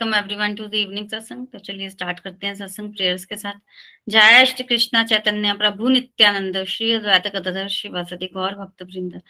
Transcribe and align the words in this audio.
Welcome 0.00 0.14
everyone 0.16 0.54
to 0.56 0.66
the 0.66 0.74
evening 0.74 1.08
satsang 1.08 1.46
तो 1.46 1.58
चलिए 1.58 1.88
start 1.90 2.20
करते 2.20 2.46
हैं 2.46 2.54
सत्संग 2.54 2.92
प्रेयर्स 2.92 3.24
के 3.24 3.36
साथ। 3.36 3.58
जय 4.08 4.44
श्री 4.46 4.64
कृष्णा 4.64 5.02
चैतन्य 5.04 5.52
प्रभु 5.54 5.88
नित्यानंद, 5.88 6.56
श्री 6.64 6.92
अद्वैत 6.94 7.26
गदाधर, 7.34 7.68
श्री 7.68 7.90
वासुदेव 7.90 8.30
गौर 8.34 8.54
भक्त 8.56 8.82
वृंद 8.82 9.20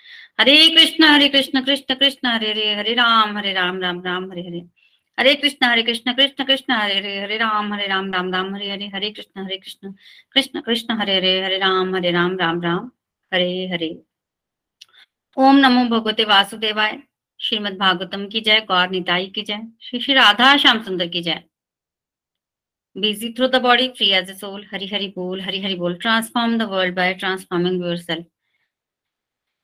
हरे 0.41 0.55
कृष्ण 0.77 1.05
हरे 1.05 1.29
कृष्ण 1.29 1.65
कृष्ण 1.65 1.95
कृष्ण, 1.95 2.29
हरे 2.29 2.51
हरे 2.51 2.75
हरे 2.75 2.95
राम 2.95 3.37
हरे 3.39 3.53
राम 3.53 3.81
राम 3.81 4.01
राम, 4.05 4.31
हरे 4.33 4.43
हरे। 4.43 4.63
हरे 5.19 5.35
कृष्ण 5.35 5.67
हरे 5.67 5.83
कृष्ण 5.83 6.13
कृष्ण 6.15 6.45
कृष्ण, 6.45 6.73
हरे 6.73 6.97
हरे 6.99 7.19
हरे 7.21 7.37
राम 7.39 7.75
हरे 7.75 7.87
राम 7.89 8.13
राम 8.13 8.33
राम, 8.33 8.55
हरे 8.55 8.71
हरे। 8.71 8.87
हरे 8.95 9.11
कृष्ण 9.11 9.45
हरे 9.45 9.57
कृष्ण 9.59 9.93
कृष्ण 10.33 10.61
कृष्ण, 10.61 11.01
हरे 11.01 11.17
हरे 11.17 11.41
हरे 11.45 11.59
राम 11.59 11.95
हरे 11.97 12.11
राम 12.13 12.39
राम 12.39 12.63
राम, 12.63 12.91
हरे 13.33 13.69
हरे। 13.73 13.93
ओम 15.37 15.57
नमो 15.57 15.85
भगवते 15.91 16.25
वासुदेवाय। 16.25 16.99
श्रीमद 17.41 17.77
भागवतम 17.79 18.27
की 18.29 18.41
जय, 18.41 18.61
गौर 18.61 18.89
निताई 18.91 19.27
की 19.27 19.43
जय, 19.43 19.61
श्री 19.81 20.01
श्री 20.01 20.15
राधा 20.15 20.57
श्याम 20.57 20.83
सुंदर 20.83 21.07
की 21.09 21.23
जय। 21.23 21.43
Busy 22.97 23.33
through 23.33 23.47
the 23.49 23.57
body 23.63 23.89
free 23.89 24.09
as 24.11 24.31
a 24.31 24.35
soul 24.35 24.67
Hari 24.73 24.87
Hari 24.87 25.07
बोल, 25.17 25.41
हरि 25.41 25.61
हरि 25.61 25.75
बोल 25.75 25.95
transform 25.95 26.59
the 26.59 26.63
world 26.71 26.95
by 26.97 27.15
transforming 27.15 27.85
yourself 27.97 28.27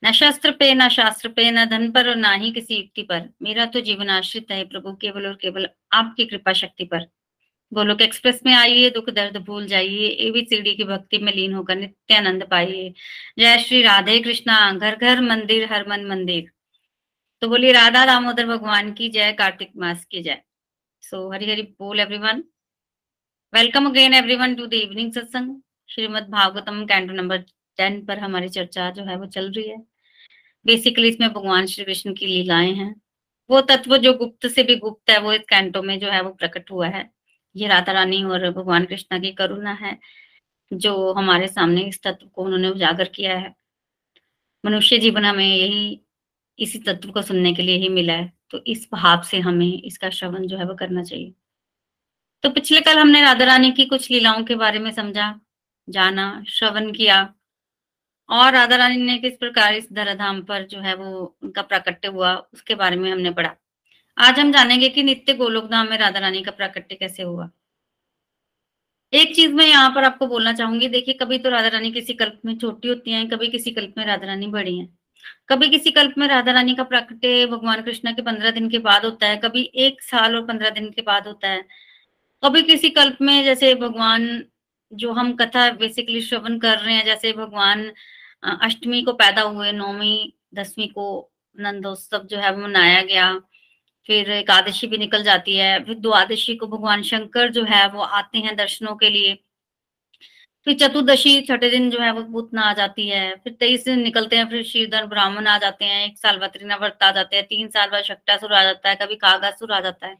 न 0.03 0.11
शस्त्र 0.11 0.51
पे, 0.51 0.73
न 0.73 0.87
शास्त्र 0.89 1.29
पे, 1.29 1.49
न 1.51 1.65
धन 1.65 1.91
पर 1.91 2.09
और 2.09 2.15
ना 2.15 2.33
ही 2.33 2.51
किसी 2.51 2.75
युक्ति 2.75 3.03
पर। 3.03 3.29
मेरा 3.41 3.65
तो 3.65 3.81
जीवन 3.81 4.09
आश्रित 4.09 4.51
है 4.51 4.63
प्रभु, 4.65 4.93
केवल 4.93 5.27
और 5.27 5.35
केवल 5.35 5.69
आपकी 5.93 6.25
कृपा 6.25 6.53
शक्ति 6.53 6.85
पर। 6.85 7.07
गोलोक 7.71 8.01
एक्सप्रेस 8.01 8.41
में 8.45 8.53
आइए, 8.53 8.89
दुख 8.89 9.09
दर्द 9.09 9.37
भूल 9.37 9.65
जाइए 9.67 10.07
एबीसीडी 10.27 10.75
की 10.75 10.83
भक्ति 10.83 11.17
में 11.17 11.33
लीन 11.33 11.53
होकर 11.53 11.75
नित्यानंद 11.75 12.47
पाइए। 12.51 12.93
जय 13.39 13.57
श्री 13.59 13.81
राधे 13.83 14.19
कृष्णा, 14.19 14.71
घर 14.73 14.95
घर 14.95 15.21
मंदिर, 15.21 15.71
हर 15.73 15.87
मन 15.89 16.05
मंदिर। 16.05 16.51
तो 17.41 17.47
बोलिए, 17.47 17.71
राधा 17.71 18.05
दामोदर 18.05 18.47
भगवान 18.47 18.93
की 18.93 19.09
जय, 19.09 19.31
कार्तिक 19.31 19.71
मास 19.77 20.05
की 20.05 20.23
जय। 20.23 20.41
सो 21.01 21.33
हरी 21.33 21.51
हरी 21.51 21.61
बोल 21.61 21.99
everyone 21.99 22.43
welcome 23.53 23.89
again 23.89 24.13
everyone 24.13 24.55
to 24.55 24.65
the 24.65 24.73
evening 24.73 25.13
satsang 25.13 25.61
Srimad 25.89 26.23
Bhagavatam 26.23 26.85
canto 26.85 27.13
number 27.13 27.37
ten 27.77 28.05
पर 28.05 28.19
हमारी 28.19 28.49
चर्चा 28.49 28.89
जो 28.91 29.03
है, 29.03 29.17
वो 29.17 29.25
चल 29.25 29.51
रही 29.51 29.69
है। 29.69 29.77
बेसिकली 30.65 31.09
इसमें 31.09 31.33
भगवान 31.33 31.65
श्री 31.65 31.85
कृष्ण 31.85 32.13
की 32.13 32.27
लीलाएँ 32.27 32.73
हैं। 32.73 33.01
वो 33.49 33.61
तत्व 33.61 33.97
जो 33.97 34.13
गुप्त 34.13 34.47
से 34.47 34.63
भी 34.63 34.75
गुप्त 34.75 35.09
है, 35.09 35.19
वो 35.19 35.33
इस 35.33 35.41
कैंटो 35.41 35.81
में 35.81 35.99
जो 35.99 36.07
है, 36.07 36.21
वो 36.21 36.29
प्रकट 36.29 36.71
हुआ 36.71 36.87
है। 36.87 37.11
ये 37.55 37.67
राधा 37.67 37.91
रानी 37.91 38.23
और 38.23 38.51
भगवान 38.51 38.85
कृष्णा 38.85 39.19
की 39.19 39.31
करुणा 39.31 39.73
है, 39.73 39.99
जो 40.73 41.13
हमारे 41.13 41.47
सामने 41.47 41.81
इस 41.81 42.03
तत्व 42.03 42.27
को 42.27 42.43
उन्होंने 42.43 42.69
उजागर 42.69 43.07
किया 43.07 43.37
है। 43.37 43.55
मनुष्य 44.65 44.97
जीवन 44.97 45.25
हमें 45.25 45.55
यही 45.55 46.01
इसी 46.59 46.79
तत्व 46.79 47.11
को 47.11 47.21
सुनने 47.21 47.53
के 47.53 47.61
लिए 47.61 47.77
ही 47.77 47.89
मिला 47.89 48.13
है। 48.13 48.31
तो 48.51 48.63
इस 48.67 48.87
भाव 48.93 49.21
से 49.21 49.39
हमें 49.39 49.81
इसका 49.81 50.09
श्रवण 50.09 50.47
जो 50.47 50.57
है 50.57 50.65
वो 50.65 50.75
करना 50.75 51.03
चाहिए। 51.03 51.33
तो 52.43 52.49
पिछले 52.49 52.81
कल 52.81 52.97
हमने 52.99 53.21
राधा 53.21 53.45
रानी 53.45 53.71
की 53.71 53.85
कुछ 53.85 54.09
लीलाओं 54.11 54.43
के 54.43 54.55
बारे 54.55 54.79
में 54.79 54.91
समझा, 54.91 55.39
जाना, 55.87 56.43
श्रवण 56.47 56.91
किया 56.93 57.21
और 58.29 58.51
राधा 58.53 58.75
रानी 58.75 58.97
ने 58.97 59.17
किस 59.17 59.33
प्रकार 59.37 59.73
इस 59.75 59.91
धराधाम 59.93 60.41
पर 60.41 60.65
जो 60.67 60.79
है 60.79 60.95
वो 60.95 61.37
उनका 61.43 61.61
प्राकट्य 61.61 62.07
हुआ, 62.07 62.35
उसके 62.53 62.75
बारे 62.75 62.95
में 62.95 63.11
हमने 63.11 63.31
पढ़ा। 63.31 63.55
आज 64.17 64.39
हम 64.39 64.51
जानेंगे 64.51 64.89
कि 64.89 65.03
नित्य 65.03 65.33
गोलोकधाम 65.33 65.89
में 65.89 65.97
राधा 65.97 66.19
रानी 66.19 66.41
का 66.43 66.51
प्राकट्य 66.51 66.95
कैसे 66.95 67.23
हुआ। 67.23 67.49
एक 69.13 69.35
चीज़ 69.35 69.53
मैं 69.53 69.65
यहाँ 69.65 69.89
पर 69.95 70.03
आपको 70.03 70.27
बोलना 70.27 70.53
चाहूँगी, 70.53 70.87
देखिए 70.87 71.13
कभी 71.13 71.37
तो 71.39 71.49
राधा 71.49 71.67
रानी 71.67 71.91
किसी 71.91 72.13
कल्प 72.13 72.39
में 72.45 72.57
छोटी 72.57 72.87
होती 72.87 73.11
हैं, 73.11 73.27
कभी 73.29 73.47
किसी 73.47 73.71
कल्प 73.71 73.93
में 73.97 74.05
राधा 74.05 74.27
रानी 74.27 74.47
बड़ी 74.47 74.77
हैं। 74.77 74.96
कभी 75.49 75.69
किसी 75.69 75.91
कल्प 75.91 76.17
में 76.17 76.27
राधा 76.27 76.51
रानी 76.51 76.75
का 76.75 76.83
प्राकट्य 76.83 77.45
भगवान 77.45 77.81
कृष्णा 77.81 78.11
के 78.11 78.21
पंद्रह 78.21 78.51
दिन 78.51 78.69
के 78.69 78.79
बाद 78.79 79.05
होता 79.05 79.27
है, 79.27 79.37
कभी 79.37 79.61
एक 79.75 80.01
साल 80.01 80.35
और 80.35 80.45
पंद्रह 80.45 80.69
दिन 80.69 80.89
के 80.91 81.01
बाद 81.01 81.27
होता 81.27 81.49
है। 81.49 81.63
कभी 82.43 82.61
किसी 82.63 82.89
कल्प 82.89 83.17
में 83.21 83.43
जैसे 83.43 83.73
भगवान 83.75 84.43
जो 84.91 85.11
हम 85.11 85.33
कथा 85.35 85.69
बेसिकली 85.71 86.21
श्रवण 86.21 86.57
कर 86.59 86.77
रहे 86.79 86.93
हैं, 86.93 87.05
जैसे 87.05 87.31
भगवान 87.33 87.91
अष्टमी 88.43 89.01
को 89.01 89.13
पैदा 89.13 89.41
हुए, 89.41 89.71
नौवीं, 89.71 90.31
दसवीं 90.53 90.87
को 90.87 91.31
नंदोत्सव 91.57 92.25
जो 92.25 92.37
है 92.37 92.51
वो 92.51 92.61
मनाया 92.61 93.01
गया। 93.01 93.33
फिर 94.09 94.31
एकादशी 94.31 94.87
भी 94.87 94.97
निकल 94.97 95.23
जाती 95.23 95.55
है, 95.57 95.83
फिर 95.83 95.95
द्वादशी 95.95 96.55
को 96.55 96.67
भगवान 96.67 97.01
शंकर 97.03 97.51
जो 97.51 97.63
है 97.63 97.87
वो 97.89 98.01
आते 98.01 98.39
हैं 98.39 98.55
दर्शनों 98.55 98.95
के 98.95 99.09
लिए। 99.09 99.37
फिर 100.67 100.75
चतुर्दशी, 100.77 101.41
छठे 101.41 101.69
दिन 101.69 101.89
जो 101.91 101.99
है 101.99 102.11
वो 102.11 102.23
पूतना 102.23 102.61
आ 102.61 102.73
जाती 102.73 103.07
है, 103.09 103.35
फिर 103.35 103.53
तेईस 103.53 103.83
दिन 103.85 103.99
निकलते 104.01 104.35
हैं, 104.35 104.49
फिर 104.49 104.63
श्रीधर 104.63 105.05
ब्राह्मण 105.05 105.47
आ 105.47 105.57
जाते 105.57 105.85
हैं, 105.85 106.05
एक 106.07 106.17
साल 106.17 106.37
बाद 106.37 106.57
व्रत 106.81 107.03
आ 107.03 107.11
जाते 107.11 107.35
हैं, 107.35 107.45
तीन 107.45 107.67
साल 107.69 107.89
बाद 107.89 108.03
शक्टासुर 108.03 108.53
आ 108.53 108.63
जाता 108.63 108.89
है, 108.89 108.95
कभी 108.95 109.15
कागासुर 109.15 109.71
आ 109.71 109.79
जाता 109.79 110.07
है। 110.07 110.17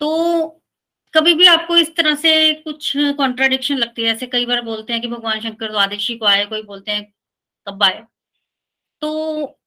तो 0.00 0.62
कभी 1.14 1.34
भी 1.34 1.46
आपको 1.46 1.76
इस 1.76 1.94
तरह 1.96 2.14
से 2.14 2.52
कुछ 2.54 2.92
कॉन्ट्राडिक्शन 2.96 3.76
लगती 3.76 4.02
है, 4.02 4.12
ऐसे 4.12 4.26
कई 4.26 4.46
बार 4.46 4.60
बोलते 4.62 4.92
हैं 4.92 5.02
कि 5.02 5.08
भगवान 5.08 5.40
शंकर 5.40 5.70
द्वादशी 5.70 6.16
को 6.18 6.26
आए, 6.26 6.44
कोई 6.44 6.62
बोलते 6.62 6.92
हैं, 6.92 7.04
कब 7.66 7.82
आए? 7.82 8.02
तो 9.02 9.58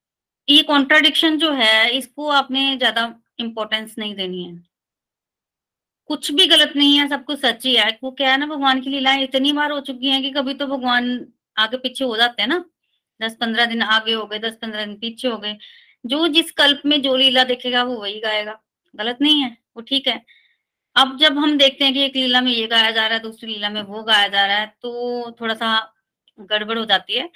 ये 0.47 0.63
कॉन्ट्राडिक्शन 0.63 1.37
जो 1.37 1.51
है, 1.53 1.89
इसको 1.91 2.27
आपने 2.31 2.77
ज़्यादा 2.77 3.13
इम्पोर्टेंस 3.39 3.95
नहीं 3.97 4.15
देनी 4.15 4.43
है। 4.43 4.72
कुछ 6.09 6.31
भी 6.31 6.45
गलत 6.47 6.73
नहीं 6.75 6.97
है, 6.99 7.07
सब 7.09 7.23
कुछ 7.25 7.39
सच 7.39 7.65
ही 7.65 7.75
है। 7.75 7.89
वो 8.03 8.11
क्या 8.11 8.31
है 8.31 8.37
ना, 8.37 8.45
भगवान 8.45 8.81
की 8.81 8.89
लीलाएँ 8.89 9.23
इतनी 9.23 9.51
बार 9.53 9.71
हो 9.71 9.79
चुकी 9.81 10.09
हैं 10.09 10.21
कि 10.21 10.31
कभी 10.31 10.53
तो 10.53 10.67
भगवान 10.67 11.09
आगे 11.57 11.77
पीछे 11.77 12.03
हो 12.05 12.15
जाते 12.17 12.41
हैं 12.41 12.49
ना। 12.49 12.63
दस 13.19 13.35
पंद्रह 13.41 13.65
दिन 13.65 13.81
आगे 13.83 14.13
हो 14.13 14.25
गए 14.25 14.39
दस 14.39 14.55
पंद्रह 14.61 14.85
दिन 14.85 14.95
पीछे 14.97 15.27
हो 15.27 15.37
गए। 15.37 15.57
जो 16.05 16.27
जिस 16.27 16.51
कल्प 16.51 16.81
में 16.85 17.01
जो 17.01 17.15
लीला 17.17 17.43
देखेगा, 17.43 17.83
वो 17.83 17.95
वही 17.95 18.19
गाएगा। 18.19 18.59
गलत 18.95 19.17
नहीं 19.21 19.41
है, 19.43 19.57
वो 19.77 19.81
ठीक 19.83 20.07
है। 20.07 20.21
अब 20.95 21.17
जब 21.19 21.37
हम 21.39 21.57
देखते 21.57 21.85
हैं 21.85 21.93
कि 21.93 22.03
एक 22.05 22.15
लीला 22.15 22.41
में 22.41 22.51
ये 22.51 22.67
गाया 22.67 22.91
जा 22.91 23.07
रहा 23.07 23.17
है, 23.17 23.23
दूसरी 23.23 23.53
लीला 23.53 23.69
में 23.69 23.81
वो 23.83 24.03
गाया 24.03 24.27
जा 24.27 24.45
रहा 24.45 24.57
है 24.57 24.67
तो 24.81 25.31
थोड़ा 25.41 25.53
सा 25.55 25.71
गड़बड़ 26.39 26.77
हो 26.79 26.85
जाती 26.85 27.13
है। 27.15 27.29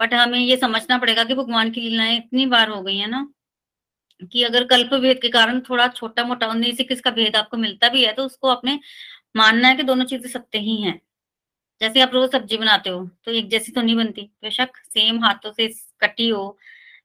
बट 0.00 0.14
हमें 0.14 0.38
ये 0.40 0.56
समझना 0.56 0.98
पड़ेगा 0.98 1.24
कि 1.24 1.34
भगवान 1.34 1.70
की 1.72 1.80
लीलाएँ 1.80 2.16
इतनी 2.18 2.46
बार 2.46 2.68
हो 2.70 2.82
गई 2.82 2.96
है 2.98 3.08
ना 3.08 3.28
कि 4.22 4.42
अगर 4.44 4.64
कल्प 4.66 4.94
भेद 4.96 5.18
के 5.22 5.28
कारण 5.30 5.60
थोड़ा 5.62 5.86
छोटा 5.90 6.24
मोटा 6.24 6.46
उन्नीस 6.48 6.80
इक्कीस 6.80 7.00
का 7.00 7.10
भेद 7.12 7.36
आपको 7.36 7.56
मिलता 7.58 7.88
भी 7.88 8.04
है 8.04 8.12
तो 8.14 8.24
उसको 8.24 8.48
आपने 8.50 8.78
मानना 9.36 9.68
है 9.68 9.76
कि 9.76 9.82
दोनों 9.84 10.04
चीज़ें 10.06 10.28
सत्य 10.30 10.58
ही 10.60 10.80
हैं। 10.82 11.00
जैसे 11.80 12.00
आप 12.02 12.10
रोज 12.14 12.30
सब्ज़ी 12.32 12.56
बनाते 12.58 12.90
हो 12.90 13.04
तो 13.24 13.32
एक 13.32 13.48
जैसी 13.50 13.72
तो 13.72 13.82
नहीं 13.82 13.96
बनती। 13.96 14.22
बेशक 14.42 14.76
सेम 14.78 15.24
हाथों 15.24 15.52
से 15.52 15.68
कटी 16.02 16.28
हो, 16.28 16.56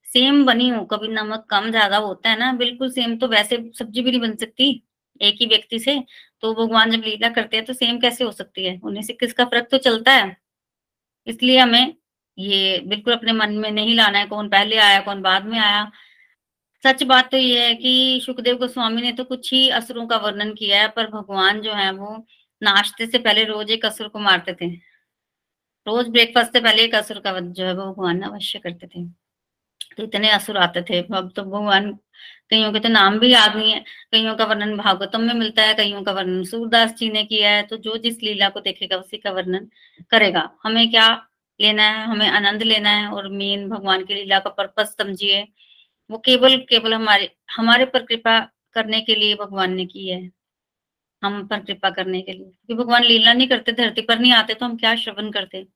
सेम 0.08 0.46
बनी 0.46 0.70
हो, 0.70 0.84
कभी 0.86 1.08
नमक 1.10 1.46
कम 1.50 1.70
ज़्यादा 1.72 1.98
होता 2.00 2.30
है 2.30 2.40
ना, 2.40 2.52
बिल्कुल 2.54 2.92
सेम 2.92 3.18
तो 3.18 3.28
वैसे 3.30 3.58
सब्ज़ी 3.76 4.02
भी 4.02 4.12
नहीं 4.12 4.22
बन 4.22 4.36
सकती, 4.38 4.72
एक 5.22 5.38
ही 5.42 5.46
व्यक्ति 5.48 5.80
से 5.80 6.00
तो 6.44 6.54
भगवान 6.56 6.92
जब 6.92 7.04
लीला 7.06 7.30
करते 7.32 7.58
हैं 7.58 7.66
तो 7.66 7.74
सेम 7.76 8.00
कैसे 8.00 8.24
हो 8.24 8.32
सकती 8.34 8.66
है? 8.66 8.80
उन्नीस 8.80 9.08
से 9.08 9.14
किसका 9.16 9.46
फ़र्क 9.46 9.68
तो 9.72 9.78
चलता 9.80 10.12
है। 10.14 10.36
इसलिए 11.28 11.58
हमें 11.60 11.94
ये 12.38 12.80
बिल्कुल 12.88 13.14
अपने 13.14 13.34
मन 13.34 13.54
में 13.56 13.72
नहीं 13.72 13.96
लाना 13.96 14.20
है, 14.20 14.26
कौन 14.28 14.50
पहले 14.50 14.78
आया, 14.80 15.00
कौन 15.02 15.22
बाद 15.22 15.46
में 15.46 15.60
आया। 15.60 15.92
सच 16.84 17.04
बात 17.04 17.30
तो 17.32 17.38
ये 17.38 17.66
है 17.66 17.74
कि 17.76 18.22
सुखदेव 18.26 18.58
गोस्वामी 18.58 19.02
ने 19.02 19.12
तो 19.12 19.24
कुछ 19.24 19.52
ही 19.54 19.70
असुरों 19.72 20.06
का 20.08 20.18
वर्णन 20.18 20.54
किया 20.54 20.82
है, 20.82 20.88
पर 20.88 21.08
भगवान 21.08 21.62
जो 21.62 21.74
है 21.74 21.92
वो 21.92 22.16
नाश्ते 22.62 23.06
से 23.08 23.20
पहले 23.20 23.44
रोज 23.46 23.72
एक 23.72 23.86
असुर 23.86 24.08
को 24.08 24.20
मारते 24.20 24.54
थे। 24.62 24.70
रोज 25.88 26.08
ब्रेकफास्ट 26.10 26.54
से 26.54 26.60
पहले 26.60 26.84
एक 26.84 26.96
असुर 26.96 27.20
का 27.20 27.40
जो 27.40 27.66
है 27.66 27.74
वो 27.76 27.86
भगवान 27.86 28.22
अवश्य 28.22 28.60
करते 28.60 28.88
थे। 28.88 29.06
तो 29.98 30.04
इतने 30.04 30.30
असुर 30.30 30.58
आते 30.58 30.82
थे। 30.82 31.00
अब 31.14 31.32
तो 31.36 31.44
भगवान 31.44 31.92
कईयों 32.50 32.72
के 32.74 32.80
तो 32.80 32.90
नाम 32.90 33.18
भी 33.20 33.32
याद 33.34 33.56
नहीं 33.56 33.72
है। 33.74 33.80
कईयों 34.12 34.36
का 34.36 34.46
वर्णन 34.46 34.76
भागवतम 34.78 35.22
में 35.22 35.34
मिलता 35.34 35.64
है, 35.64 35.74
कईयों 35.74 36.04
का 36.04 36.12
वर्णन 36.12 36.44
सूरदास 36.44 36.94
जी 36.96 37.10
ने 37.12 37.24
किया 37.26 37.50
है। 37.52 37.64
तो 37.64 37.78
जो 37.78 37.98
जिस 37.98 38.22
लीला 38.24 38.50
को 38.50 38.60
देखेगा, 38.60 38.98
उसी 38.98 39.18
का 39.18 39.32
वर्णन 39.32 39.68
करेगा। 40.12 40.50
हमें 40.64 40.90
क्या 40.92 41.08
लेना 41.60 41.84
है? 41.84 42.06
हमें 42.06 42.28
आनंद 42.30 42.64
लेना 42.64 42.90
है 42.90 43.08
और 43.08 43.28
मेन 43.30 43.68
भगवान 43.70 44.06
की 44.06 44.14
लीला 44.14 44.40
का 44.40 44.50
पर्पज 44.52 44.88
समझिए। 44.88 45.48
वो 46.12 46.18
केवल 46.18 46.58
केवल 46.58 46.94
हमारे 46.94 47.36
हमारे 47.58 47.86
पर 47.86 48.04
कृपा 48.04 48.40
करने 48.74 49.02
के 49.02 49.16
लिए 49.16 49.36
भगवान 49.36 49.74
ने 49.74 49.86
की 49.86 50.10
है। 50.10 50.32
हम 51.24 51.48
पर 51.48 51.60
कृपा 51.60 51.90
करने 51.90 52.22
के 52.22 52.32
लिए। 52.32 52.46
क्योंकि 52.46 52.74
भगवान 52.74 53.04
लीला 53.04 53.34
नहीं 53.34 53.48
करते, 53.48 53.72
धरती 53.72 54.02
पर 54.02 54.20
नहीं 54.20 54.32
आते 54.32 54.54
तो 54.54 54.66
हम 54.66 54.78
क्या 54.78 54.96
श्रवण 54.96 55.32
करते? 55.32 55.68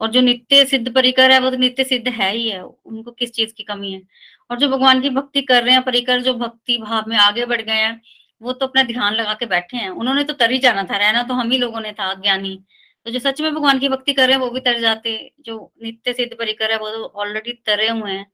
और 0.00 0.10
जो 0.10 0.20
नित्य 0.20 0.64
सिद्ध 0.64 0.94
परिकर 0.94 1.30
है, 1.30 1.38
वो 1.38 1.50
तो 1.50 1.56
नित्य 1.56 1.84
सिद्ध 1.84 2.08
है 2.08 2.36
ही 2.36 2.48
है। 2.48 2.62
उनको 2.62 3.10
किस 3.10 3.32
चीज़ 3.32 3.54
की 3.54 3.62
कमी 3.62 3.92
है? 3.92 4.02
और 4.50 4.58
जो 4.58 4.68
भगवान 4.68 5.00
की 5.00 5.10
भक्ति 5.10 5.42
कर 5.42 5.64
रहे 5.64 5.74
हैं, 5.74 5.82
परिकर 5.82 6.22
जो 6.22 6.34
भक्ति 6.34 6.78
भाव 6.78 7.04
में 7.08 7.16
आगे 7.16 7.46
बढ़ 7.46 7.62
गए 7.62 7.72
हैं, 7.72 8.02
वो 8.42 8.52
तो 8.52 8.66
अपना 8.66 8.82
ध्यान 8.82 9.14
लगा 9.14 9.34
के 9.34 9.46
बैठे 9.46 9.76
हैं। 9.76 9.90
उन्होंने 9.90 10.24
तो 10.24 10.32
तर 10.32 10.50
ही 10.50 10.58
जाना 10.58 10.84
था, 10.84 10.96
रहना 10.96 11.22
तो 11.22 11.34
हम 11.34 11.50
ही 11.50 11.58
लोगों 11.58 11.80
ने 11.80 11.92
था, 11.92 12.14
ज्ञानी। 12.14 12.64
तो 13.04 13.10
जो 13.10 13.18
सच 13.18 13.40
में 13.40 13.54
भगवान 13.54 13.78
की 13.78 13.88
भक्ति 13.88 14.12
कर 14.12 14.22
रहे 14.22 14.32
हैं, 14.32 14.40
वो 14.40 14.50
भी 14.50 14.60
तर 14.60 14.80
जाते। 14.80 15.32
जो 15.40 15.72
नित्य 15.82 16.12
सिद्ध 16.12 16.36
परिकर 16.38 16.72
है, 16.72 16.78
वो 16.78 16.90
तो 16.90 17.04
ऑलरेडी 17.04 17.52
तरे 17.52 17.88
हुए 17.88 18.12
हैं। 18.12 18.33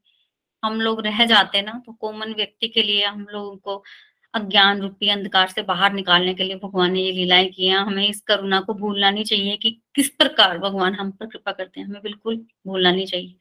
हम 0.62 0.80
लोग 0.80 1.00
रह 1.00 1.24
जाते 1.26 1.62
ना 1.62 1.82
तो 1.86 1.92
कॉमन 1.92 2.34
व्यक्ति 2.34 2.68
के 2.68 2.82
लिए 2.82 3.04
हम 3.04 3.26
लोगों 3.30 3.56
को 3.56 3.84
अज्ञान 4.34 4.80
रूपी 4.80 5.08
अंधकार 5.08 5.48
से 5.48 5.62
बाहर 5.62 5.92
निकालने 5.92 6.34
के 6.34 6.44
लिए 6.44 6.56
भगवान 6.56 6.92
ने 6.92 7.00
ये 7.02 7.12
लीलाएँ 7.12 7.48
की 7.50 7.66
हैं। 7.66 7.78
हमें 7.78 8.08
इस 8.08 8.20
करुणा 8.20 8.60
को 8.60 8.74
भूलना 8.74 9.10
नहीं 9.10 9.24
चाहिए 9.24 9.56
कि 9.56 9.82
किस 9.94 10.08
प्रकार 10.08 10.58
भगवान 10.58 10.94
हम 10.94 11.10
पर 11.10 11.26
कृपा 11.26 11.52
करते 11.52 11.80
हैं। 11.80 11.86
हमें 11.86 12.02
बिल्कुल 12.02 12.36
भूलना 12.66 12.92
नहीं 12.92 13.06
चाहिए। 13.06 13.34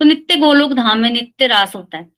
तो 0.00 0.04
नित्य 0.04 0.36
गोलोक 0.36 0.72
धाम 0.72 0.98
में 0.98 1.10
नित्य 1.10 1.46
रास 1.46 1.76
होता 1.76 1.98
है। 1.98 2.12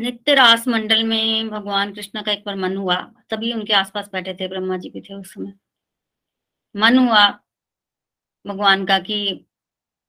नित्य 0.00 0.34
रास 0.34 0.68
मंडल 0.68 1.04
में 1.04 1.50
भगवान 1.50 1.94
कृष्ण 1.94 2.22
का 2.22 2.32
एक 2.32 2.42
बार 2.46 2.56
मन 2.56 2.76
हुआ। 2.76 2.96
तभी 3.30 3.52
उनके 3.52 3.72
आसपास 3.72 4.10
बैठे 4.12 4.34
थे, 4.34 4.48
ब्रह्मा 4.48 4.76
जी 4.76 4.90
भी 4.90 5.00
थे 5.00 5.14
उस 5.14 5.34
समय। 5.34 5.52
मन 6.76 6.98
हुआ 6.98 7.28
भगवान 8.46 8.86
का 8.86 8.98
कि 8.98 9.46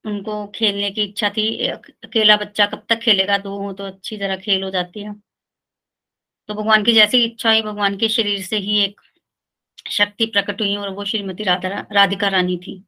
उनको 0.06 0.46
खेलने 0.56 0.90
की 0.92 1.04
इच्छा 1.04 1.30
थी। 1.30 1.68
अकेला 1.68 2.36
बच्चा 2.38 2.66
कब 2.66 2.86
तक 2.90 3.00
खेलेगा? 3.00 3.38
दो 3.38 3.58
हो 3.60 3.72
तो 3.74 3.86
अच्छी 3.86 4.18
तरह 4.18 4.38
खेल 4.38 4.64
हो 4.64 4.70
जाती 4.72 5.04
है। 5.04 5.14
तो 6.50 6.54
भगवान 6.54 6.84
की 6.84 6.94
जैसी 6.94 7.24
इच्छा 7.26 7.50
हुई, 7.50 7.62
भगवान 7.62 7.98
के 7.98 8.10
शरीर 8.10 8.42
से 8.44 8.58
ही 8.58 8.80
एक 8.84 9.02
शक्ति 9.92 10.26
प्रकट 10.26 10.62
हुई 10.62 10.76
और 10.76 10.90
वो 10.90 11.06
श्रीमती 11.06 11.44
राधा 11.44 11.70
राधिका 11.92 12.28
रानी 12.28 12.58
थी। 12.58 12.84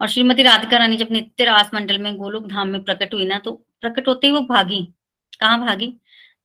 और 0.00 0.08
श्रीमती 0.08 0.42
राधिका 0.42 0.78
रानी 0.78 0.96
जब 0.96 1.08
नित्य 1.12 1.44
रास 1.44 1.70
मंडल 1.74 1.98
में 1.98 2.16
गोलोक 2.16 2.46
धाम 2.48 2.68
में 2.68 2.82
प्रकट 2.84 3.14
हुई 3.14 3.26
ना 3.26 3.38
तो 3.38 3.52
प्रकट 3.80 4.08
होते 4.08 4.26
ही 4.26 4.32
वो 4.32 4.40
भागी। 4.46 4.82
कहाँ 5.40 5.60
भागी? 5.60 5.94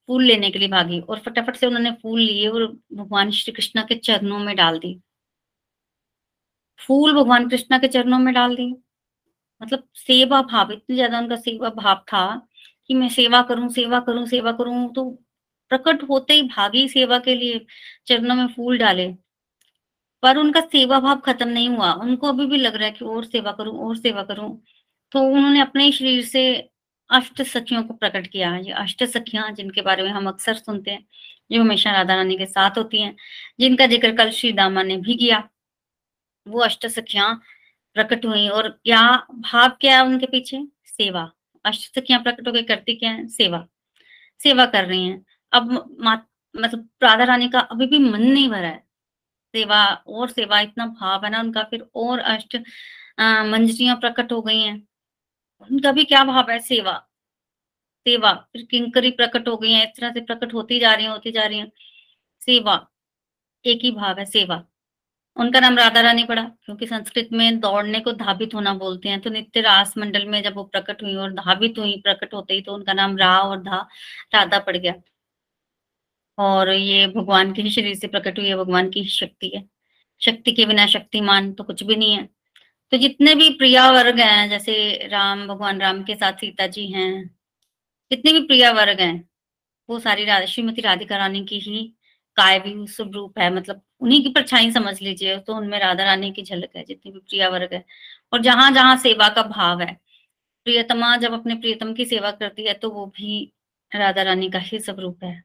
फूल 0.10 0.24
लेने 0.24 0.50
के 0.52 0.60
लिए 0.60 0.68
भागी 0.68 1.00
और 1.00 1.20
फटाफट 1.20 1.56
से 1.56 1.68
उन्होंने 1.68 1.92
फूल 2.02 2.20
लिए 2.22 2.48
और 2.48 2.66
भगवान 2.94 3.32
श्री 3.32 3.54
कृष्णा 3.54 3.82
के 3.84 3.96
चरणों 3.96 4.40
में 4.40 4.56
डाल 4.56 4.80
दी 4.80 5.00
फूल 6.80 7.14
भगवान 7.16 7.50
कृष्णा 7.50 7.78
के 7.80 7.88
चरणों 7.88 8.20
में 8.20 8.34
डाल 8.34 8.56
दी 8.56 8.74
मतलब 9.62 9.84
सेवा 9.98 10.42
भाव, 10.44 10.72
इतनी 10.72 10.96
ज़्यादा 10.96 11.20
उनका 11.20 11.36
सेवा 11.38 11.70
भाव 11.74 12.04
था 12.08 12.26
कि 12.90 12.94
मैं 12.94 13.10
सेवा 13.12 13.42
करूँ 13.44 13.70
सेवा 13.72 14.00
करूँ 14.02 14.26
सेवा 14.28 14.52
करूँ 14.54 14.92
तो 14.94 15.10
प्रकट 15.72 16.04
होते 16.10 16.34
ही 16.34 16.42
भागी 16.50 16.88
सेवा 16.90 17.18
के 17.20 17.36
लिए 17.36 17.66
चरणों 18.08 18.36
में 18.36 18.48
फूल 18.48 18.78
डाले। 18.78 19.08
पर 20.24 20.38
उनका 20.38 20.62
सेवा 20.64 21.00
भाव 21.00 21.20
खत्म 21.22 21.48
नहीं 21.50 21.70
हुआ। 21.70 21.92
उनको 21.96 22.28
अभी 22.28 22.46
भी 22.48 22.58
लग 22.58 22.76
रहा 22.76 22.86
है 22.86 22.92
कि 22.94 23.06
और 23.06 23.26
सेवा 23.26 23.52
करूँ, 23.54 23.78
और 23.80 23.98
सेवा 23.98 24.24
करूँ। 24.24 24.50
तो 25.12 25.20
उन्होंने 25.26 25.60
अपने 25.62 25.92
शरीर 25.92 26.24
से 26.26 26.44
अष्ट 27.10 27.42
सखियों 27.44 27.84
को 27.84 27.94
प्रकट 27.96 28.28
किया। 28.28 28.56
ये 28.58 28.72
अष्ट 28.76 29.04
सखियाँ 29.06 29.52
जिनके 29.54 29.82
बारे 29.82 30.04
में 30.04 30.10
हम 30.12 30.28
अक्सर 30.30 30.54
सुनते 30.56 30.92
हैं, 30.92 31.06
जो 31.52 31.62
हमेशा 31.62 31.92
राधा 31.94 32.16
रानी 32.16 32.38
के 32.38 32.46
साथ 32.48 32.78
होती 32.78 33.02
हैं, 33.02 33.16
जिनका 33.60 33.88
ज़िक्र 33.88 34.12
कल 34.18 34.30
श्री 34.32 34.52
दामा 34.54 34.84
ने 34.84 34.98
भी 35.00 35.16
किया। 35.18 35.44
वो 36.48 36.60
अष्ट 36.62 36.88
सखियाँ 36.90 37.30
प्रकट 37.98 38.26
हुई 38.26 38.48
और 38.50 38.70
क्या 38.86 39.02
भाव 39.32 39.70
क्या 39.82 39.98
है 39.98 40.06
उनके 40.06 40.26
पीछे? 40.26 40.64
सेवा। 40.86 41.32
अष्ट 41.66 41.96
सखियाँ 41.96 42.22
प्रकट 42.24 42.48
होकर 42.48 42.62
करती 42.64 42.96
क्या 42.96 43.12
है? 43.12 43.28
सेवा। 43.28 43.66
सेवा 44.44 44.66
कर 44.66 44.86
रही 44.86 45.06
हैं। 45.06 45.26
अब 45.54 45.72
मतलब 46.56 46.90
राधा 47.04 47.24
रानी 47.24 47.50
का 47.50 47.60
अभी 47.60 47.86
भी 47.88 48.00
मन 48.00 48.22
नहीं 48.24 48.50
भरा 48.50 48.68
है। 48.68 48.78
सेवा, 49.56 49.86
और 50.08 50.30
सेवा, 50.30 50.60
इतना 50.62 50.86
भाव 50.88 51.26
है 51.26 51.32
ना 51.32 51.40
उनका, 51.40 51.64
फिर 51.64 51.88
और 51.96 52.20
अष्ट 52.20 52.58
मंजरियाँ 53.20 53.96
प्रकट 53.98 54.32
हो 54.32 54.42
गई 54.42 54.62
हैं। 54.62 54.76
उनका 55.72 55.92
भी 55.92 56.04
क्या 56.06 56.24
भाव 56.24 56.52
है? 56.52 56.60
सेवा। 56.60 56.98
सेवा, 58.08 58.34
फिर 58.54 58.68
किंकरी 58.72 59.12
प्रकट 59.12 59.48
हो 59.48 59.58
गई 59.58 59.72
है। 59.72 59.84
इस 59.84 60.00
तरह 60.00 60.12
से 60.14 60.22
प्रकट 60.22 60.54
होती 60.54 60.80
जा 60.80 60.94
रही 60.94 61.06
है, 61.06 61.12
होती 61.12 61.32
जा 61.32 61.46
रही 61.46 61.60
है। 61.60 61.72
सेवा। 62.42 62.88
एक 63.66 63.80
ही 63.84 63.92
भाव 63.92 64.20
है, 64.20 64.26
सेवा। 64.26 64.64
उनका 65.38 65.60
नाम 65.60 65.78
राधा 65.78 66.02
रानी 66.02 66.24
पड़ा, 66.24 66.44
क्योंकि 66.66 66.86
संस्कृत 66.88 67.30
में 67.34 67.60
दौड़ने 67.60 68.00
को 68.00 68.12
धावित 68.14 68.54
होना 68.54 68.74
बोलते 68.76 69.10
हैं 69.10 69.20
तो 69.22 69.30
नित्य 69.30 69.62
रास 69.62 69.94
मंडल 69.98 70.26
में 70.28 70.42
जब 70.44 70.56
वो 70.56 70.64
प्रकट 70.66 71.04
हुई 71.04 71.16
और 71.16 71.34
धावित 71.34 71.78
हुई, 71.80 71.96
प्रकट 72.02 72.34
होते 72.34 72.54
ही 72.54 72.62
तो 72.62 72.74
उनका 72.74 72.94
नाम 72.94 73.18
रा 73.18 73.38
और 73.40 73.62
धा, 73.64 73.88
राधा 74.36 74.60
पड़ 74.60 74.78
गया। 74.78 74.94
और 76.38 76.70
ये 76.72 77.08
भगवान 77.08 77.54
के 77.54 77.62
ही 77.62 77.70
शरीर 77.72 77.96
से 77.96 78.08
प्रकट 78.08 78.40
हुई 78.40 78.48
है, 78.48 78.56
भगवान 78.58 78.90
की 78.90 79.04
शक्ति 79.10 79.52
है। 79.56 79.64
शक्ति 80.22 80.52
के 80.52 80.66
बिना 80.66 80.86
शक्तिमान 80.88 81.52
तो 81.54 81.64
कुछ 81.64 81.84
भी 81.84 81.96
नहीं 81.96 82.14
है। 82.14 82.28
तो 82.92 82.98
जितने 82.98 83.36
भी 83.36 83.50
प्रिया 83.50 83.90
वर्ग 83.92 84.20
हैं, 84.20 84.50
जैसे 84.50 85.08
राम, 85.08 85.48
भगवान 85.48 85.82
राम 85.82 86.04
के 86.04 86.16
साथ 86.16 86.34
सीता 86.34 86.68
जी 86.68 86.88
हैं, 86.88 87.30
जितने 88.12 88.34
भी 88.34 88.42
प्रिया 88.48 88.72
वर्ग 88.72 89.00
हैं, 89.02 89.30
वो 89.90 90.00
सारी 90.00 90.26
श्रीमती 90.48 90.82
राधिका 90.82 91.18
रानी 91.18 91.44
की 91.46 91.60
ही 91.60 91.94
भी 92.38 92.88
स्वरूप 92.88 93.40
है 93.40 93.50
मतलब 93.56 93.82
उन्हीं 94.02 94.22
की 94.24 94.30
परछाई 94.30 94.72
समझ 94.72 95.02
लीजिए 95.02 95.38
तो 95.40 95.56
उनमें 95.56 95.80
राधा 95.80 96.04
रानी 96.04 96.32
की 96.32 96.44
झलक 96.44 96.76
है, 96.76 96.84
जितनी 96.84 97.12
भी 97.12 97.20
प्रिया 97.20 97.50
वर्ग 97.50 97.74
है। 97.74 97.84
और 98.34 98.42
जहाँ 98.42 98.72
जहाँ 98.72 98.98
सेवा 98.98 99.30
का 99.30 99.44
भाव 99.44 99.82
है, 99.82 99.94
प्रियतमा 100.66 101.16
जब 101.18 101.34
अपने 101.34 101.56
प्रियतम 101.56 101.94
की 101.94 102.06
सेवा 102.06 102.32
करती 102.32 102.66
है 102.66 102.74
तो 102.74 102.90
वो 102.92 103.06
भी 103.08 103.54
राधा 103.92 104.24
रानी 104.24 104.50
का 104.50 104.60
ही 104.60 104.80
स्वरूप 104.80 105.24
है। 105.24 105.44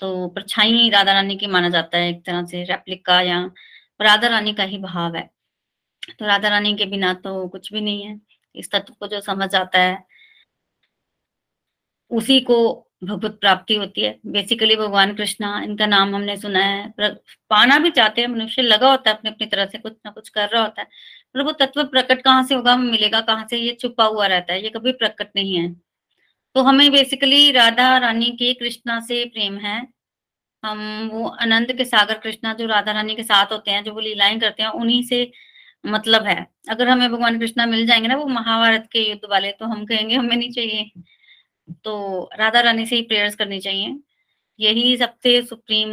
तो 0.00 0.28
परछाई 0.28 0.88
राधा 0.90 1.12
रानी 1.12 1.36
की 1.36 1.46
माना 1.46 1.68
जाता 1.68 1.98
है, 1.98 2.10
एक 2.10 2.24
तरह 2.26 2.44
से 2.46 2.64
रेप्लिका 2.64 3.20
या 3.22 3.40
राधा 4.00 4.28
रानी 4.28 4.54
का 4.54 4.64
ही 4.64 4.78
भाव 4.78 5.16
है। 5.16 5.30
तो 6.18 6.26
राधा 6.26 6.48
रानी 6.48 6.76
के 6.76 6.86
बिना 6.86 7.14
तो 7.14 7.48
कुछ 7.48 7.72
भी 7.72 7.80
नहीं 7.80 8.04
है। 8.06 8.20
इस 8.54 8.70
तत्व 8.72 8.94
को 9.00 9.06
जो 9.08 9.20
समझ 9.20 9.54
आता 9.54 9.78
है, 9.78 10.04
उसी 12.10 12.40
को 12.40 12.56
भगवत 13.04 13.38
प्राप्ति 13.40 13.74
होती 13.74 14.00
है। 14.00 14.18
बेसिकली 14.26 14.76
भगवान 14.76 15.14
कृष्णा, 15.14 15.60
इनका 15.64 15.86
नाम 15.86 16.14
हमने 16.14 16.36
सुना 16.36 16.58
है। 16.58 16.94
पाना 17.50 17.78
भी 17.78 17.90
चाहते 17.90 18.20
हैं 18.20 18.28
मनुष्य, 18.28 18.62
लगा 18.62 18.90
होता 18.90 19.10
है 19.10 19.16
अपने 19.16 19.30
अपनी 19.30 19.46
तरह 19.46 19.66
से, 19.66 19.78
कुछ 19.78 19.92
ना 20.06 20.10
कुछ 20.10 20.28
कर 20.28 20.48
रहा 20.48 20.62
होता 20.62 20.82
है। 20.82 20.88
पर 21.34 21.42
वो 21.42 21.52
तत्व 21.52 21.84
प्रकट 21.84 22.22
कहाँ 22.22 22.44
से 22.44 22.54
होगा, 22.54 22.76
मिलेगा 22.76 23.20
कहाँ 23.20 23.46
से? 23.50 23.58
ये 23.58 23.72
छुपा 23.80 24.04
हुआ 24.04 24.26
रहता 24.26 24.52
है, 24.52 24.62
ये 24.62 24.68
कभी 24.70 24.92
प्रकट 24.92 25.28
नहीं 25.36 25.56
है। 25.56 25.72
तो 26.54 26.62
हमें 26.62 26.92
बेसिकली 26.92 27.50
राधा 27.52 27.98
रानी 27.98 28.26
के 28.26 28.54
कृष्णा 28.54 29.00
से 29.00 29.24
प्रेम 29.24 29.58
है। 29.58 29.88
हम 30.64 31.10
वो 31.12 31.28
आनंद 31.28 31.72
के 31.72 31.84
सागर 31.84 32.14
कृष्णा, 32.18 32.54
जो 32.54 32.66
राधा 32.66 32.92
रानी 32.92 33.14
के 33.16 33.22
साथ 33.22 33.46
होते 33.46 33.70
हैं, 33.70 33.84
जो 33.84 33.92
वो 33.94 34.00
लीलाएँ 34.00 34.38
करते 34.40 34.62
हैं, 34.62 34.70
उन्हीं 34.70 35.02
से 35.02 35.32
मतलब 35.86 36.26
है। 36.26 36.46
अगर 36.70 36.88
हमें 36.88 37.12
भगवान 37.12 37.38
कृष्णा 37.38 37.66
मिल 37.66 37.86
जाएँगे 37.86 38.08
ना, 38.08 38.16
वो 38.16 38.26
महाभारत 38.26 38.88
के 38.92 39.10
युद्ध 39.10 39.22
वाले 39.30 39.52
तो 39.52 39.66
हम 39.66 39.86
कहेंगे, 39.86 40.14
हमें 40.16 40.36
नहीं 40.36 40.50
चाहिए। 40.52 40.90
तो 41.84 42.30
राधा 42.38 42.60
रानी 42.60 42.86
से 42.86 42.96
ही 42.96 43.02
प्रेयर्स 43.02 43.34
करनी 43.34 43.58
चाहिए। 43.60 43.98
यही 44.58 44.96
सबसे 44.96 45.40
सुप्रीम 45.42 45.90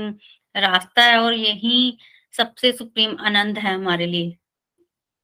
रास्ता 0.56 1.04
है 1.04 1.18
और 1.18 1.34
यही 1.34 1.98
सबसे 2.34 2.72
सुप्रीम 2.72 3.16
आनंद 3.20 3.58
है 3.58 3.74
हमारे 3.74 4.06
लिए। 4.06 4.36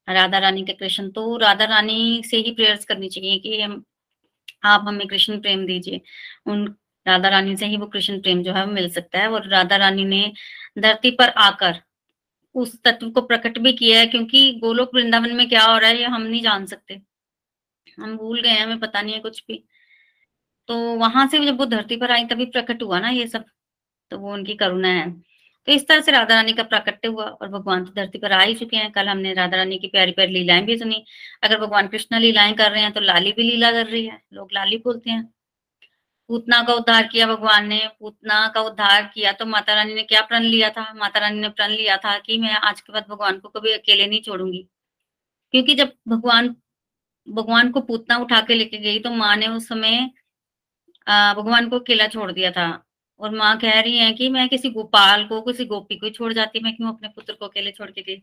राधा 0.08 0.38
रानी 0.38 0.64
के 0.66 0.74
कृष्ण 0.74 1.10
तो 1.10 1.38
राधा 1.38 1.66
रानी 1.66 2.22
से 2.26 2.38
ही 2.38 2.52
प्रेयर्स 2.52 2.86
करनी 2.86 3.10
चाहिए 3.10 3.38
कि 3.40 3.62
हम, 3.62 3.84
आप 4.64 4.84
हमें 4.88 5.08
कृष्ण 5.08 5.40
प्रेम 5.42 5.66
दीजिए। 5.66 6.02
उन 6.46 6.66
राधा 7.06 7.30
रानी 7.30 7.56
से 7.58 7.66
ही 7.66 7.78
वो 7.78 7.86
कृष्ण 7.88 8.20
प्रेम 8.22 8.44
जो 8.44 8.54
है 8.54 8.66
मिल 8.66 8.90
सकता 8.90 9.20
है 9.20 9.30
और 9.30 9.48
राधा 9.48 9.76
रानी 9.76 10.06
ने 10.06 10.32
धरती 10.80 11.12
पर 11.12 11.30
आकर 11.30 11.82
उस 12.56 12.82
तत्व 12.84 13.10
को 13.12 13.22
प्रकट 13.22 13.58
भी 13.58 13.74
किया 13.74 14.00
है 14.00 14.06
क्योंकि 14.06 14.52
गोलोक 14.54 14.96
वृंदावन 14.96 15.34
में 15.36 15.48
क्या 15.50 15.64
हो 15.64 15.78
रहा 15.78 15.90
है, 15.90 15.98
ये 15.98 16.06
हम 16.06 16.22
नहीं 16.22 16.42
जान 16.42 16.66
सकते। 16.66 17.02
हम 18.00 18.18
भूल 18.18 18.42
गए 18.42 18.50
हैं, 18.50 18.64
हमें 18.64 18.80
पता 18.80 19.02
नहीं 19.02 19.14
है 19.14 19.20
कुछ 19.20 19.44
भी। 19.48 19.64
तो 20.70 20.76
वहाँ 20.98 21.26
से 21.28 21.40
जब 21.46 21.58
वो 21.60 21.66
धरती 21.66 21.96
पर 21.98 22.12
आई 22.12 22.26
तभी 22.26 22.46
प्रकट 22.48 22.84
हुआ 22.84 23.00
ना 23.00 23.10
ये 23.10 23.28
सब 23.28 23.46
तो 24.12 24.18
वो 24.20 24.34
उनकी 24.34 24.54
करुणा 24.56 24.88
है। 24.90 25.12
तो 25.68 25.72
इस 25.72 25.88
तरह 25.88 26.02
से 26.02 26.12
राधा 26.12 26.36
रानी 26.36 26.54
का 26.54 26.64
प्राकट्य 26.64 27.08
हुआ 27.08 27.26
और 27.26 27.48
भगवान 27.50 27.86
तो 27.86 27.92
धरती 27.96 28.18
पर 28.20 28.32
आ 28.32 28.42
ही 28.42 28.56
चुके 28.56 28.78
हैं। 28.78 28.92
कल 28.92 29.08
हमने 29.10 29.34
राधा 29.34 29.58
रानी 29.58 29.78
की 29.80 29.88
प्यारी 29.88 30.12
प्यारी 30.12 30.34
लीलाएँ 30.34 30.62
भी 30.66 30.78
सुनी। 30.78 31.04
अगर 31.44 31.60
भगवान 31.60 31.88
कृष्ण 31.88 32.20
लीलाएँ 32.20 32.54
कर 32.56 32.72
रहे 32.72 32.82
हैं 32.84 32.92
तो 32.94 33.02
लाली 33.02 33.32
भी 33.32 33.44
लीला 33.44 33.72
कर 33.72 33.86
रही 33.88 34.06
है। 34.06 34.22
लोग 34.34 34.50
लाली 34.54 34.78
बोलते 34.86 35.10
हैं। 35.10 35.24
पूतना 36.30 36.62
का 36.64 36.74
उद्धार 36.74 37.08
किया 37.08 37.28
भगवान 37.28 37.68
ने। 37.68 37.80
पूतना 38.00 38.48
का 38.56 38.62
उद्धार 38.62 39.04
किया 39.16 39.32
तो 39.34 39.46
माता 39.46 39.74
रानी 39.76 39.94
ने 39.94 40.04
क्या 40.04 40.22
प्रण 40.24 40.44
लिया 40.44 40.70
था? 40.70 40.94
माता 40.94 41.20
रानी 41.20 41.40
ने 41.40 41.50
प्रण 41.50 41.72
लिया 41.72 41.98
था 41.98 42.18
कि 42.20 42.38
मैं 42.38 42.52
आज 42.52 42.82
के 42.82 42.94
बाद 42.94 43.06
भगवान 43.10 43.40
को 43.40 43.50
कभी 43.50 43.74
अकेले 43.74 44.08
नहीं 44.08 44.22
छोड़ूँगी। 44.22 44.68
क्योंकि 45.54 45.76
जब 45.76 45.92
भगवान 46.08 46.56
भगवान 47.28 47.72
को 47.72 47.82
पूतना 47.82 48.18
उठा 48.18 48.40
के 48.42 48.56
लेके 48.56 48.78
गई 48.80 49.00
तो 49.00 49.10
माँ 49.12 49.36
ने 49.38 49.48
उस 49.48 49.68
समय 49.68 50.10
भगवान 51.08 51.70
को 51.70 51.80
अकेला 51.80 52.08
छोड़ 52.08 52.32
दिया 52.32 52.52
था। 52.52 52.68
और 53.20 53.36
माँ 53.36 53.58
कह 53.60 53.80
रही 53.80 53.98
है 53.98 54.12
कि 54.14 54.30
मैं 54.30 54.48
किसी 54.50 54.70
गोपाल 54.72 55.26
को, 55.28 55.42
किसी 55.42 55.66
गोपी 55.66 55.96
को 55.98 56.10
छोड़ 56.12 56.32
जाती, 56.34 56.60
मैं 56.60 56.76
क्यों 56.76 56.90
अपने 56.90 57.08
पुत्र 57.10 57.34
को 57.34 57.48
अकेले 57.48 57.72
छोड़ 57.72 57.90
के 57.92 58.02
गई? 58.04 58.22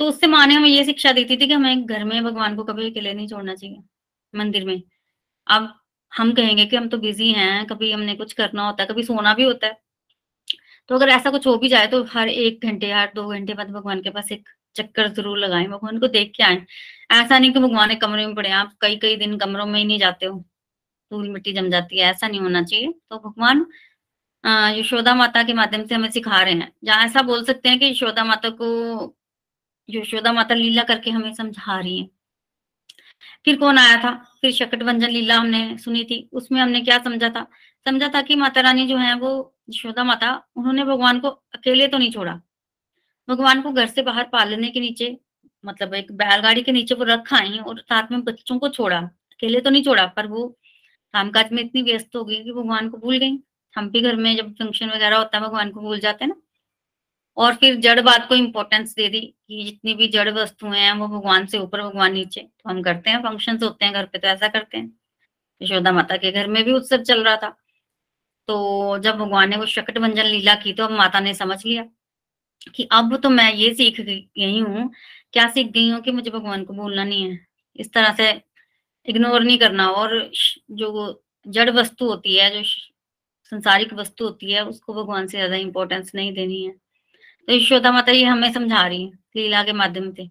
तो 0.00 0.08
उससे 0.08 0.26
माँ 0.26 0.46
ने 0.46 0.54
हमें 0.54 0.68
ये 0.68 0.84
शिक्षा 0.84 1.12
दी 1.12 1.24
थी 1.26 1.36
कि 1.38 1.52
हमें 1.52 1.86
घर 1.86 2.04
में 2.04 2.22
भगवान 2.24 2.56
को 2.56 2.64
कभी 2.64 2.90
अकेले 2.90 3.14
नहीं 3.14 3.28
छोड़ना 3.28 3.54
चाहिए, 3.54 3.78
मंदिर 4.34 4.64
में। 4.66 4.80
अब 5.46 5.72
हम 6.12 6.32
कहेंगे 6.34 6.66
कि 6.66 6.76
हम 6.76 6.88
तो 6.88 6.98
बिज़ी 6.98 7.30
हैं, 7.32 7.66
कभी 7.66 7.92
हमने 7.92 8.14
कुछ 8.16 8.32
करना 8.34 8.66
होता 8.66 8.82
है, 8.82 8.88
कभी 8.88 9.02
सोना 9.04 9.34
भी 9.34 9.44
होता 9.44 9.66
है। 9.66 9.78
तो 10.90 10.94
अगर 10.94 11.08
ऐसा 11.10 11.30
कुछ 11.30 11.46
हो 11.46 11.56
भी 11.58 11.68
जाए 11.68 11.86
तो 11.86 12.02
हर 12.06 12.28
एक 12.28 12.64
घंटे 12.64 12.90
हर 12.92 13.10
दो 13.14 13.26
घंटे 13.28 13.54
बाद 13.54 13.70
भगवान 13.70 14.00
के 14.02 14.10
पास 14.10 14.32
एक 14.32 14.48
चक्कर 14.76 15.08
ज़रूर 15.10 15.38
लगाएँ, 15.38 15.66
भगवान 15.68 15.98
को 15.98 16.08
देख 16.08 16.32
के 16.36 16.42
आए। 16.44 16.56
ऐसा 17.12 17.38
नहीं 17.38 17.52
कि 17.52 17.60
भगवान 17.60 17.90
एक 17.90 18.00
कमरे 18.00 18.26
में 18.26 18.34
पड़े 18.34 18.50
आप 18.52 18.72
कई 18.80 18.96
कई 18.98 19.16
दिन 19.16 19.36
कमरों 19.38 19.66
में 19.66 19.78
ही 19.78 19.84
नहीं 19.86 19.98
जाते 19.98 20.26
हो। 20.26 20.44
धूल 21.10 21.28
मिट्टी 21.30 21.52
जम 21.52 21.68
जाती 21.70 21.98
है, 21.98 22.10
ऐसा 22.10 22.28
नहीं 22.28 22.40
होना 22.40 22.62
चाहिए। 22.62 22.92
तो 23.10 23.18
भगवान 23.18 23.66
यशोदा 24.76 25.14
माता 25.14 25.42
के 25.42 25.52
माध्यम 25.52 25.84
से 25.86 25.94
हमें 25.94 26.10
सिखा 26.10 26.42
रहे 26.42 26.54
हैं। 26.54 26.72
जहाँ 26.84 27.04
ऐसा 27.06 27.22
बोल 27.22 27.44
सकते 27.44 27.68
हैं 27.68 27.78
कि 27.78 27.86
यशोदा 27.86 28.24
माता 28.24 28.48
को, 28.50 29.16
यशोदा 29.88 30.32
माता 30.32 30.54
लीला 30.54 30.82
करके 30.82 31.10
हमें 31.10 31.32
समझा 31.34 31.78
रही 31.80 31.98
है। 31.98 32.08
फिर 33.44 33.56
कौन 33.58 33.78
आया 33.78 33.96
था? 33.96 34.12
फिर 34.40 34.52
शकट 34.52 34.82
भंजन 34.82 35.10
लीला 35.10 35.36
हमने 35.36 35.76
सुनी 35.78 36.04
थी। 36.04 36.28
उसमें 36.32 36.60
हमने 36.60 36.80
क्या 36.80 36.98
समझा 36.98 37.28
था? 37.28 37.46
समझा 37.86 38.08
था 38.14 38.22
कि 38.22 38.36
माता 38.36 38.60
रानी 38.60 38.86
जो 38.86 38.96
है, 38.96 39.14
वो 39.14 39.54
यशोदा 39.70 40.04
माता, 40.04 40.32
उन्होंने 40.56 40.84
भगवान 40.84 41.20
को 41.20 41.28
अकेले 41.28 41.86
तो 41.88 41.98
नहीं 41.98 42.10
छोड़ा। 42.12 42.40
भगवान 43.28 43.62
को 43.62 43.70
घर 43.72 43.86
से 43.86 44.02
बाहर 44.02 44.24
पालने 44.32 44.68
के 44.70 44.80
नीचे 44.80 45.16
मतलब 45.64 45.94
एक 45.94 46.12
बैलगाड़ी 46.12 46.62
के 46.62 46.72
नीचे 46.72 46.94
वो 46.94 47.04
रखा 47.04 47.36
आई 47.38 47.58
और 47.58 47.80
साथ 47.80 48.10
में 48.12 48.22
बच्चों 48.24 48.58
को 48.58 48.68
छोड़ा। 48.68 48.98
अकेले 48.98 49.60
तो 49.60 49.70
नहीं 49.70 49.82
छोड़ा, 49.84 50.06
पर 50.06 50.26
वो 50.26 50.56
कामकाज 51.16 51.52
में 51.52 51.62
इतनी 51.62 51.82
व्यस्त 51.82 52.16
हो 52.16 52.24
गई 52.24 52.42
कि 52.44 52.52
भगवान 52.52 52.88
को 52.88 52.98
भूल 52.98 53.18
गई। 53.18 53.38
हम 53.74 53.90
भी 53.90 54.00
घर 54.00 54.16
में 54.16 54.36
जब 54.36 54.52
फ़ंक्शन 54.54 54.90
वगैरह 54.90 55.16
होता 55.16 55.38
है, 55.38 55.44
भगवान 55.44 55.70
को 55.70 55.80
भूल 55.80 56.00
जाते 56.00 56.24
हैं 56.24 56.28
ना। 56.28 56.40
और 57.36 57.54
फिर 57.54 57.74
जड़ 57.76 58.00
बात 58.00 58.28
को 58.28 58.34
इम्पोर्टेंस 58.34 58.94
दे 58.94 59.08
दी 59.08 59.20
कि 59.20 59.64
जितनी 59.64 59.94
भी 59.94 60.08
जड़ 60.08 60.28
वस्तुएँ 60.30 60.78
हैं, 60.78 60.92
वो 60.92 61.08
भगवान 61.08 61.46
से 61.46 61.58
ऊपर, 61.58 61.82
भगवान 61.82 62.12
नीचे। 62.12 62.40
तो 62.40 62.70
हम 62.70 62.82
करते 62.82 63.10
हैं 63.10 63.22
फ़ंक्शन 63.22 63.58
होते 63.62 63.84
हैं, 63.84 63.94
घर 63.94 64.06
पे 64.06 64.18
तो 64.18 64.28
ऐसा 64.28 64.48
करते 64.48 64.78
हैं। 64.78 64.92
यशोदा 65.60 65.92
माता 65.92 66.16
के 66.16 66.32
घर 66.32 66.46
में 66.46 66.64
भी 66.64 66.72
उत्सव 66.72 67.02
चल 67.02 67.24
रहा 67.24 67.36
था। 67.36 67.56
तो 68.48 68.98
जब 68.98 69.16
भगवान 69.18 69.50
ने 69.50 69.56
वो 69.56 69.66
शकट 69.66 69.98
भंजन 69.98 70.26
लीला 70.26 70.54
की 70.54 70.72
तो 70.72 70.84
अब 70.84 70.90
माता 70.90 71.20
ने 71.20 71.34
समझ 71.34 71.64
लिया 71.66 71.84
कि 72.74 72.88
अब 72.92 73.16
तो 73.16 73.30
मैं 73.30 73.52
ये 73.54 73.74
सीख 73.74 74.00
गई 74.00 74.60
हूँ। 74.60 74.90
क्या 75.32 75.48
सीख 75.48 75.72
गई 75.72 75.88
हूँ 75.90 76.00
कि 76.00 76.12
मुझे 76.12 76.30
भगवान 76.30 76.64
को 76.64 76.74
भूलना 76.74 77.04
नहीं 77.04 77.30
है। 77.30 77.46
इस 77.76 77.92
तरह 77.92 78.12
से 78.12 78.32
इग्नोर 79.08 79.42
नहीं 79.42 79.58
करना 79.58 79.88
और 79.90 80.30
जो 80.72 81.22
जड़ 81.46 81.70
वस्तु 81.70 82.06
होती 82.06 82.36
है, 82.36 82.50
जो 82.52 82.62
संसारिक 83.52 83.92
वस्तु 83.94 84.24
होती 84.24 84.52
है, 84.52 84.64
उसको 84.64 84.94
भगवान 84.94 85.26
से 85.26 85.36
ज़्यादा 85.38 85.56
इंपॉर्टेंस 85.56 86.14
नहीं 86.14 86.32
देनी 86.34 86.64
है। 86.64 86.72
तो 86.72 87.52
यशोदा 87.52 87.92
माता 87.92 88.12
ये 88.12 88.24
हमें 88.24 88.52
समझा 88.52 88.86
रही 88.86 89.02
है 89.04 89.10
लीला 89.36 89.62
के 89.64 89.72
माध्यम 89.74 90.12
से। 90.14 90.28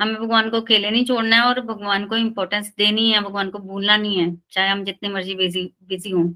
हमें 0.00 0.14
भगवान 0.16 0.50
को 0.50 0.60
अकेले 0.60 0.90
नहीं 0.90 1.04
छोड़ना 1.04 1.36
है 1.36 1.42
और 1.42 1.60
भगवान 1.62 2.06
को 2.06 2.16
इम्पोर्टेंस 2.16 2.72
देनी 2.78 3.10
है, 3.10 3.20
भगवान 3.22 3.50
को 3.50 3.58
भूलना 3.58 3.96
नहीं 3.96 4.18
है, 4.18 4.36
चाहे 4.52 4.68
हम 4.68 4.84
जितने 4.84 5.08
मर्ज़ी 5.08 5.34
बिज़ी 5.34 5.64
बिज़ी 5.84 6.10
हों। 6.10 6.32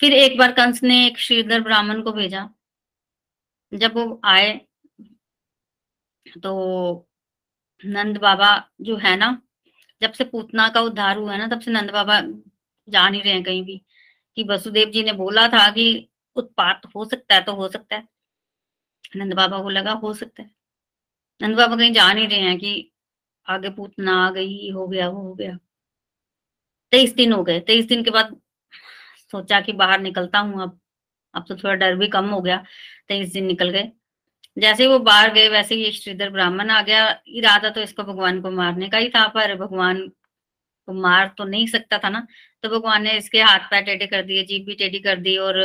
फिर 0.00 0.12
एक 0.12 0.38
बार 0.38 0.52
कंस 0.52 0.82
ने 0.82 1.06
एक 1.06 1.18
श्रीधर 1.18 1.60
ब्राह्मण 1.60 2.02
को 2.02 2.12
भेजा। 2.12 2.48
जब 3.72 3.94
वो 3.94 4.20
आए 4.24 4.52
तो 6.42 6.52
नंद 7.82 8.18
बाबा 8.18 8.48
जो 8.80 8.96
है 8.96 9.16
ना 9.16 9.30
जब 10.02 10.12
से 10.12 10.24
पूतना 10.24 10.68
का 10.68 10.80
उद्धार 10.80 11.16
हुआ 11.16 11.32
है 11.32 11.38
ना, 11.38 11.48
तब 11.48 11.60
से 11.60 11.70
नंद 11.70 11.90
बाबा 11.90 12.20
जा 12.88 13.08
नहीं 13.08 13.22
रहे 13.22 13.42
कहीं 13.42 13.64
भी। 13.64 13.82
कि 14.36 14.42
वसुदेव 14.42 14.90
जी 14.90 15.02
ने 15.02 15.12
बोला 15.12 15.48
था 15.48 15.70
कि 15.70 16.08
उत्पात 16.36 16.82
हो 16.96 17.04
सकता 17.04 17.34
है 17.34 17.44
तो 17.44 17.52
हो 17.52 17.68
सकता 17.68 17.96
है। 17.96 18.08
नंद 19.16 19.34
बाबा 19.34 19.62
को 19.62 19.68
लगा 19.68 19.92
हो 19.92 20.14
सकता 20.14 20.42
है। 20.42 20.50
नंद 21.42 21.56
बाबा 21.56 21.76
कहीं 21.76 21.92
जा 21.92 22.12
नहीं 22.12 22.28
रहे 22.28 22.40
हैं 22.40 22.58
कि 22.58 22.92
आगे 23.46 23.70
पूतना 23.70 24.26
आ 24.26 24.30
गई, 24.30 24.70
हो 24.70 24.88
गया 24.88 25.08
वो 25.08 25.20
हो 25.22 25.34
गया। 25.34 25.58
तेईस 26.92 27.14
दिन 27.14 27.32
हो 27.32 27.44
गए। 27.44 27.60
तेईस 27.60 27.86
दिन 27.86 28.04
के 28.04 28.10
बाद 28.10 28.40
सोचा 29.30 29.60
कि 29.60 29.72
बाहर 29.72 30.00
निकलता 30.00 30.38
हूँ 30.38 30.62
अब। 30.62 30.80
अब 31.34 31.44
तो 31.48 31.56
थोड़ा 31.56 31.74
डर 31.74 31.96
भी 31.96 32.08
कम 32.08 32.30
हो 32.30 32.40
गया। 32.40 32.64
तेईस 33.08 33.32
दिन 33.32 33.44
निकल 33.44 33.70
गए। 33.70 33.92
जैसे 34.56 34.86
वो 34.86 34.98
बाहर 35.00 35.32
गए, 35.32 35.48
वैसे 35.48 35.74
ही 35.74 35.90
श्रीधर 35.92 36.30
ब्राह्मण 36.30 36.70
आ 36.70 36.80
गया। 36.82 37.08
इरादा 37.28 37.70
तो 37.70 37.80
इसको 37.80 38.02
भगवान 38.04 38.40
को 38.42 38.50
मारने 38.52 38.88
का 38.88 38.98
ही 38.98 39.08
था, 39.10 39.26
पर 39.28 39.54
भगवान 39.56 40.06
को 40.88 40.92
मार 40.94 41.32
तो 41.38 41.44
नहीं 41.44 41.66
सकता 41.68 41.98
था 41.98 42.08
ना। 42.08 42.26
तो 42.64 42.68
भगवान 42.70 43.02
ने 43.02 43.16
इसके 43.18 43.42
हाथ 43.42 43.68
पैर 43.70 43.82
टेढ़े 43.84 44.06
कर 44.06 44.22
दिए 44.24 44.44
जीप 44.44 44.66
भी 44.66 44.74
टेढ़ी 44.76 44.98
कर 45.00 45.16
दी 45.20 45.36
और 45.38 45.58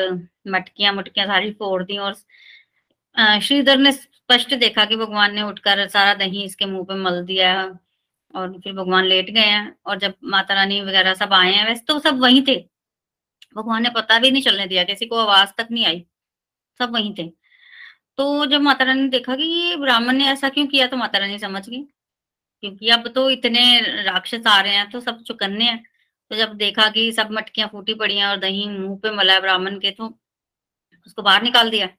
मटकियाँ 0.49 0.93
मुटकियाँ 0.93 1.27
सारी 1.27 1.51
फोड़ 1.53 1.83
दी 1.83 1.97
और 1.99 2.13
श्रीधर 3.41 3.77
ने 3.77 3.91
स्पष्ट 3.91 4.53
देखा 4.55 4.85
कि 4.85 4.95
भगवान 4.95 5.33
ने 5.35 5.41
उठकर 5.43 5.87
सारा 5.89 6.13
दही 6.15 6.43
इसके 6.43 6.65
मुँह 6.65 6.83
पे 6.85 6.95
मल 6.97 7.21
दिया 7.25 7.51
है 7.51 7.69
और 8.33 8.59
फिर 8.63 8.73
भगवान 8.73 9.05
लेट 9.05 9.29
गए 9.31 9.41
हैं 9.41 9.75
और 9.85 9.99
जब 9.99 10.13
माता 10.25 10.53
रानी 10.55 10.81
वगैरह 10.81 11.13
सब 11.15 11.33
आए 11.33 11.51
हैं, 11.53 11.65
वैसे 11.67 11.83
तो 11.87 11.99
सब 11.99 12.19
वहीं 12.21 12.43
थे। 12.47 12.55
भगवान 13.55 13.83
ने 13.83 13.89
पता 13.95 14.19
भी 14.19 14.31
नहीं 14.31 14.43
चलने 14.43 14.67
दिया, 14.67 14.83
किसी 14.83 15.05
को 15.05 15.17
आवाज़ 15.17 15.49
तक 15.57 15.67
नहीं 15.71 15.85
आई। 15.85 16.05
सब 16.79 16.93
वहीं 16.93 17.13
थे। 17.15 17.31
तो 18.17 18.45
जब 18.45 18.61
माता 18.61 18.83
रानी 18.85 19.01
ने 19.01 19.07
देखा 19.09 19.35
कि 19.35 19.43
ये 19.43 19.75
ब्राह्मण 19.77 20.15
ने 20.15 20.27
ऐसा 20.27 20.49
क्यों 20.49 20.65
किया 20.67 20.87
तो 20.87 20.97
माता 20.97 21.17
रानी 21.19 21.37
समझ 21.39 21.67
गई। 21.69 21.81
क्योंकि 22.63 22.89
अब 22.89 23.07
तो 23.15 23.29
इतने 23.29 23.61
राक्षस 24.03 24.47
आ 24.47 24.59
रहे 24.61 24.75
हैं 24.75 24.89
तो 24.91 25.01
सब 25.01 25.21
चुकन्ने 25.23 25.65
हैं। 25.65 25.83
तो 26.31 26.35
जब 26.37 26.53
देखा 26.55 26.89
कि 26.91 27.11
सब 27.13 27.29
मटकियाँ 27.31 27.67
फूटी 27.69 27.93
पड़ी 27.93 28.17
हैं 28.17 28.27
और 28.27 28.37
दही 28.37 28.67
मुँह 28.69 28.97
पे 29.03 29.11
मला 29.11 29.33
है 29.33 29.41
ब्राह्मण 29.41 29.79
के 29.79 29.91
तो 29.91 30.07
उसको 31.07 31.21
बाहर 31.21 31.43
निकाल 31.43 31.69
दिया। 31.69 31.89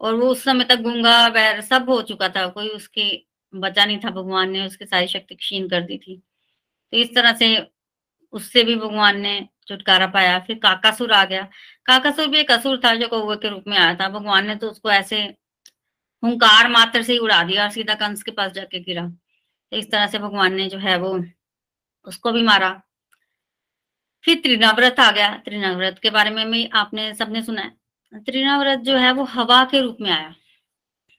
और 0.00 0.14
वो 0.14 0.28
उस 0.28 0.44
समय 0.44 0.64
तक 0.64 0.80
गुंगा, 0.82 1.28
बैर 1.30 1.60
सब 1.62 1.90
हो 1.90 2.02
चुका 2.02 2.28
था, 2.28 2.46
कोई 2.48 2.68
उसके 2.68 3.10
बचा 3.54 3.84
नहीं 3.84 3.98
था, 3.98 4.10
भगवान 4.10 4.50
ने 4.50 4.66
उसकी 4.66 4.86
सारी 4.86 5.06
शक्ति 5.08 5.34
क्षीण 5.34 5.68
कर 5.68 5.82
दी 5.82 5.98
थी। 5.98 6.16
तो 6.92 6.98
इस 6.98 7.14
तरह 7.16 7.34
से 7.34 7.56
उससे 8.32 8.64
भी 8.64 8.76
भगवान 8.76 9.20
ने 9.20 9.40
छुटकारा 9.68 10.06
पाया। 10.08 10.38
फिर 10.40 10.58
काकासुर 10.58 11.12
आ 11.12 11.24
गया। 11.24 11.42
काकासुर 11.86 12.28
भी 12.28 12.38
एक 12.40 12.50
असुर 12.52 12.80
था, 12.84 12.94
जो 12.94 13.08
कौवे 13.08 13.36
के 13.36 13.48
रूप 13.48 13.64
में 13.68 13.78
आया 13.78 13.94
था। 13.96 14.08
भगवान 14.08 14.46
ने 14.46 14.56
तो 14.56 14.70
उसको 14.70 14.90
ऐसे 14.92 15.22
हुंकार 16.24 16.68
मात्र 16.68 17.02
से 17.02 17.12
ही 17.12 17.18
उड़ा 17.18 17.42
दिया 17.42 17.64
और 17.64 17.70
सीधा 17.70 17.94
कंस 17.94 18.22
के 18.22 18.30
पास 18.30 18.52
जाके 18.52 18.80
गिरा। 18.80 19.08
तो 19.70 19.76
इस 19.76 19.90
तरह 19.90 20.06
से 20.06 20.18
भगवान 20.18 20.54
ने 20.54 20.68
जो 20.68 20.78
है 20.78 20.98
वो 20.98 21.24
उसको 22.04 22.32
भी 22.32 22.42
मारा। 22.42 22.82
फिर 24.24 24.36
त्रिनाव्रत 24.36 25.00
आ 25.00 25.10
गया। 25.10 25.36
त्रिनाव्रत 25.36 25.98
के 26.02 26.10
बारे 26.10 26.30
में 26.30 26.50
भी 26.50 26.66
आपने 26.66 27.14
सबने 27.14 27.42
सुना 27.42 27.62
है। 27.62 27.76
त्रिनाव्रत 28.14 28.78
जो 28.78 28.96
है 28.96 29.12
वो 29.12 29.24
हवा 29.24 29.64
के 29.64 29.80
रूप 29.80 29.96
में 30.00 30.10
आया। 30.10 30.34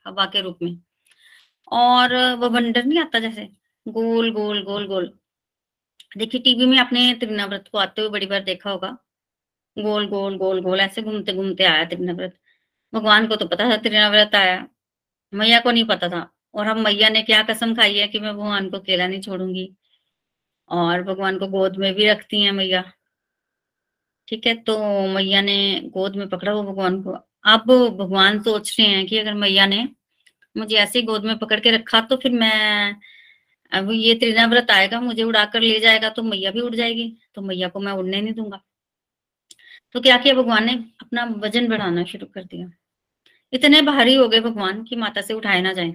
हवा 0.08 0.26
के 0.26 0.42
रूप 0.42 0.60
में। 0.62 0.78
और 1.72 2.36
वो 2.36 2.50
बंडर 2.50 2.86
नहीं 2.86 3.00
आता 3.00 3.20
जैसे? 3.20 3.50
गोल 3.88 4.32
गोल 4.32 4.64
गोल 4.64 4.88
गोल। 4.88 5.20
देखिए, 6.18 6.42
टीवी 6.42 6.66
में 6.66 6.78
आपने 6.78 7.14
त्रिनाव्रत 7.14 7.66
को 7.72 7.78
आते 7.78 8.02
हुए 8.02 8.10
बड़ी 8.10 8.26
बार 8.26 8.44
देखा 8.44 8.70
होगा। 8.70 8.98
गोल 9.80 10.08
गोल 10.08 10.38
गोल 10.38 10.62
गोल। 10.62 10.80
ऐसे 10.80 11.02
घूमते 11.02 11.34
घूमते 11.34 11.64
आया 11.64 11.86
त्रिनाव्रत। 11.86 12.38
भगवान 12.94 13.28
को 13.28 13.36
तो 13.36 13.48
पता 13.48 13.70
था 13.70 13.78
त्रिनाव्रत 13.78 14.36
आया। 14.36 14.68
मैया 15.34 15.60
को 15.60 15.72
नहीं 15.72 15.86
पता 15.86 16.10
था। 16.10 16.30
और 16.54 16.68
हम 16.68 16.80
मैया 16.84 17.10
ने 17.10 17.22
क्या 17.24 17.42
कसम 17.44 17.74
खाई 17.76 17.98
है 17.98 18.08
कि 18.08 18.20
मैं 18.20 18.34
भगवान 18.34 18.70
को 18.70 18.78
अकेला 18.78 19.08
नहीं 19.08 19.22
छोड़ूँगी। 19.22 19.70
और 20.70 21.04
भगवान 21.04 21.38
को 21.40 21.48
गोद 21.50 21.78
में 21.78 21.94
भी 21.96 22.10
रखती 22.10 22.42
हैं 22.42 22.52
मैया। 22.52 22.84
ठीक 24.28 24.46
है 24.48 24.54
तो 24.64 24.78
मैया 25.08 25.42
ने 25.42 25.56
गोद 25.94 26.16
में 26.16 26.28
पकड़ा 26.30 26.54
वो 26.54 26.64
भगवान 26.64 27.02
को। 27.04 27.12
अब 27.46 27.72
भगवान 28.00 28.42
सोच 28.44 28.76
रहे 28.80 28.88
हैं 28.88 29.06
कि 29.08 29.18
अगर 29.18 29.34
मैया 29.36 29.66
ने 29.66 29.88
मुझे 30.56 30.76
ऐसे 30.78 31.02
गोद 31.02 31.26
में 31.26 31.38
पकड़ 31.40 31.60
के 31.60 31.72
रखा 31.72 32.02
तो 32.02 32.18
फिर 32.18 32.32
मैं, 32.34 32.96
अब 33.72 33.92
ये 33.92 34.14
त्रिनाव्रत 34.16 34.72
आएगा, 34.72 35.02
मुझे 35.02 35.24
उड़ाकर 35.24 35.62
ले 35.62 35.80
जाएगा 35.80 36.10
तो 36.10 36.24
मैया 36.24 36.52
भी 36.52 36.62
उड़ 36.62 36.76
जाएगी 36.76 37.10
तो 37.36 37.42
मैया 37.42 37.68
को 37.70 37.80
मैं 37.80 37.94
उड़ने 37.94 38.22
नहीं 38.22 38.34
दूँगा। 38.34 38.62
तो 39.96 40.02
क्या 40.02 40.18
किया 40.18 40.34
भगवान 40.34 40.66
ने? 40.66 40.74
अपना 41.02 41.26
वज़न 41.40 41.68
बढ़ाना 41.70 42.04
शुरू 42.06 42.28
कर 42.28 42.44
दिया। 42.46 42.72
इतने 43.54 43.82
भारी 43.82 44.14
हो 44.16 44.28
गए 44.30 44.40
भगवान 44.40 44.84
की 44.84 44.96
माता 44.98 45.22
से 45.22 45.34
उठाए 45.34 45.62
ना 45.62 45.74
जाए। 45.74 45.94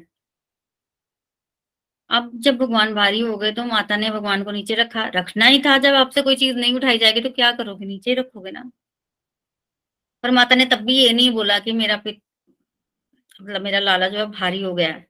अब 2.10 2.30
जब 2.40 2.56
भगवान 2.56 2.92
भारी 2.94 3.20
हो 3.20 3.36
गए 3.36 3.50
तो 3.52 3.64
माता 3.64 3.96
ने 3.96 4.10
भगवान 4.10 4.42
को 4.44 4.50
नीचे 4.50 4.74
रखा। 4.74 5.04
रखना 5.16 5.46
ही 5.46 5.58
था। 5.60 5.76
जब 5.78 5.94
आपसे 5.94 6.22
कोई 6.22 6.36
चीज़ 6.36 6.56
नहीं 6.56 6.74
उठाई 6.74 6.98
जाएगी 6.98 7.20
तो 7.20 7.30
क्या 7.30 7.50
करोगे? 7.52 7.86
नीचे 7.86 8.10
ही 8.10 8.16
रखोगे 8.16 8.50
ना। 8.50 8.70
पर 10.24 10.30
माता 10.30 10.54
ने 10.54 10.64
तब 10.66 10.80
भी 10.80 10.96
ये 10.96 11.12
नहीं 11.12 11.30
बोला 11.32 11.58
कि 11.58 11.72
मेरा 11.72 11.96
मतलब 13.40 13.62
मेरा 13.62 13.78
लाला 13.78 14.08
जो 14.08 14.18
है 14.18 14.26
भारी 14.30 14.62
हो 14.62 14.74
गया 14.74 14.88
है। 14.88 15.06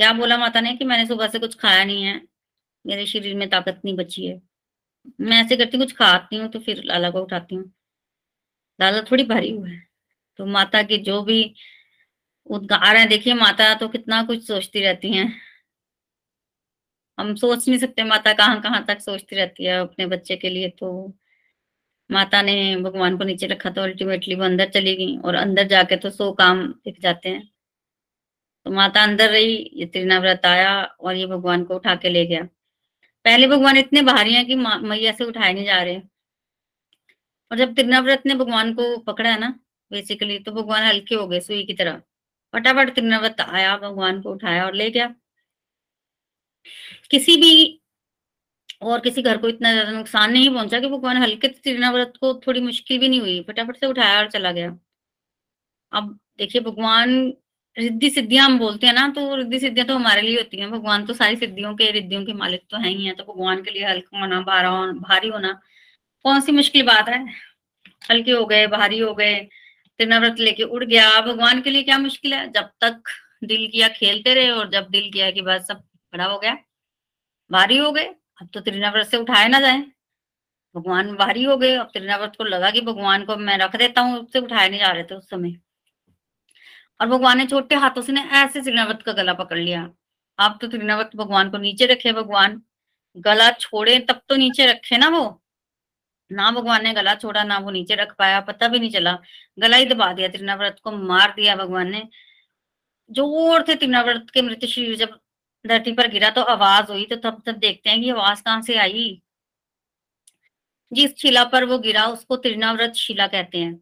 क्या 0.00 0.12
बोला 0.12 0.36
माता 0.38 0.60
ने 0.60 0.72
कि 0.76 0.84
मैंने 0.84 1.06
सुबह 1.06 1.28
से 1.28 1.38
कुछ 1.38 1.54
खाया 1.56 1.84
नहीं 1.84 2.04
है। 2.04 2.20
मेरे 2.84 3.06
शरीर 3.06 3.36
में 3.36 3.48
ताकत 3.50 3.80
नहीं 3.84 3.96
बची 3.96 4.26
है। 4.26 4.40
मैं 5.22 5.42
ऐसे 5.44 5.56
करती 5.56 5.76
हूँ, 5.76 5.86
कुछ 5.86 5.96
खाती 5.96 6.36
हूँ 6.36 6.48
तो 6.50 6.58
फिर 6.60 6.82
लाला 6.84 7.10
को 7.10 7.22
उठाती 7.22 7.54
हूँ। 7.56 7.72
लाला 8.78 9.00
थोड़ी 9.10 9.24
भारी 9.24 9.50
हुआ 9.50 9.68
है। 9.68 9.89
तो 10.38 10.46
माता 10.46 10.82
की 10.82 10.98
जो 11.00 11.22
भी 11.22 11.42
उद्गार 12.46 12.96
है, 12.96 13.06
देखिए, 13.08 13.34
माता 13.34 13.72
तो 13.74 13.88
कितना 13.88 14.22
कुछ 14.24 14.46
सोचती 14.46 14.80
रहती 14.80 15.12
हैं। 15.12 15.32
हम 17.18 17.34
सोच 17.36 17.68
नहीं 17.68 17.78
सकते 17.78 18.02
माता 18.04 18.32
कहाँ 18.32 18.60
कहाँ 18.62 18.84
तक 18.86 19.00
सोचती 19.00 19.36
रहती 19.36 19.64
है 19.64 19.78
अपने 19.80 20.06
बच्चे 20.06 20.36
के 20.36 20.50
लिए 20.50 20.68
तो। 20.70 21.12
माता 22.10 22.40
ने 22.42 22.54
भगवान 22.76 23.16
को 23.18 23.24
नीचे 23.24 23.46
रखा 23.46 23.70
तो 23.70 23.82
अल्टीमेटली 23.82 24.34
वो 24.34 24.44
अंदर 24.44 24.68
चली 24.70 24.94
गई 24.96 25.16
और 25.18 25.34
अंदर 25.34 25.66
जाके 25.68 25.96
तो 25.96 26.10
सो 26.10 26.30
काम 26.34 26.66
दिख 26.84 27.00
जाते 27.00 27.28
हैं। 27.28 27.48
तो 28.66 28.70
माता 28.70 29.02
अंदर 29.02 29.30
रही, 29.30 29.54
ये 29.74 29.86
त्रिनाव्रत 29.86 30.46
आया 30.46 30.72
और 30.82 31.16
ये 31.16 31.26
भगवान 31.26 31.64
को 31.64 31.74
उठा 31.76 31.94
के 31.96 32.08
ले 32.08 32.24
गया। 32.26 32.42
पहले 33.24 33.46
भगवान 33.48 33.76
इतने 33.76 34.02
भारी 34.02 34.34
हैं 34.34 34.46
कि 34.46 34.54
मैया 34.56 35.12
से 35.12 35.24
उठाए 35.24 35.52
नहीं 35.52 35.64
जा 35.66 35.82
रहे। 35.82 36.00
और 37.50 37.58
जब 37.58 37.74
त्रिनाव्रत 37.74 38.22
ने 38.26 38.34
भगवान 38.34 38.74
को 38.74 38.96
पकड़ा 39.02 39.30
है 39.30 39.38
ना 39.40 39.54
बेसिकली 39.90 40.38
तो 40.40 40.52
भगवान 40.52 40.82
हल्के 40.84 41.14
हो 41.14 41.26
गए 41.28 41.40
सुई 41.40 41.62
की 41.64 41.74
तरह। 41.74 42.00
फटाफट 42.54 42.94
त्रिनाव्रत 42.94 43.40
आया 43.42 43.76
भगवान 43.78 44.20
को 44.22 44.32
उठाया 44.32 44.64
और 44.66 44.74
ले 44.74 44.90
गया। 44.90 45.14
किसी 47.10 47.36
भी 47.36 47.52
और 48.82 49.00
किसी 49.00 49.22
घर 49.22 49.38
को 49.38 49.48
इतना 49.48 49.72
ज़्यादा 49.72 49.90
नुकसान 49.92 50.32
नहीं 50.32 50.50
पहुँचा 50.54 50.80
कि 50.80 50.88
भगवान 50.88 51.16
हल्के 51.16 51.48
त्रिनाव्रत 51.48 52.12
को 52.20 52.32
थोड़ी 52.46 52.60
मुश्किल 52.60 52.98
भी 53.00 53.08
नहीं 53.08 53.20
हुई। 53.20 53.40
फटाफट 53.48 53.76
से 53.76 53.86
उठाया 53.86 54.18
और 54.18 54.30
चला 54.30 54.52
गया। 54.52 54.76
अब 55.92 56.18
देखिए, 56.38 56.60
भगवान 56.62 57.10
रिद्धि 57.76 58.08
सिद्धियाँ 58.10 58.44
हम 58.46 58.58
बोलते 58.58 58.86
हैं 58.86 58.92
ना 58.94 59.06
तो 59.08 59.34
रिद्धि 59.36 59.58
सिद्धियाँ 59.60 59.86
तो 59.88 59.94
हमारे 59.94 60.22
लिए 60.22 60.36
होती 60.36 60.60
हैं। 60.60 60.70
भगवान 60.70 61.04
तो 61.06 61.14
सारी 61.14 61.36
सिद्धियों 61.36 61.74
के, 61.76 61.90
रिद्धियों 61.92 62.24
के 62.24 62.32
मालिक 62.34 62.62
तो 62.70 62.76
है 62.78 62.88
ही 62.88 63.06
है। 63.06 63.12
तो 63.14 63.24
भगवान 63.24 63.62
के 63.62 63.70
लिए 63.70 63.84
हल्का 63.86 64.18
होना, 64.20 64.40
भारा 64.42 64.70
भारी 65.00 65.28
होना, 65.28 65.52
कौन 66.24 66.40
सी 66.40 66.52
मुश्किल 66.52 66.86
बात 66.86 67.08
है? 67.08 67.24
हल्के 68.10 68.32
हो 68.32 68.44
गए, 68.46 68.66
भारी 68.68 68.98
हो 69.00 69.14
गए 69.14 69.34
त्रिनाव्रत 70.00 70.38
लेके 70.38 70.62
उड़ 70.62 70.84
गया। 70.84 71.20
भगवान 71.20 71.60
के 71.60 71.70
लिए 71.70 71.82
क्या 71.82 71.98
मुश्किल 71.98 72.34
है? 72.34 72.52
जब 72.52 72.70
तक 72.80 73.02
दिल 73.44 73.68
किया 73.68 73.88
खेलते 73.88 74.34
रहे 74.34 74.50
और 74.50 74.70
जब 74.70 74.88
दिल 74.90 75.10
किया 75.12 75.30
कि 75.30 75.42
बस 75.42 75.66
सब 75.68 75.80
खड़ा 75.80 76.24
हो 76.24 76.38
गया। 76.38 76.56
भारी 77.52 77.76
हो 77.76 77.92
गए। 77.92 78.04
अब 78.42 78.48
तो 78.54 78.60
त्रिनाव्रत 78.60 79.06
से 79.06 79.16
उठाए 79.16 79.48
ना 79.48 79.60
जाए। 79.60 79.78
भगवान 80.74 81.14
भारी 81.16 81.44
हो 81.44 81.56
गए। 81.56 81.74
अब 81.74 81.86
त्रिनाव्रत 81.86 82.32
को 82.38 82.44
लगा 82.44 82.70
कि 82.70 82.80
भगवान 82.80 83.24
को 83.24 83.36
मैं 83.36 83.58
रख 83.58 83.76
देता 83.76 84.00
हूँ, 84.00 84.18
उससे 84.18 84.38
उठाए 84.38 84.68
नहीं 84.68 84.80
जा 84.80 84.92
रहे 84.92 85.04
थे 85.04 85.14
उस 85.14 85.30
समय। 85.30 85.56
और 87.00 87.06
भगवान 87.06 87.38
ने 87.38 87.46
छोटे 87.46 87.74
हाथों 87.74 88.02
से 88.02 88.12
ने 88.12 88.20
ऐसे 88.20 88.60
त्रिनाव्रत 88.60 89.02
का 89.02 89.12
गला 89.12 89.32
पकड़ 89.32 89.58
लिया। 89.58 89.90
आप 90.38 90.58
तो 90.60 90.68
त्रिनाव्रत 90.68 91.10
भगवान 91.16 91.50
को 91.50 91.58
नीचे 91.58 91.86
रखे 91.86 92.12
भगवान। 92.12 92.62
गला 93.16 93.50
छोड़े 93.50 93.98
तब 93.98 94.22
तो 94.28 94.36
नीचे 94.36 94.66
रखे 94.66 94.98
ना 94.98 95.08
वो। 95.08 95.39
ना 96.30 96.50
भगवान 96.50 96.82
ने 96.84 96.92
गला 96.94 97.14
छोड़ा, 97.16 97.44
ना 97.44 97.58
वो 97.58 97.70
नीचे 97.70 97.94
रख 97.96 98.14
पाया, 98.18 98.40
पता 98.42 98.68
भी 98.68 98.78
नहीं 98.78 98.90
चला। 98.90 99.18
गला 99.58 99.76
ही 99.76 99.84
दबा 99.86 100.12
दिया 100.12 100.28
त्रिनाव्रत 100.28 100.76
को, 100.84 100.90
मार 100.92 101.32
दिया 101.36 101.56
भगवान 101.56 101.90
ने। 101.90 102.02
ज़ोर 103.10 103.64
थे 103.68 103.74
त्रिनाव्रत 103.76 104.30
के 104.34 104.42
मृत 104.42 104.64
शरीर 104.66 104.96
जब 104.96 105.18
धरती 105.64 105.92
पर 105.92 106.08
गिरा 106.10 106.30
तो 106.30 106.42
आवाज़ 106.44 106.90
हुई 106.92 107.04
तो 107.06 107.16
तब 107.20 107.42
तब 107.46 107.56
देखते 107.58 107.90
हैं 107.90 108.00
कि 108.02 108.10
आवाज़ 108.10 108.42
कहाँ 108.42 108.62
से 108.62 108.76
आई। 108.78 109.20
जिस 110.92 111.14
शिला 111.18 111.44
पर 111.46 111.64
वो 111.64 111.78
गिरा, 111.78 112.06
उसको 112.08 112.36
त्रिनाव्रत 112.38 112.94
शिला 112.96 113.26
कहते 113.28 113.58
हैं। 113.58 113.80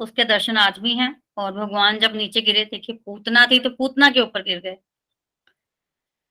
उसके 0.00 0.24
दर्शन 0.24 0.56
आज 0.58 0.78
भी 0.78 0.94
हैं, 0.96 1.14
और 1.38 1.52
भगवान 1.54 1.98
जब 1.98 2.14
नीचे 2.16 2.40
गिरे, 2.42 2.64
देखिए 2.64 2.96
पूतना 3.06 3.46
थी 3.46 3.58
तो 3.60 3.70
पूतना 3.72 4.10
के 4.10 4.20
ऊपर 4.20 4.42
गिर 4.42 4.60
गए। 4.60 4.76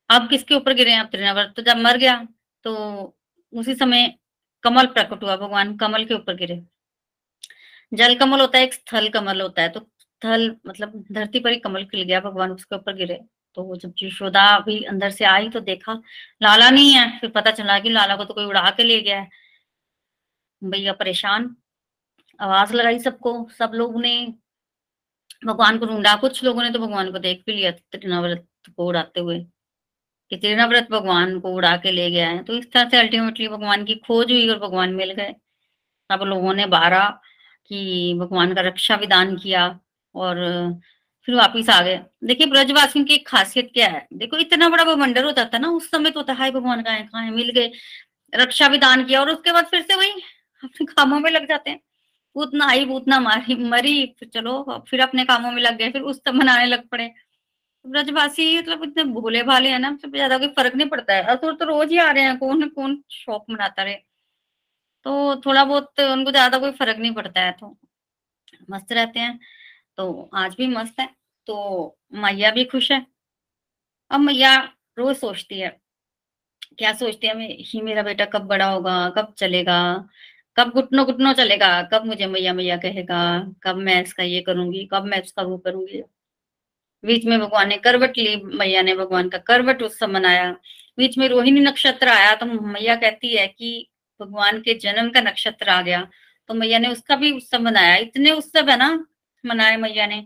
अब 0.10 0.30
किसके 0.30 0.56
ऊपर 0.56 0.74
गिरे 0.74 0.92
हैं? 0.92 1.00
अब 1.00 1.08
त्रिनाव्रत 1.08 1.54
तो 1.56 1.62
जब 1.64 1.78
मर 1.78 1.98
गया 1.98 2.16
तो 2.66 2.74
उसी 3.54 3.76
समय 3.76 4.08
कमल 4.64 4.86
प्रकट 4.88 5.24
हुआ, 5.24 5.36
भगवान 5.38 5.76
कमल 5.78 6.06
के 6.06 6.14
ऊपर 6.14 6.36
गिरे। 6.36 6.62
जल 7.92 8.16
कमल 8.16 8.42
होता 8.42 8.58
है, 8.58 8.64
एक 8.64 8.74
स्थल 8.74 9.10
कमल 9.10 9.42
होता 9.42 9.62
है 9.62 9.70
तो 9.70 9.80
स्थल 10.00 10.56
मतलब 10.68 11.04
धरती 11.12 11.40
पर 11.40 11.52
ही 11.52 11.60
कमल 11.60 11.86
खिल 11.86 12.04
गया, 12.04 12.20
भगवान 12.22 12.52
उसके 12.52 12.76
ऊपर 12.76 12.96
गिरे। 12.96 13.20
तो 13.58 13.76
जब 13.76 13.94
यशोदा 14.04 14.44
भी 14.60 14.82
अंदर 14.86 15.10
से 15.12 15.26
आई 15.26 15.50
तो 15.50 15.60
देखा, 15.62 15.94
लाला 16.42 16.70
नहीं 16.70 16.94
है, 16.94 17.20
फिर 17.20 17.30
पता 17.32 17.52
चला 17.52 17.80
कि 17.80 17.90
लाला 17.90 18.16
को 18.16 18.26
तो 18.26 18.34
कोई 18.34 18.46
उड़ा 18.46 18.70
के 18.72 18.84
ले 18.84 19.00
गया 19.02 19.20
है। 19.20 19.30
भैया 20.62 20.94
परेशान, 20.94 21.56
आवाज़ 22.40 22.74
लगाई 22.74 23.00
सबको, 23.00 23.50
सब 23.52 23.72
लोग 23.76 24.00
ने, 24.02 24.14
भगवान 25.46 25.78
को 25.78 25.86
ढूंढा, 25.86 26.16
कुछ 26.16 26.44
लोगों 26.44 26.64
ने 26.64 26.70
तो 26.72 26.80
भगवान 26.80 27.12
को 27.12 27.20
देख 27.20 27.44
भी 27.46 27.54
लिया 27.54 27.72
त्रिनाव्रत 27.72 28.46
को 28.76 28.88
उड़ाते 28.88 29.20
हुए। 29.20 29.40
कि 30.32 30.38
त्रिनाव्रत 30.38 30.88
भगवान 30.92 31.40
को 31.40 31.50
उड़ा 31.50 31.76
के 31.78 31.92
ले 31.92 32.10
गया 32.12 32.30
है। 32.30 32.44
तो 32.44 32.54
इस 32.54 32.72
तरह 32.72 32.90
से 32.90 32.98
अल्टीमेटली 32.98 33.48
भगवान 33.48 33.84
की 33.86 33.96
खोज 33.96 34.32
हुई 34.32 34.48
और 34.50 34.60
भगवान 34.60 34.94
मिल 34.94 35.12
गए। 35.12 35.34
सब 36.10 36.24
लोगों 36.24 36.54
ने 36.54 36.66
बारा 36.66 37.22
कि 37.68 38.14
भगवान 38.20 38.54
का 38.54 38.62
रक्षा 38.62 38.96
विधान 38.96 39.36
किया 39.38 39.80
और 40.16 40.36
फिर 41.26 41.36
वापिस 41.36 41.70
आ 41.70 41.82
गए। 41.82 42.00
देखिए, 42.24 42.48
ब्रजवासियों 42.48 43.06
की 43.06 43.18
खासियत 43.18 43.70
क्या 43.74 43.88
है? 43.88 44.08
देखो, 44.14 44.38
इतना 44.38 44.70
बड़ा 44.70 44.84
वो 44.84 44.96
मंडर 44.96 45.24
होता 45.24 45.46
था 45.46 45.58
ना, 45.58 45.70
उस 45.70 45.92
समय 45.92 46.12
तो 46.12 46.20
होता 46.20 46.34
है 46.34 46.52
भगवान 46.52 46.82
का 46.82 46.92
है, 46.92 47.04
कहा 47.04 47.22
है, 47.22 47.32
मिल 47.32 47.50
गए, 47.50 47.72
रक्षा 48.36 48.68
विधान 48.68 49.04
किया 49.06 49.22
और 49.22 49.30
उसके 49.30 49.52
बाद 49.52 49.66
फिर 49.66 49.82
से 49.82 49.96
वही 49.96 50.12
अपने 50.64 50.86
कामों 50.86 51.20
में 51.20 51.32
लग 51.32 51.48
जाते 51.50 51.70
हैं। 51.70 51.80
उतना 52.36 52.68
आई 52.70 52.86
उतना 52.86 53.20
मारी, 53.20 53.56
मरी, 53.56 54.16
फिर 54.20 54.30
चलो 54.30 54.84
फिर 54.90 55.02
अपने 55.02 55.26
कामों 55.26 55.52
में 55.52 55.62
लग 55.62 55.78
गए, 55.78 55.92
फिर 55.92 56.02
उस 56.02 56.22
मनाने 56.28 56.66
लग 56.66 56.88
पड़े। 56.88 57.12
ब्रजवासी 57.86 58.58
मतलब 58.58 58.84
इतने 58.84 59.04
भोले 59.14 59.42
भाले 59.44 59.70
हैं 59.70 59.80
ना, 59.80 59.92
सबसे 59.94 60.18
ज़्यादा 60.18 60.38
कोई 60.38 60.48
फ़र्क 60.50 60.76
नहीं 60.76 60.90
पड़ता 60.90 61.14
है। 61.14 61.24
असुर 61.28 61.54
तो 61.56 61.66
रोज 61.68 61.92
ही 61.92 61.98
आ 62.00 62.10
रहे 62.12 62.24
हैं, 62.24 62.38
कौन 62.40 62.68
कौन 62.70 63.02
शौक 63.12 63.46
मनाता 63.50 63.84
रहे। 63.84 63.96
तो 65.06 65.36
थोड़ा 65.42 65.64
बहुत 65.66 66.00
उनको 66.02 66.32
ज़्यादा 66.32 66.58
कोई 66.60 66.72
फ़र्क 66.74 66.98
नहीं 67.00 67.14
पड़ता 67.14 67.42
है 67.42 67.52
तो 67.54 67.76
मस्त 68.70 68.92
रहते 68.94 69.20
हैं। 69.20 69.40
तो 69.98 70.30
आज 70.36 70.56
भी 70.58 70.68
मस्त 70.70 71.00
है 71.00 71.08
तो 71.48 71.98
मैया 72.16 72.52
भी 72.52 72.66
खुश 72.68 72.92
है। 72.92 73.06
अब 74.12 74.20
मैया 74.20 74.56
रोज 74.98 75.16
सोचती 75.18 75.60
है, 75.60 75.70
क्या 76.78 76.94
सोचती 76.96 77.28
है 77.28 77.48
ही 77.64 77.82
मेरा 77.82 78.04
बेटा 78.04 78.26
कब 78.28 78.48
बड़ा 78.48 78.66
होगा, 78.68 79.10
कब 79.12 79.34
चलेगा, 79.38 79.78
कब 80.58 80.72
घुटनों 80.72 81.06
घुटनों 81.08 81.34
चलेगा, 81.36 81.82
कब 81.94 82.06
मुझे 82.08 82.28
मैया 82.28 82.54
मैया 82.54 82.78
कहेगा, 82.80 83.20
कब 83.64 83.78
मैं 83.80 84.02
इसका 84.04 84.24
ये 84.26 84.42
करूँगी, 84.44 84.88
कब 84.94 85.06
मैं 85.06 85.22
इसका 85.24 85.44
वो 85.44 85.58
करूँगी। 85.60 86.04
बीच 87.04 87.26
में 87.26 87.40
भगवान 87.40 87.70
ने 87.70 87.78
करवट 87.78 88.18
ली, 88.18 88.36
मैया 88.38 88.82
ने 88.82 88.96
भगवान 88.96 89.30
का 89.30 89.38
करवट 89.38 89.82
उत्सव 89.82 90.08
मनाया। 90.08 90.52
बीच 90.98 91.18
में 91.18 91.28
रोहिणी 91.30 91.60
नक्षत्र 91.60 92.08
आया 92.08 92.34
तो 92.36 92.46
मैया 92.46 92.96
कहती 92.96 93.36
है 93.36 93.48
कि 93.48 93.88
भगवान 94.20 94.62
के 94.62 94.74
जन्म 94.74 95.10
का 95.10 95.22
नक्षत्र 95.22 95.70
आ 95.70 95.82
गया। 95.82 96.08
तो 96.50 96.54
मैया 96.54 96.80
ने 96.80 96.88
उसका 96.88 97.16
भी 97.16 97.32
उत्सव 97.32 97.62
मनाया। 97.62 97.96
इतने 97.96 98.32
उत्सव 98.32 98.70
है 98.70 98.78
ना, 98.78 98.90
मनाए 99.44 99.78
मैया 99.78 100.06
ने। 100.08 100.26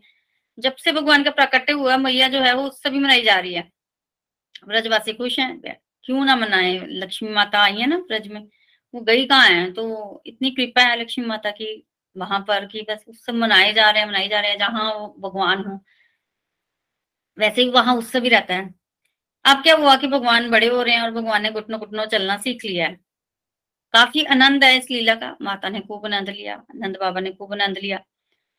जब 0.60 0.76
से 0.76 0.92
भगवान 0.92 1.24
का 1.24 1.32
प्राकट्य 1.32 1.74
हुआ, 1.74 1.98
मैया 1.98 2.28
जो 2.30 2.42
है 2.42 2.54
वो 2.54 2.66
उत्सव 2.66 2.90
भी 2.90 3.00
मनाई 3.00 3.22
जा 3.22 3.40
रही 3.40 3.54
है। 3.54 3.70
ब्रजवासी 4.68 5.14
खुश 5.14 5.40
हैं 5.40 5.62
क्यों 6.06 6.26
ना 6.26 6.36
मनाए? 6.36 6.80
लक्ष्मी 6.86 7.30
माता 7.30 7.60
आई 7.60 7.76
है 7.76 7.88
ना 7.88 7.98
ब्रज 8.00 8.28
में। 8.28 8.42
वो 8.94 9.02
गई 9.02 9.26
कहाँ 9.26 9.48
है? 9.50 9.72
तो 9.74 10.24
इतनी 10.26 10.52
कृपा 10.52 10.82
है 10.82 11.00
लक्ष्मी 11.02 11.26
माता 11.26 11.52
की, 11.52 11.86
वहाँ 12.16 12.40
पर 12.48 12.66
कि 12.66 12.82
बस 12.90 13.04
उत्सव 13.08 13.34
मनाए 13.34 13.74
जा 13.74 13.90
रहे 13.90 14.02
हैं, 14.02 14.10
मनाए 14.10 14.28
जा 14.28 14.40
रहे 14.40 14.52
हैं, 14.52 14.58
जहाँ 14.60 14.92
भगवान 15.20 15.64
हो। 15.64 15.80
वैसे 17.38 17.62
ही 17.62 17.70
वहाँ 17.70 17.96
उससे 17.98 18.20
भी 18.20 18.30
रहता 18.30 18.54
है। 18.54 18.74
अब 19.46 19.64
क्या 19.64 19.76
हुआ 19.76 19.96
कि 19.96 20.08
भगवान 20.08 20.50
बड़े 20.52 20.68
हो 20.68 20.82
रहे 20.84 20.96
हैं 20.96 21.02
और 21.02 21.12
भगवान 21.12 21.44
ने 21.44 21.52
घुटनों 21.52 21.80
घुटनों 21.80 22.06
चलना 22.06 22.38
सीख 22.38 22.66
लिया 22.66 22.88
है। 22.88 22.96
काफ़ी 23.94 24.24
आनंद 24.26 24.64
है 24.64 24.78
इस 24.78 24.90
लीला 24.92 25.16
का। 25.16 25.36
माता 25.42 25.70
ने 25.70 25.80
खूब 25.80 26.06
आनंद 26.06 26.30
लिया, 26.30 26.64
नंद 26.76 26.98
बाबा 27.02 27.20
ने 27.20 27.32
खूब 27.32 27.54
आनंद 27.54 27.78
लिया। 27.78 28.00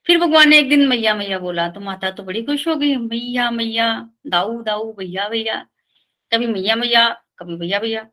फिर 0.06 0.18
भगवान 0.18 0.48
ने 0.48 0.58
एक 0.58 0.68
दिन 0.70 0.86
मैया 0.88 1.14
मैया 1.14 1.38
बोला 1.38 1.68
तो 1.70 1.80
माता 1.80 2.10
तो 2.10 2.22
बड़ी 2.22 2.42
खुश 2.42 2.66
हो 2.68 2.76
गई। 2.76 2.96
मैया 2.96 3.50
मैया, 3.50 3.88
दाऊ 4.26 4.62
दाऊ, 4.62 4.92
भैया 4.94 5.28
भैया। 5.28 5.56
कभी 6.32 6.46
मैया 6.46 6.76
मैया, 6.76 7.08
कभी 7.38 7.56
भैया 7.56 7.78
भैया। 7.80 8.06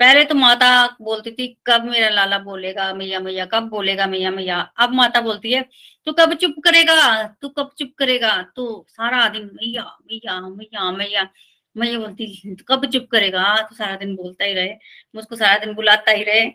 पहले 0.00 0.24
तो 0.24 0.34
माता 0.34 0.68
बोलती 1.02 1.30
थी, 1.30 1.46
कब 1.66 1.84
मेरा 1.84 2.08
लाला 2.08 2.38
बोलेगा? 2.38 2.92
मैया 2.94 3.20
मैया, 3.20 3.44
कब 3.46 3.68
बोलेगा? 3.68 4.06
मैया 4.06 4.30
मैया। 4.30 4.60
अब 4.78 4.92
माता 4.94 5.20
बोलती 5.20 5.52
है, 5.52 5.62
तू 6.06 6.12
कब 6.12 6.34
चुप 6.34 6.54
करेगा? 6.64 7.22
तू 7.42 7.48
कब 7.48 7.70
चुप 7.78 7.92
करेगा? 7.98 8.42
तो 8.56 8.86
सारा 8.88 9.28
दिन 9.28 9.50
मैया 9.54 9.84
मैया 10.06 10.40
मैया 10.40 10.90
मैया। 10.92 11.28
मैया 11.76 11.98
बोलती 11.98 12.56
कब 12.68 12.86
चुप 12.86 13.08
करेगा? 13.12 13.44
तो 13.62 13.74
सारा 13.74 13.96
दिन 13.96 14.14
बोलता 14.16 14.44
ही 14.44 14.54
रहे, 14.54 14.74
मुझको 15.14 15.36
सारा 15.36 15.58
दिन 15.64 15.74
बुलाता 15.74 16.10
ही 16.12 16.22
रहे। 16.24 16.50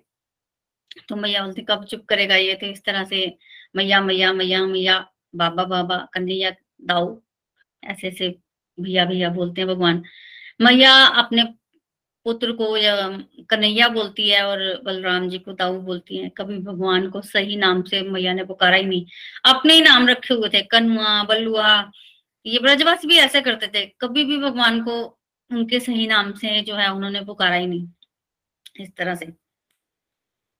तो 1.09 1.15
मैया 1.15 1.43
बोलती, 1.43 1.61
कब 1.61 1.85
चुप 1.85 2.05
करेगा 2.05 2.35
ये? 2.35 2.53
तो 2.55 2.65
इस 2.67 2.83
तरह 2.85 3.03
से, 3.03 3.37
मैया 3.75 4.01
मैया 4.01 4.33
मैया 4.33 4.65
मैया, 4.65 4.99
बाबा 5.35 5.63
बाबा, 5.65 5.97
कन्हैया, 6.13 6.51
दाऊ। 6.81 7.19
ऐसे 7.83 8.07
ऐसे 8.07 8.29
भैया 8.79 9.05
भैया 9.05 9.29
बोलते 9.29 9.61
हैं 9.61 9.67
भगवान। 9.69 10.03
मैया 10.61 10.93
अपने 11.05 11.43
पुत्र 12.25 12.51
को 12.53 12.75
या 12.77 12.95
कन्हैया 13.49 13.87
बोलती 13.89 14.29
है 14.29 14.41
और 14.43 14.59
बलराम 14.85 15.27
जी 15.29 15.39
को 15.39 15.53
दाऊ 15.53 15.79
बोलती 15.81 16.17
है। 16.17 16.29
कभी 16.29 16.57
भगवान 16.59 17.09
को 17.09 17.21
सही 17.23 17.55
नाम 17.57 17.81
से 17.83 18.01
मैया 18.03 18.33
ने 18.33 18.43
पुकारा 18.45 18.75
ही 18.75 18.83
नहीं। 18.85 19.05
अपने 19.45 19.73
ही 19.73 19.81
नाम 19.81 20.07
रखे 20.09 20.33
हुए 20.33 20.49
थे 20.49 20.61
कनुआ 20.71 21.23
बल्लुआ 21.25 21.71
ये 22.45 22.59
ब्रजवासी 22.59 23.07
भी 23.07 23.17
ऐसे 23.19 23.41
करते 23.41 23.67
थे। 23.69 23.85
कभी 24.01 24.23
भी 24.25 24.37
भगवान 24.39 24.81
को 24.83 25.01
उनके 25.51 25.79
सही 25.79 26.07
नाम 26.07 26.31
से 26.33 26.61
जो 26.61 26.75
है 26.75 26.87
उन्होंने 26.89 27.21
पुकारा 27.25 27.55
ही 27.55 27.67
नहीं, 27.67 27.87
इस 28.75 28.95
तरह 28.97 29.15
से। 29.15 29.25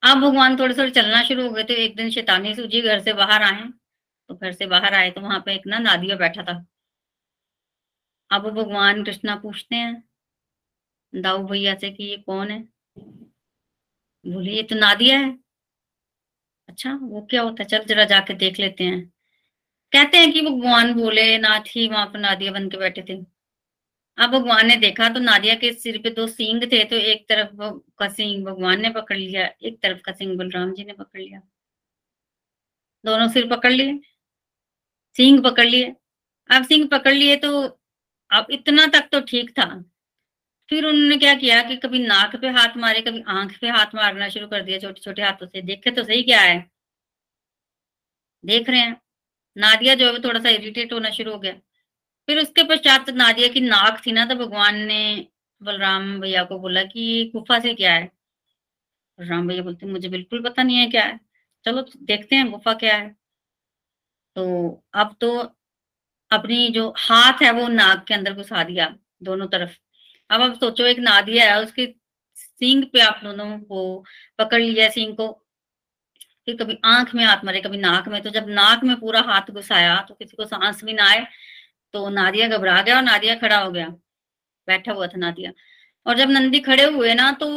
अब 0.03 0.17
भगवान 0.19 0.57
थोड़े 0.59 0.73
थोड़े 0.73 0.89
चलना 0.91 1.21
शुरू 1.23 1.43
हो 1.43 1.49
गए 1.51 1.63
थे। 1.63 1.73
एक 1.75 1.95
दिन 1.95 2.09
शैतानी 2.11 2.53
सूजी 2.55 2.81
घर 2.81 2.99
से 2.99 3.13
बाहर 3.13 3.43
आए 3.43 3.63
तो 4.29 4.35
घर 4.35 4.51
से 4.53 4.65
बाहर 4.67 4.93
आए 4.93 5.09
तो 5.11 5.21
वहाँ 5.21 5.39
पे 5.45 5.53
एक 5.55 5.67
ना 5.67 5.79
नादिया 5.79 6.15
बैठा 6.17 6.43
था। 6.43 6.63
अब 8.29 8.49
भगवान 8.51 9.03
कृष्णा 9.03 9.35
पूछते 9.37 9.75
हैं 9.75 10.03
दाऊ 11.13 11.45
भैया 11.47 11.75
से 11.75 11.89
कि 11.91 12.03
ये 12.03 12.17
कौन 12.17 12.51
है? 12.51 12.59
बोले, 14.25 14.51
ये 14.51 14.63
तो 14.63 14.75
नादिया 14.75 15.19
है। 15.19 15.37
अच्छा 16.69 16.93
वो 17.01 17.21
क्या 17.29 17.41
होता 17.41 17.63
है? 17.63 17.67
चल 17.69 17.83
जरा 17.85 18.03
जाके 18.05 18.33
देख 18.33 18.59
लेते 18.59 18.83
हैं। 18.83 19.01
कहते 19.91 20.17
हैं 20.17 20.31
कि 20.33 20.41
भगवान 20.41 20.93
बोले 20.93 21.37
नाथ 21.37 21.75
ही 21.75 21.87
वहाँ 21.87 22.05
पर 22.07 22.19
नादिया 22.19 22.51
बन 22.51 22.69
के 22.69 22.77
बैठे 22.77 23.01
थे। 23.09 23.17
अब 24.17 24.31
भगवान 24.31 24.67
ने 24.67 24.75
देखा 24.77 25.09
तो 25.09 25.19
नादिया 25.19 25.55
के 25.55 25.71
सिर 25.73 25.97
पे 26.03 26.09
दो 26.11 26.27
सींग 26.27 26.63
थे 26.71 26.83
तो 26.85 26.95
एक 26.97 27.27
तरफ़ 27.29 27.55
का 27.99 28.07
सींग 28.09 28.45
भगवान 28.45 28.81
ने 28.81 28.89
पकड़ 28.91 29.17
लिया, 29.17 29.45
एक 29.63 29.81
तरफ़ 29.83 30.01
का 30.01 30.11
सींग 30.13 30.37
बलराम 30.37 30.73
जी 30.73 30.83
ने 30.85 30.93
पकड़ 30.93 31.21
लिया। 31.21 31.41
दोनों 33.03 33.27
सिर 33.29 33.47
पकड़ 33.49 33.71
लिए, 33.71 33.99
सींग 35.15 35.43
पकड़ 35.43 35.65
लिए। 35.65 35.95
अब 36.49 36.63
सींग 36.65 36.87
पकड़ 36.89 37.13
लिए 37.13 37.35
तो 37.37 37.51
अब 38.31 38.47
इतना 38.51 38.85
तक 38.89 39.07
तो 39.11 39.21
ठीक 39.21 39.51
था। 39.59 39.65
फिर 40.71 40.85
उन्होंने 40.85 41.15
क्या 41.17 41.33
किया 41.35 41.61
कि 41.63 41.75
कभी 41.77 41.99
नाक 41.99 42.35
पे 42.35 42.49
हाथ 42.49 42.77
मारे, 42.77 43.01
कभी 43.01 43.23
आँख 43.27 43.57
पे 43.61 43.69
हाथ 43.69 43.95
मारना 43.95 44.29
शुरू 44.29 44.47
कर 44.47 44.61
दिया 44.61 44.77
छोटे 44.79 45.01
छोटे 45.01 45.21
हाथों 45.21 45.47
से। 45.47 45.61
देखे 45.61 45.91
तो 45.91 46.03
सही 46.03 46.23
क्या 46.23 46.41
है? 46.41 46.71
देख 48.43 48.69
रहे 48.69 48.79
हैं। 48.79 48.95
नादिया 49.55 49.95
जो 49.95 50.11
है 50.13 50.19
थोड़ा 50.23 50.39
सा 50.39 50.49
इरिटेट 50.49 50.93
होना 50.93 51.09
शुरू 51.09 51.31
हो 51.31 51.39
गया। 51.39 51.53
फिर 52.27 52.39
उसके 52.39 52.63
पश्चात 52.63 53.09
नादिया 53.11 53.47
की 53.47 53.61
नाक 53.61 54.01
थी 54.05 54.11
ना 54.11 54.25
तो 54.25 54.35
भगवान 54.35 54.75
ने 54.85 55.27
बलराम 55.61 56.19
भैया 56.21 56.43
को 56.43 56.59
बोला 56.59 56.83
कि 56.83 57.31
गुफा 57.35 57.59
से 57.59 57.73
क्या 57.73 57.93
है? 57.93 58.11
राम 59.19 59.47
भैया 59.47 59.63
बोलते, 59.63 59.85
मुझे 59.85 60.09
बिल्कुल 60.09 60.43
पता 60.43 60.63
नहीं 60.63 60.77
है 60.77 60.87
क्या 60.87 61.03
है। 61.05 61.19
चलो 61.65 61.85
देखते 62.03 62.35
हैं 62.35 62.49
गुफा 62.51 62.73
क्या 62.73 62.95
है। 62.97 63.15
तो 64.35 64.43
अब 64.93 65.15
तो 65.21 65.29
अपनी 66.31 66.67
जो 66.69 66.87
हाथ 66.97 67.41
है 67.43 67.51
वो 67.51 67.67
नाक 67.67 68.05
के 68.07 68.13
अंदर 68.13 68.33
घुसा 68.33 68.63
दिया 68.63 68.95
दोनों 69.23 69.47
तरफ़। 69.47 69.77
अब 70.31 70.41
आप 70.41 70.53
सोचो, 70.55 70.85
एक 70.85 70.99
नादिया 71.01 71.45
है, 71.45 71.61
उसके 71.63 71.85
सींग 72.37 72.83
पे 72.93 72.99
आप 73.01 73.19
दोनों 73.23 73.57
को 73.61 74.03
पकड़ 74.39 74.61
लिया 74.61 74.89
सींग 74.89 75.15
को 75.17 75.27
फिर 76.45 76.55
कभी 76.57 76.77
आँख 76.85 77.13
में 77.15 77.23
हाथ 77.25 77.43
मारे, 77.45 77.61
कभी 77.61 77.77
नाक 77.77 78.07
में। 78.09 78.21
तो 78.23 78.29
जब 78.29 78.45
नाक 78.49 78.83
में 78.83 78.95
पूरा 78.99 79.21
हाथ 79.23 79.51
घुसाया 79.51 79.95
तो 80.07 80.13
किसी 80.15 80.37
को 80.37 80.45
सांस 80.45 80.83
भी 80.85 80.93
ना 80.93 81.09
आए 81.09 81.25
तो 81.93 82.09
नादिया 82.11 82.47
घबरा 82.49 82.81
गया 82.81 82.95
और 82.95 83.01
नादिया 83.03 83.35
खड़ा 83.37 83.57
हो 83.57 83.71
गया, 83.71 83.87
बैठा 84.67 84.93
हुआ 84.93 85.07
था 85.07 85.17
नादिया। 85.19 85.51
और 86.05 86.17
जब 86.17 86.29
नंदी 86.29 86.59
खड़े 86.61 86.83
हुए 86.85 87.13
ना 87.15 87.31
तो 87.33 87.47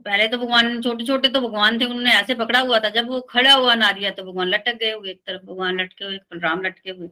पहले 0.00 0.28
तो 0.28 0.38
भगवान 0.38 0.80
छोटे 0.82 1.04
छोटे 1.06 1.28
तो 1.28 1.40
भगवान 1.40 1.78
थे, 1.80 1.84
उन्होंने 1.84 2.12
ऐसे 2.14 2.34
पकड़ा 2.36 2.60
हुआ 2.60 2.78
था, 2.80 2.88
जब 2.90 3.08
वो 3.08 3.20
खड़ा 3.30 3.52
हुआ 3.54 3.74
नादिया 3.76 4.10
तो 4.12 4.24
भगवान 4.24 4.48
लटक 4.48 4.76
गए 4.76 4.92
हुए, 4.92 5.10
एक 5.10 5.20
तरफ़ 5.26 5.42
भगवान 5.44 5.80
लटके 5.80 6.04
हुए, 6.04 6.14
एक 6.16 6.40
राम 6.44 6.62
लटके 6.62 6.90
हुए। 6.90 7.08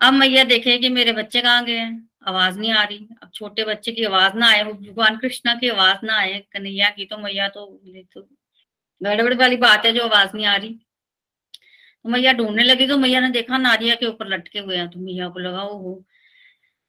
अब 0.00 0.12
मैया 0.12 0.44
देखे 0.44 0.76
कि 0.78 0.88
मेरे 0.90 1.12
बच्चे 1.12 1.40
कहाँ 1.42 1.64
गए 1.64 1.78
हैं? 1.78 2.08
आवाज़ 2.26 2.58
नहीं 2.58 2.72
आ 2.72 2.82
रही। 2.84 3.06
अब 3.22 3.30
छोटे 3.34 3.64
बच्चे 3.64 3.92
की 3.92 4.04
आवाज़ 4.04 4.36
ना 4.36 4.48
आए 4.48 4.62
भगवान 4.64 5.16
कृष्णा 5.18 5.54
की 5.54 5.68
आवाज़ 5.68 6.04
ना 6.06 6.16
आए 6.16 6.38
कन्हैया 6.52 6.90
की 6.90 7.04
तो 7.06 7.18
मैया 7.18 7.48
तो, 7.48 7.66
तो 8.14 8.28
गड़बड़ 9.00 9.34
वाली 9.34 9.56
बात 9.58 9.86
है 9.86 9.92
जो 9.92 10.02
आवाज़ 10.04 10.36
नहीं 10.36 10.46
आ 10.46 10.56
रही। 10.56 10.78
तो 12.04 12.08
मैया 12.10 12.32
ढूँढने 12.32 12.62
लगी 12.64 12.86
तो 12.88 12.96
मैया 12.98 13.20
ने 13.20 13.30
देखा 13.30 13.58
नादिया 13.58 13.94
के 13.94 14.06
ऊपर 14.06 14.28
लटके 14.28 14.58
हुए 14.58 14.76
हैं 14.76 14.88
तो 14.90 15.00
मैया 15.00 15.28
को 15.28 15.38
लगा 15.38 15.62
वो 15.64 15.94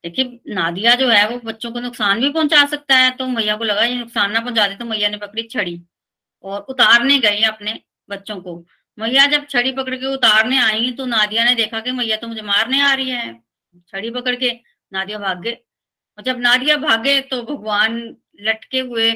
देखिए 0.03 0.39
नादिया 0.53 0.93
जो 0.95 1.09
है 1.09 1.27
वो 1.29 1.39
बच्चों 1.45 1.71
को 1.71 1.79
नुकसान 1.79 2.19
भी 2.21 2.29
पहुँचा 2.31 2.65
सकता 2.65 2.95
है 2.95 3.09
तो 3.11 3.27
मैया 3.27 3.55
को 3.57 3.63
लगा 3.63 3.83
ये 3.83 3.95
नुकसान 3.95 4.31
ना 4.31 4.39
पहुँचा 4.39 4.67
दे 4.67 4.75
तो 4.75 4.85
मैया 4.85 5.09
ने 5.09 5.17
पकड़ी 5.17 5.43
छड़ी 5.45 5.81
और 6.43 6.61
उतारने 6.69 7.17
गई 7.19 7.41
अपने 7.43 7.79
बच्चों 8.09 8.39
को। 8.41 8.55
मैया 8.97 9.25
जब 9.27 9.45
छड़ी 9.47 9.71
पकड़ 9.71 9.95
के 9.95 10.05
उतारने 10.05 10.59
आई 10.59 10.91
तो 10.91 11.05
नादिया 11.05 11.43
ने 11.45 11.55
देखा 11.55 11.79
कि 11.79 11.91
मैया 11.91 12.17
तो 12.17 12.27
मुझे 12.27 12.41
मारने 12.43 12.81
आ 12.81 12.93
रही 12.93 13.09
है। 13.09 13.33
छड़ी 13.89 14.09
पकड़ 14.11 14.35
के 14.35 14.49
नादिया 14.91 15.19
भागे 15.19 15.51
और 16.17 16.23
जब 16.23 16.37
नादिया 16.39 16.77
भागे 16.79 17.19
तो 17.23 17.41
भगवान 17.45 17.97
लटके 18.41 18.79
हुए 18.81 19.11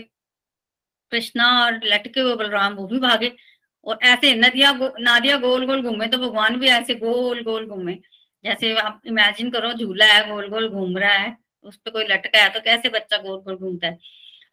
कृष्णा 1.12 1.46
और 1.62 1.80
लटके 1.86 2.20
हुए 2.22 2.36
बलराम 2.36 2.74
वो 2.76 2.88
भी 2.88 3.00
भागे। 3.00 3.32
और 3.86 4.00
ऐसे 4.04 4.34
नदिया 4.36 4.72
गो, 4.74 4.88
नादिया 5.00 5.38
गोल 5.40 5.66
गोल 5.68 5.82
घूमे 5.84 6.08
तो 6.08 6.18
भगवान 6.20 6.56
भी 6.60 6.68
ऐसे 6.70 6.96
गोल 6.96 7.42
गोल 7.44 7.66
घूमे। 7.68 7.94
जैसे 8.46 8.74
आप 8.76 9.02
इमेजिन 9.08 9.50
करो 9.52 9.72
झूला 9.74 10.06
है 10.06 10.28
गोल 10.30 10.48
गोल 10.50 10.68
घूम 10.70 10.98
रहा 10.98 11.14
है 11.14 11.36
उस 11.66 11.78
पर 11.78 11.92
कोई 11.92 12.04
लटका 12.06 12.40
है 12.40 12.50
तो 12.50 12.60
कैसे 12.62 12.90
बच्चा 12.90 13.18
गोल 13.20 13.40
गोल 13.40 13.56
घूमता 13.58 13.88
है? 13.88 13.98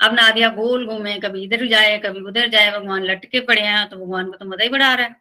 अब 0.00 0.14
नादिया 0.14 0.48
गोल 0.50 0.86
घूमे 0.86 1.18
कभी 1.20 1.42
इधर 1.44 1.66
जाए 1.68 1.96
कभी 1.98 2.20
उधर 2.22 2.48
जाए 2.48 2.70
भगवान 2.72 3.04
लटके 3.04 3.40
पड़े 3.42 3.62
हैं 3.62 3.88
तो 3.88 3.96
भगवान 3.96 4.30
को 4.30 4.36
तो 4.36 4.44
मज़ा 4.46 4.64
ही 4.64 4.68
बढ़ा 4.70 4.94
रहा 4.94 5.06
है। 5.06 5.16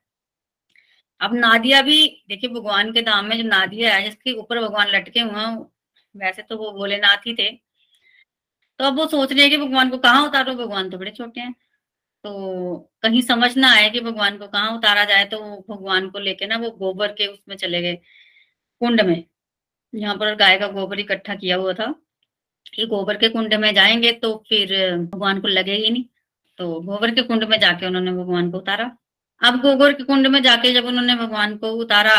अब 1.22 1.34
नादिया 1.36 1.82
भी 1.82 1.98
देखिए 2.30 2.50
भगवान 2.52 2.92
के 2.94 3.02
धाम 3.04 3.26
में 3.26 3.38
जो 3.38 3.48
नादिया 3.50 3.94
है 3.96 4.04
जिसके 4.04 4.34
ऊपर 4.34 4.62
भगवान 4.62 4.88
लटके 4.90 5.20
हुए 5.20 5.40
हैं 5.42 5.56
वैसे 6.18 6.42
तो 6.44 6.58
वो 6.58 6.72
भोलेनाथ 6.72 7.28
ही 7.28 7.34
थे। 7.36 7.50
तो 8.80 8.86
अब 8.86 8.98
वो 8.98 9.06
सोच 9.08 9.32
रहे 9.34 9.42
हैं 9.42 9.50
कि 9.52 9.58
भगवान 9.58 9.90
को 9.90 9.98
कहाँ 10.00 10.26
उतारो? 10.28 10.54
भगवान 10.56 10.90
तो 10.90 10.98
बड़े 10.98 11.12
छोटे 11.12 11.42
हैं। 11.42 11.54
तो 12.26 12.78
कहीं 13.04 13.22
समझ 13.24 13.56
ना 13.58 13.72
आए 13.74 13.90
कि 13.90 14.00
भगवान 14.02 14.38
को 14.38 14.48
कहाँ 14.48 14.72
उतारा 14.78 15.04
जाए 15.06 15.26
तो 15.26 15.40
भगवान 15.70 16.10
को 16.10 16.20
लेके 16.20 16.48
ना 16.48 16.58
वो 16.58 16.70
गोबर 16.74 17.12
के 17.14 17.28
उसमें 17.28 17.56
चले 17.58 17.82
गए, 17.82 17.96
कुंड 18.82 19.02
में 19.02 19.24
यहाँ 19.94 20.16
पर 20.18 20.36
गाय 20.36 20.58
का 20.60 20.68
गोबर 20.70 21.00
इकट्ठा 21.00 21.36
किया 21.36 21.56
हुआ 21.58 21.74
था। 21.74 21.94
कि 22.74 22.86
गोबर 22.88 23.18
के 23.18 23.30
कुंड 23.30 23.54
में 23.56 23.74
जाएँगे 23.76 24.12
तो 24.14 24.36
फिर 24.50 24.72
भगवान 24.98 25.40
को 25.42 25.48
लगे 25.48 25.74
ही 25.76 25.90
नहीं। 25.90 26.06
तो 26.60 26.80
गोबर 26.82 27.14
के 27.16 27.22
कुंड 27.24 27.44
में 27.46 27.60
जाके 27.60 27.86
उन्होंने 27.88 28.12
भगवान 28.14 28.52
को 28.52 28.58
उतारा। 28.58 28.86
अब 29.42 29.60
गोबर 29.62 29.94
के 29.94 30.04
कुंड 30.04 30.28
में 30.28 30.42
जाके 30.44 30.74
जब 30.74 30.86
उन्होंने 30.86 31.16
भगवान 31.16 31.58
को 31.58 31.72
उतारा 31.74 32.16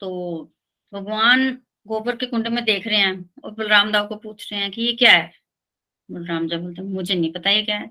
तो 0.00 0.10
भगवान 0.92 1.48
गोबर 1.88 2.16
के 2.16 2.26
कुंड 2.26 2.48
में 2.48 2.64
देख 2.64 2.86
रहे 2.86 2.98
हैं 2.98 3.30
और 3.44 3.50
बलराम 3.50 3.92
दाव 3.92 4.06
को 4.08 4.16
पूछ 4.16 4.52
रहे 4.52 4.60
हैं 4.62 4.70
कि 4.70 4.82
ये 4.82 4.92
क्या 4.92 5.12
है? 5.12 5.32
बलराम 6.10 6.48
जब 6.48 6.62
बोलते 6.62 6.82
मुझे 6.82 7.14
नहीं 7.14 7.32
पता 7.32 7.50
ये 7.50 7.62
क्या 7.62 7.78
है। 7.78 7.90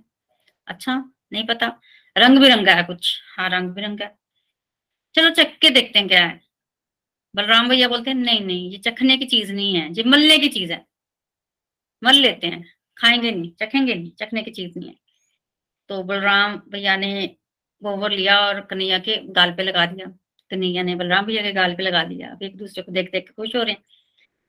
अच्छा 0.68 1.12
नहीं 1.34 1.46
पता। 1.48 1.82
रंग 2.18 2.40
बिरंगा 2.40 2.74
है 2.74 2.84
कुछ। 2.84 3.22
हाँ 3.38 3.50
रंग 3.50 3.70
बिरंगा 3.70 4.12
चलो 5.16 5.30
चख 5.30 5.58
के 5.62 5.70
देखते 5.70 6.00
हैं 6.00 6.08
क्या 6.08 6.26
है। 6.26 6.42
बलराम 7.36 7.70
भैया 7.70 7.88
बोलते 7.88 8.10
हैं, 8.10 8.18
नहीं 8.18 8.42
नहीं, 8.42 8.72
ये 8.72 8.78
चखने 8.78 9.18
की 9.18 9.26
चीज़ 9.26 9.54
नहीं 9.54 9.76
है, 9.76 9.90
ये 9.94 10.04
मलने 10.04 10.38
की 10.38 10.48
चीज़ 10.48 10.74
है। 10.74 10.86
मल 12.04 12.16
लेते 12.16 12.48
हैं। 12.48 12.66
खाएँगे 12.98 13.32
नहीं, 13.32 13.52
चखेंगे 13.52 13.96
नहीं, 13.96 14.12
चखने 14.12 14.44
की 14.44 14.52
चीज़ 14.52 14.80
नहीं 14.80 14.90
है। 14.90 14.96
तो 15.90 16.04
बलराम 16.04 16.62
भैया 16.70 16.98
ने 16.98 17.36
गोबर 17.84 18.12
लिया 18.12 18.40
और 18.40 18.62
कन्हैया 18.62 19.00
के 19.00 19.18
गाल 19.18 19.54
पे 19.54 19.64
लगा 19.64 19.86
दिया। 19.86 20.18
कन्हैया 20.50 20.84
ने 20.84 20.96
बलराम 20.96 21.26
भैया 21.26 21.42
के 21.44 21.52
गाल 21.52 21.76
पे 21.76 21.84
लगा 21.84 22.04
दिया। 22.04 22.38
एक 22.44 22.58
दूसरे 22.58 22.84
को 22.84 22.92
देख 22.92 23.12
देख 23.12 23.24
के 23.24 23.34
खुश 23.34 23.56
हो 23.56 23.64
रहे 23.64 23.72
हैं। 23.72 23.84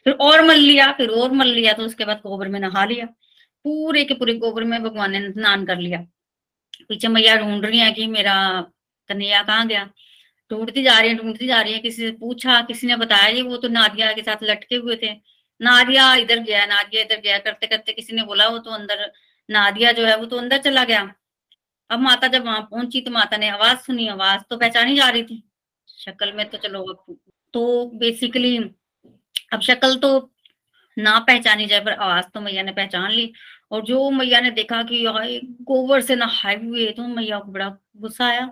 फिर 0.04 0.14
और 0.14 0.44
मल 0.44 0.56
लिया, 0.56 0.92
फिर 0.92 1.08
और 1.08 1.32
मल 1.32 1.48
लिया 1.48 1.72
तो 1.72 1.82
उसके 1.82 2.04
बाद 2.04 2.16
गोबर 2.16 2.48
में 2.48 2.60
नहा 2.60 2.84
लिया। 2.84 3.06
पूरे 3.64 4.04
के 4.04 4.14
पूरे 4.14 4.34
गोबर 4.34 4.64
में 4.64 4.82
भगवान 4.82 5.12
ने 5.12 5.32
स्नान 5.32 5.66
कर 5.66 5.78
लिया। 5.78 6.06
पीछे 6.88 7.08
मैया 7.08 7.36
ढूंढ 7.36 7.64
रही 7.64 7.78
है 7.78 7.92
कि 7.92 8.06
मेरा 8.06 8.60
कन्हैया 9.08 9.42
कहाँ 9.42 9.66
गया? 9.68 9.90
ढूंढती 10.50 10.82
जा 10.82 10.98
रही 11.00 11.10
है, 11.10 11.16
ढूंढती 11.16 11.46
जा 11.46 11.60
रही 11.60 11.72
है। 11.72 11.78
किसी 11.78 12.02
से 12.02 12.10
पूछा, 12.12 12.60
किसी 12.60 12.86
ने 12.86 12.96
बताया 12.96 13.32
जी 13.32 13.42
वो 13.42 13.56
तो 13.56 13.68
नादिया 13.68 14.12
के 14.12 14.22
साथ 14.22 14.36
लटके 14.42 14.76
हुए 14.76 14.96
थे। 14.96 15.12
नादिया 15.60 16.14
इधर 16.14 16.38
गया, 16.38 16.66
नादिया 16.66 17.02
इधर 17.02 17.20
गया। 17.20 17.38
करते 17.38 17.66
करते 17.66 17.92
किसी 17.92 18.16
ने 18.16 18.22
बोला, 18.22 18.48
वो 18.48 18.58
तो 18.58 18.70
अंदर, 18.70 19.12
नादिया 19.50 19.92
जो 19.92 20.06
है 20.06 20.16
वो 20.16 20.26
तो 20.26 20.36
अंदर 20.38 20.58
चला 20.58 20.84
गया। 20.84 21.14
अब 21.90 21.98
माता 21.98 22.26
जब 22.26 22.44
वहाँ 22.44 22.60
पहुँची 22.60 23.00
तो 23.00 23.10
माता 23.10 23.36
ने 23.36 23.48
आवाज़ 23.48 23.78
सुनी, 23.78 24.08
आवाज़ 24.08 24.40
तो 24.50 24.56
पहचानी 24.56 24.96
जा 24.96 25.08
रही 25.08 25.22
थी। 25.22 25.47
शक्ल 25.98 26.32
में 26.32 26.48
तो 26.50 26.58
चलो 26.58 26.92
तो 27.54 27.86
बेसिकली 27.98 28.56
अब 29.52 29.60
शक्ल 29.62 29.96
तो 29.96 30.30
ना 30.96 31.18
पहचानी 31.20 31.66
जाए, 31.66 31.80
पर 31.80 31.92
आवाज़ 31.92 32.24
तो 32.34 32.40
मैया 32.40 32.62
ने 32.62 32.72
पहचान 32.72 33.10
ली। 33.12 33.32
और 33.70 33.82
जो 33.84 34.10
मैया 34.10 34.40
ने 34.40 34.50
देखा 34.52 34.82
कि 34.84 35.04
गोबर 35.62 36.00
से 36.00 36.16
नहाए 36.16 36.56
हुए 36.58 36.86
तो 36.92 37.06
मैया 37.08 37.38
को 37.38 37.52
बड़ा 37.52 37.68
गुस्सा 37.96 38.26
आया। 38.26 38.48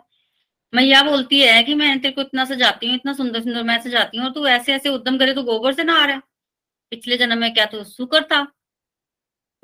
मैया 0.72 1.02
बोलती 1.02 1.40
है 1.40 1.62
कि 1.64 1.74
मैं 1.74 1.98
तेरे 2.00 2.14
को 2.14 2.20
इतना 2.20 2.44
सजाती 2.44 2.86
हूँ, 2.86 2.94
इतना 2.94 3.12
सुंदर 3.12 3.40
सुंदर 3.42 3.62
मैं 3.62 3.78
सजाती 3.82 4.18
हूँ, 4.18 4.26
और 4.26 4.32
तू 4.32 4.46
ऐसे 4.48 4.74
ऐसे 4.74 4.88
उद्यम 4.88 5.18
करे 5.18 5.34
तो 5.34 5.42
गोबर 5.44 5.72
से 5.72 5.84
नहा 5.84 6.04
रहा। 6.06 6.20
पिछले 6.92 7.16
जन्म 7.16 7.38
में 7.38 7.52
क्या 7.54 7.66
तो 7.66 7.82
सुकर 7.84 8.22
था? 8.24 8.46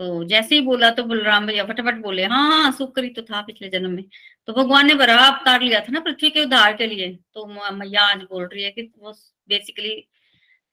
तो 0.03 0.25
जैसे 0.25 0.55
ही 0.55 0.61
बोला 0.61 0.91
तो 0.91 1.03
बलराम 1.05 1.47
भैया 1.47 1.65
फटाफट 1.65 1.97
बोले 2.03 2.25
हाँ 2.27 2.47
हाँ 2.51 2.71
शुक्र 2.73 3.03
ही 3.05 3.09
तो 3.11 3.23
था 3.23 3.41
पिछले 3.43 3.69
जन्म 3.69 3.91
में। 3.91 4.05
तो 4.49 4.53
भगवान 4.53 4.87
ने 4.87 4.95
बड़ा 4.95 5.17
अवतार 5.17 5.61
लिया 5.62 5.81
था 5.81 5.93
ना 5.93 6.01
पृथ्वी 6.01 6.31
के 6.31 6.43
उद्धार 6.43 6.73
के 6.77 6.87
लिए। 6.87 7.09
तो 7.35 7.47
मैया 7.47 8.03
आज 8.05 8.23
बोल 8.23 8.45
रही 8.45 8.62
है 8.62 8.71
कि 8.71 8.83
वो 8.99 9.12
बेसिकली 9.49 9.95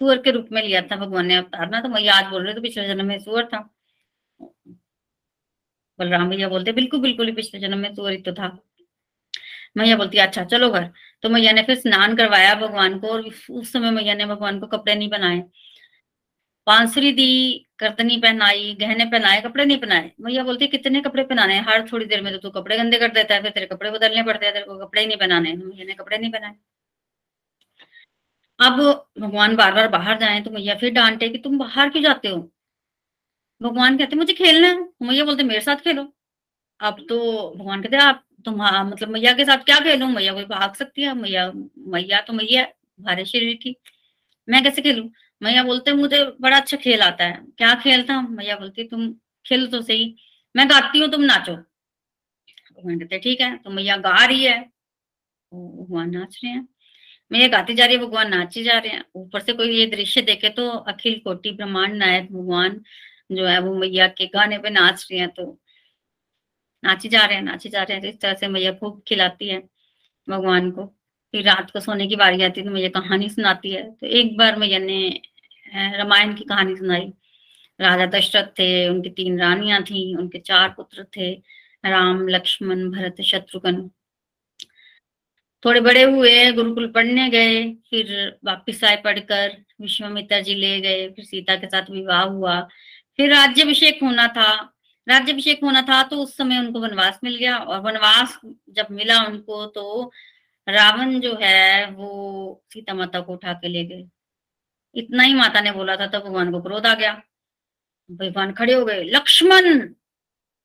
सुअर 0.02 0.18
के 0.18 0.32
रूप 0.32 0.48
में 0.52 0.62
लिया 0.62 0.82
था, 0.82 0.96
भगवान 0.96 1.26
ने 1.26 1.36
अवतार 1.36 1.70
ना। 1.70 1.82
तो 1.82 1.90
मैया 1.90 2.16
आज 2.16 2.32
बोल 2.32 2.44
रहे 2.46 2.54
तो 2.54 2.62
पिछले 2.62 2.88
जन्म 2.88 3.06
में 3.06 3.20
सुअर 3.20 3.46
था। 3.46 3.60
बलराम 6.00 6.30
भैया 6.30 6.50
बोलते, 6.50 6.72
बिल्कुल 6.72 7.00
बिल्कुल 7.02 7.28
ही 7.28 7.34
पिछले 7.34 7.60
जन्म 7.60 7.78
में 7.78 7.94
सुअर 7.96 8.12
ही 8.12 8.18
तो 8.22 8.34
था। 8.34 8.58
मैया 9.78 9.96
बोलती 9.98 10.18
अच्छा 10.18 10.44
चलो 10.46 10.70
घर। 10.70 10.90
तो 11.24 11.30
मैया 11.30 11.52
ने 11.52 11.64
फिर 11.64 11.80
स्नान 11.80 12.16
करवाया 12.16 12.54
भगवान 12.56 13.00
को 13.00 13.08
और 13.08 13.30
उस 13.52 13.72
समय 13.74 13.92
मैया 13.92 14.14
ने 14.16 14.26
भगवान 14.26 14.60
को 14.60 14.68
कपड़े 14.68 14.96
नहीं 14.96 15.10
बनाए। 15.10 15.44
बांसुरी 16.70 17.12
दी, 17.14 17.28
करतनी 17.80 18.18
पहनाई, 18.18 18.74
गहने 18.80 19.06
पहनाए, 19.06 19.42
कपड़े 19.42 19.66
नहीं 19.66 19.78
पहनाए। 19.78 20.12
भैया 20.22 20.44
बोलती, 20.44 20.68
कितने 20.68 21.02
कपड़े 21.02 21.24
पहनाने 21.24 21.60
हर 21.70 21.88
थोड़ी 21.92 22.06
देर 22.06 22.22
में 22.22 22.32
तो 22.34 22.40
तू 22.40 22.50
कपड़े 22.52 22.78
गंदे 22.78 22.98
कर 23.00 23.12
देता 23.14 23.36
है, 23.36 23.42
फिर 23.42 23.52
तेरे 23.52 23.66
कपड़े 23.68 23.92
बदलने 23.92 24.24
पड़ते 24.24 24.46
हैं, 24.46 24.54
तेरे 24.54 24.66
को 24.66 24.78
कपड़े 24.80 25.06
नहीं 25.06 25.18
पहनाने 25.18 25.54
भैया 25.56 25.86
ने 25.86 25.94
कपड़े 25.94 26.18
नहीं 26.18 26.32
पहनाए। 26.32 26.56
अब 28.60 28.80
भगवान 29.20 29.56
बार 29.56 29.74
बार 29.74 29.88
बाहर 29.88 30.18
जाए 30.20 30.40
तो 30.42 30.52
मैया 30.52 30.76
फिर 30.76 30.94
डांटे 30.94 31.30
कि, 31.30 31.38
तुम 31.38 31.58
बाहर 31.60 31.90
क्यों 31.90 32.04
जाते 32.04 32.28
हो? 32.28 32.38
भगवान 33.62 33.98
कहते, 33.98 34.16
मुझे 34.16 34.34
खेलना 34.34 34.68
है। 34.68 35.08
मैया 35.08 35.24
बोलते, 35.26 35.44
मेरे 35.44 35.62
साथ 35.62 35.76
खेलो। 35.84 36.04
अब 36.80 37.06
तो 37.10 37.18
भगवान 37.58 37.82
कहते, 37.82 37.98
आप 37.98 38.26
तुम 38.46 38.62
मतलब 38.90 39.10
मैया 39.10 39.34
के 39.34 39.46
साथ 39.46 39.64
क्या 39.66 39.80
खेलो? 39.80 40.08
मैया 40.08 40.34
कोई 40.34 40.46
भाग 40.46 40.76
सकती 40.76 41.02
है? 41.02 41.14
मैया 41.16 41.52
मैया 41.88 42.22
तो 42.22 42.34
मैया 42.34 42.64
भारी 43.02 43.26
शरीर 43.26 43.56
की। 43.64 43.76
मैं 44.48 44.64
कैसे 44.64 44.82
खेलूं? 44.82 45.08
मैया 45.42 45.64
बोलते, 45.64 45.94
मुझे 45.94 46.24
बड़ा 46.42 46.58
अच्छा 46.58 46.78
खेल 46.78 47.02
आता 47.02 47.26
है। 47.26 47.42
क्या 47.58 47.74
खेल 47.76 48.04
था 48.04 48.22
मैया 48.22 48.56
बोलती, 48.56 48.84
तुम 48.84 49.12
खेल 49.46 49.68
तो 49.68 49.82
सही। 49.82 50.16
मैं 50.56 50.70
गाती 50.70 51.00
हूँ, 51.00 51.10
तुम 51.12 51.22
नाचो। 51.22 51.54
भगवान 51.54 53.00
कहते 53.00 53.20
ठीक 53.20 53.42
है। 53.42 53.56
तो 53.58 53.70
मैया 53.70 53.98
गा 53.98 54.26
रही 54.26 54.44
है। 54.44 54.60
भगवान 55.52 56.10
नाच 56.10 56.40
रहे 56.44 56.52
हैं। 56.54 56.68
मैया 57.32 57.48
गाती 57.48 57.74
जा 57.74 57.86
रही 57.86 57.96
है, 57.96 58.02
भगवान 58.02 58.30
नाचे 58.30 58.64
जा 58.64 58.78
रहे 58.80 58.92
हैं। 58.92 59.04
ऊपर 59.16 59.40
से 59.40 59.54
कोई 59.54 59.78
ये 59.80 59.86
दृश्य 59.86 60.22
देखे 60.22 60.50
तो 60.50 60.70
अखिल 60.70 61.20
कोटि 61.20 61.52
ब्रह्मांड 61.52 61.96
नायक 61.96 62.32
भगवान 62.32 62.82
जो 63.32 63.46
है, 63.46 63.60
वो 63.60 63.76
मैया 63.76 64.08
के 64.08 64.26
गाने 64.28 64.58
पे 64.58 64.70
नाच 64.70 65.08
रहे 65.12 65.20
हैं। 65.20 65.30
तो 65.30 65.60
नाची 66.84 67.10
जा 67.10 67.26
रहे 67.26 67.36
हैं, 67.36 67.44
नाची 67.44 67.70
जा 67.70 67.84
रहे 67.84 67.94
हैं। 67.94 68.02
तो 68.04 68.08
इस 68.10 68.20
तरह 68.22 68.34
से 68.34 68.48
मैया 68.48 68.72
खूब 68.74 69.02
खिलाती 69.08 69.48
है 69.50 69.60
भगवान 70.28 70.72
को। 70.72 70.86
फिर 71.34 71.44
रात 71.46 71.72
को 71.72 71.80
सोने 71.80 72.08
की 72.08 72.16
बारी 72.16 72.44
आती 72.44 72.60
है 72.62 72.66
तो 72.68 72.74
मैया 72.74 72.90
कहानी 72.90 73.30
सुनाती 73.30 73.72
है। 73.72 73.84
तो 73.92 74.08
एक 74.08 74.38
बार 74.38 74.56
मैया 74.56 74.80
ने 74.80 75.00
रामायण 75.76 76.34
की 76.34 76.44
कहानी 76.44 76.76
सुनाई। 76.76 77.14
राजा 77.82 78.06
दशरथ 78.06 78.48
थे, 78.48 78.90
उनकी 78.90 79.10
तीन 79.10 79.40
रानियाँ 79.40 79.84
थी, 79.84 80.16
उनके 80.16 80.40
चार 80.40 80.70
पुत्र 80.70 81.06
थे, 81.18 81.32
राम, 81.86 82.28
लक्ष्मण, 82.28 82.92
भरत, 82.92 83.22
शत्रुघ्न। 83.22 83.92
थोड़े 85.66 85.82
बड़े 85.82 86.04
हुए, 86.04 86.52
गुरुकुल 86.52 86.92
पढ़ने 86.92 87.30
गए, 87.30 87.74
फिर 87.90 88.40
वापिस 88.46 88.84
आए 88.84 88.96
पढ़कर, 88.96 89.66
विश्वामित्र 89.82 90.42
जी 90.42 90.56
ले 90.56 90.82
गए, 90.82 91.10
फिर 91.10 91.26
सीता 91.26 91.56
के 91.56 91.68
साथ 91.68 91.90
विवाह 91.92 92.22
हुआ। 92.22 92.62
फिर 93.18 93.30
राज्यभिषेक 93.30 94.00
होना 94.04 94.28
था। 94.28 94.76
राज्यभिषेक 95.10 95.64
होना 95.64 95.82
था 95.82 96.04
तो 96.04 96.16
उस 96.24 96.38
समय 96.38 96.60
उनको 96.60 96.80
वनवास 96.80 97.20
मिल 97.24 97.36
गया 97.36 97.58
और 97.58 97.82
वनवास 97.82 98.40
जब 98.70 98.88
मिला 98.92 99.22
उनको 99.24 99.66
तो 99.66 100.12
रावण 100.70 101.20
जो 101.20 101.38
है, 101.42 101.92
वो 101.92 102.64
सीता 102.74 102.94
माता 102.94 103.20
को 103.20 103.34
उठा 103.34 103.54
के 103.54 103.68
ले 103.68 103.86
गए। 103.86 104.08
इतना 104.96 105.24
ही 105.24 105.34
माता 105.34 105.62
ने 105.62 105.72
बोला 105.72 105.96
था, 105.96 106.08
तब 106.08 106.24
भगवान 106.24 106.52
को 106.52 106.62
क्रोध 106.62 106.86
आ 106.86 106.94
गया। 106.96 107.14
भगवान 108.10 108.54
खड़े 108.54 108.74
हो 108.74 108.86
गए, 108.86 109.04
लक्ष्मण, 109.04 109.66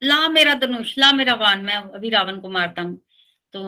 ला 0.02 0.28
मेरा 0.28 0.54
धनुष, 0.54 0.98
ला 0.98 1.12
मेरा 1.12 1.34
वान, 1.34 1.64
मैं 1.64 1.74
अभी 1.74 2.10
रावण 2.10 2.40
को 2.40 2.48
मारता 2.50 2.82
हूँ। 2.82 2.96
तो 3.54 3.60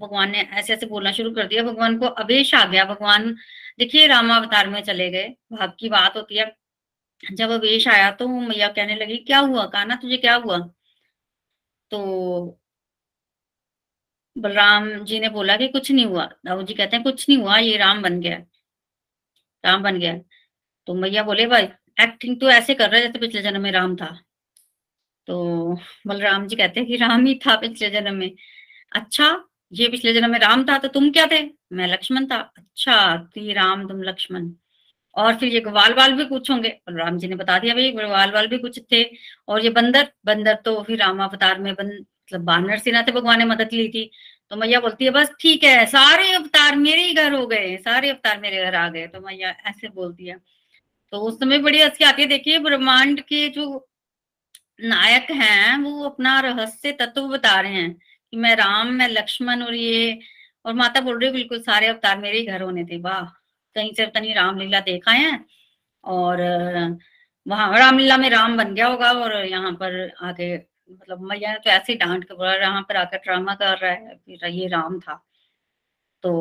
भगवान 0.00 0.30
ने 0.30 0.40
ऐसे 0.40 0.72
ऐसे 0.74 0.86
बोलना 0.86 1.12
शुरू 1.12 1.30
कर 1.34 1.46
दिया। 1.46 1.62
भगवान 1.62 1.98
को 1.98 2.06
अवेश 2.06 2.54
आ 2.54 2.64
गया। 2.66 2.84
भगवान, 2.84 3.32
देखिए, 3.78 4.06
रामावतार 4.06 4.68
में 4.68 4.82
चले 4.82 5.10
गए। 5.10 5.28
भाग 5.52 5.74
की 5.80 5.88
बात 5.88 6.16
होती 6.16 6.38
है, 6.38 6.56
जब 7.22 7.50
अवेश 7.50 7.88
आया 7.88 8.10
तो 8.10 8.28
मैया 8.28 8.68
कहने 8.68 8.96
लगी, 8.96 9.16
क्या 9.18 9.38
हुआ? 9.38 9.66
कहा 9.66 9.84
ना 9.84 9.96
तुझे 9.96 10.16
क्या 10.16 10.34
हुआ? 10.36 10.58
तो 11.90 12.58
बलराम 14.36 14.88
जी 15.04 15.20
ने 15.20 15.28
बोला 15.28 15.56
कि 15.56 15.68
कुछ 15.68 15.90
नहीं 15.92 16.06
हुआ। 16.06 16.24
दाऊ 16.46 16.62
जी 16.62 16.74
कहते 16.74 16.96
हैं, 16.96 17.04
कुछ 17.04 17.28
नहीं 17.28 17.38
हुआ, 17.38 17.58
ये 17.58 17.76
राम 17.76 18.02
बन 18.02 18.20
गया 18.20 18.38
राम 19.64 19.82
बन 19.82 19.98
गया। 19.98 20.18
तो 20.86 20.94
मैया 20.94 21.22
बोले, 21.22 21.46
भाई 21.46 21.62
एक्टिंग 22.00 22.40
तो 22.40 22.50
ऐसे 22.50 22.74
कर 22.74 22.90
रहे 22.90 23.00
जैसे 23.02 23.18
पिछले 23.18 23.42
जन्म 23.42 23.60
में 23.60 23.72
राम 23.72 23.96
था। 23.96 24.20
तो 25.26 25.78
बलराम 26.06 26.46
जी 26.46 26.56
कहते 26.56 26.80
हैं 26.80 26.88
कि, 26.88 26.96
राम 26.96 27.26
ही 27.26 27.34
था 27.34 27.56
पिछले 27.56 27.90
जन्म 27.90 28.14
में। 28.14 28.32
अच्छा 28.92 29.44
ये 29.72 29.88
पिछले 29.88 30.12
जन्म 30.14 30.30
में 30.30 30.38
राम 30.38 30.64
था 30.64 30.78
तो 30.78 30.88
तुम 30.88 31.10
क्या 31.10 31.26
थे? 31.26 31.42
मैं 31.72 31.88
लक्ष्मण 31.88 32.26
था। 32.26 32.36
अच्छा 32.36 33.16
तो 33.34 33.40
ये 33.40 33.52
राम, 33.52 33.88
तुम 33.88 34.02
लक्ष्मण। 34.02 34.50
और 35.14 35.34
फिर 35.36 35.48
ये 35.48 35.60
ग्वाल 35.60 35.94
वाल 35.94 36.12
भी 36.12 36.24
कुछ 36.24 36.50
होंगे। 36.50 36.68
बलराम 36.88 37.18
जी 37.18 37.28
ने 37.28 37.36
बता 37.36 37.58
दिया, 37.58 37.74
भाई, 37.74 37.90
ग्वाल 37.92 38.30
वाल 38.30 38.46
भी 38.46 38.58
कुछ 38.58 38.80
थे 38.92 39.04
और 39.48 39.64
ये 39.64 39.70
बंदर 39.70 40.08
बंदर 40.26 40.54
तो 40.54 40.82
फिर 40.82 40.98
राम 40.98 41.22
अवतार 41.24 41.58
में 41.60 41.74
बन 41.74 41.86
मतलब 41.88 42.40
बानर 42.40 42.78
सेना 42.78 43.02
थे, 43.02 43.12
भगवान 43.12 43.38
ने 43.38 43.44
मदद 43.44 43.68
ली 43.72 43.88
थी। 43.88 44.10
तो 44.52 44.56
मैया 44.56 44.78
बोलती 44.80 45.04
है, 45.04 45.10
बस 45.10 45.30
ठीक 45.40 45.62
है, 45.64 45.84
सारे 45.86 46.32
अवतार 46.32 46.76
मेरे 46.76 47.02
ही 47.02 47.12
घर 47.14 47.32
हो 47.32 47.46
गए, 47.46 47.76
सारे 47.76 48.08
अवतार 48.10 48.40
मेरे 48.40 48.64
घर 48.64 48.74
आ 48.74 48.88
गए। 48.88 49.06
तो 49.06 49.20
मैया 49.20 49.50
ऐसे 49.66 49.88
बोलती 49.88 50.26
है। 50.26 50.36
तो 51.12 51.18
उस 51.18 51.38
समय 51.40 51.58
बड़ी 51.58 51.80
हँसी 51.82 52.04
आती 52.04 52.22
है। 52.22 52.28
देखिए, 52.28 52.58
ब्रह्मांड 52.58 53.20
के 53.20 53.48
जो 53.48 53.88
नायक 54.82 55.30
हैं, 55.30 55.78
वो 55.78 56.04
अपना 56.04 56.40
रहस्य 56.40 56.92
तत्व 56.92 57.28
बता 57.28 57.60
रहे 57.60 57.72
हैं 57.72 57.92
कि 58.32 58.36
मैं 58.36 58.54
राम, 58.56 58.88
मैं 58.88 59.08
लक्ष्मण 59.08 59.62
और 59.62 59.74
ये, 59.74 60.18
और 60.64 60.74
माता 60.74 61.00
बोल 61.00 61.18
रही 61.18 61.26
है, 61.28 61.32
बिल्कुल 61.32 61.60
सारे 61.62 61.86
अवतार 61.86 62.18
मेरे 62.18 62.38
ही 62.38 62.46
घर 62.46 62.62
होने 62.62 62.84
थे। 62.84 63.00
वाह! 63.00 63.24
कहीं 63.76 63.92
से 63.94 64.06
तनी 64.06 64.32
रामलीला 64.34 64.80
देखा 64.80 65.12
है, 65.12 65.40
और 66.04 66.42
वहाँ 67.46 67.78
रामलीला 67.78 68.16
में 68.16 68.30
राम 68.30 68.56
बन 68.58 68.74
गया 68.74 68.86
होगा, 68.86 69.12
और 69.12 69.36
यहाँ 69.46 69.72
पर 69.72 70.12
आके 70.22 70.56
मतलब 70.88 71.20
मैया 71.22 71.56
तो 71.56 71.70
ऐसे 71.70 71.94
डांट 71.96 72.24
के 72.24 72.34
बोला 72.34 72.54
यहाँ 72.54 72.82
पर 72.88 72.96
आकर 72.96 73.18
ड्रामा 73.18 73.54
कर 73.54 73.78
रहा 73.78 73.92
है। 73.92 74.16
फिर 74.16 74.46
ये 74.46 74.66
राम 74.68 74.98
था। 75.00 75.14
तो 76.24 76.32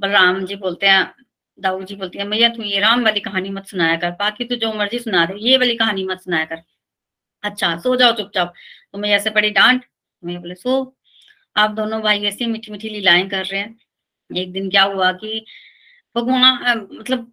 बलराम 0.00 0.44
जी 0.46 0.56
बोलते 0.56 0.86
हैं 0.86 1.14
दाऊ 1.58 1.82
जी 1.82 1.94
बोलती 1.96 2.18
है, 2.18 2.24
मैया 2.26 2.48
तू 2.48 2.62
ये 2.62 2.80
राम 2.80 3.04
वाली 3.04 3.20
कहानी 3.20 3.50
मत 3.50 3.66
सुनाया 3.66 3.96
कर, 3.96 4.10
बाकी 4.12 4.44
तो 4.44 4.56
जो 4.56 4.72
मर्ज़ी 4.74 4.98
सुना 4.98 5.24
दे, 5.26 5.34
ये 5.40 5.56
वाली 5.58 5.76
कहानी 5.76 6.04
मत 6.04 6.20
सुनाया 6.20 6.44
कर। 6.44 6.62
अच्छा 7.44 7.76
सो 7.80 7.94
जाओ 7.96 8.12
चुपचाप। 8.16 8.54
तो 8.92 8.98
मैया 8.98 9.18
से 9.18 9.30
पड़ी 9.30 9.50
डांट 9.50 9.84
मैं 10.22 10.40
बोले, 10.40 10.54
सो, 10.54 10.96
आप 11.56 11.70
दोनों 11.72 12.00
भाई 12.02 12.24
ऐसी 12.26 12.46
मीठी 12.46 12.72
मीठी 12.72 12.88
लीलाएँ 12.90 13.28
कर 13.30 13.44
रहे 13.44 13.60
हैं। 13.60 13.76
एक 14.30 14.52
दिन 14.52 14.70
क्या 14.70 14.82
हुआ 14.84 15.12
कि 15.14 15.44
भगवान 16.16 16.80
मतलब 16.92 17.32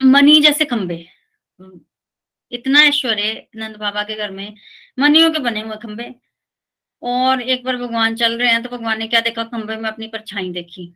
मनी 0.00 0.40
जैसे 0.40 0.64
खंबे 0.64 0.96
इतना 2.52 2.82
ऐश्वर्य 2.84 3.46
नंद 3.56 3.76
बाबा 3.76 4.02
के 4.02 4.14
घर 4.16 4.30
में, 4.30 4.54
मनियों 4.98 5.30
के 5.32 5.38
बने 5.38 5.60
हुए 5.60 5.76
खंबे 5.76 6.14
और 7.02 7.42
एक 7.42 7.64
बार 7.64 7.76
भगवान 7.76 8.14
चल 8.16 8.38
रहे 8.38 8.50
हैं 8.50 8.62
तो 8.62 8.68
भगवान 8.68 8.98
ने 8.98 9.06
क्या 9.08 9.20
देखा? 9.20 9.44
खंबे 9.44 9.76
में 9.76 9.88
अपनी 9.90 10.06
परछाई 10.08 10.50
देखी। 10.52 10.92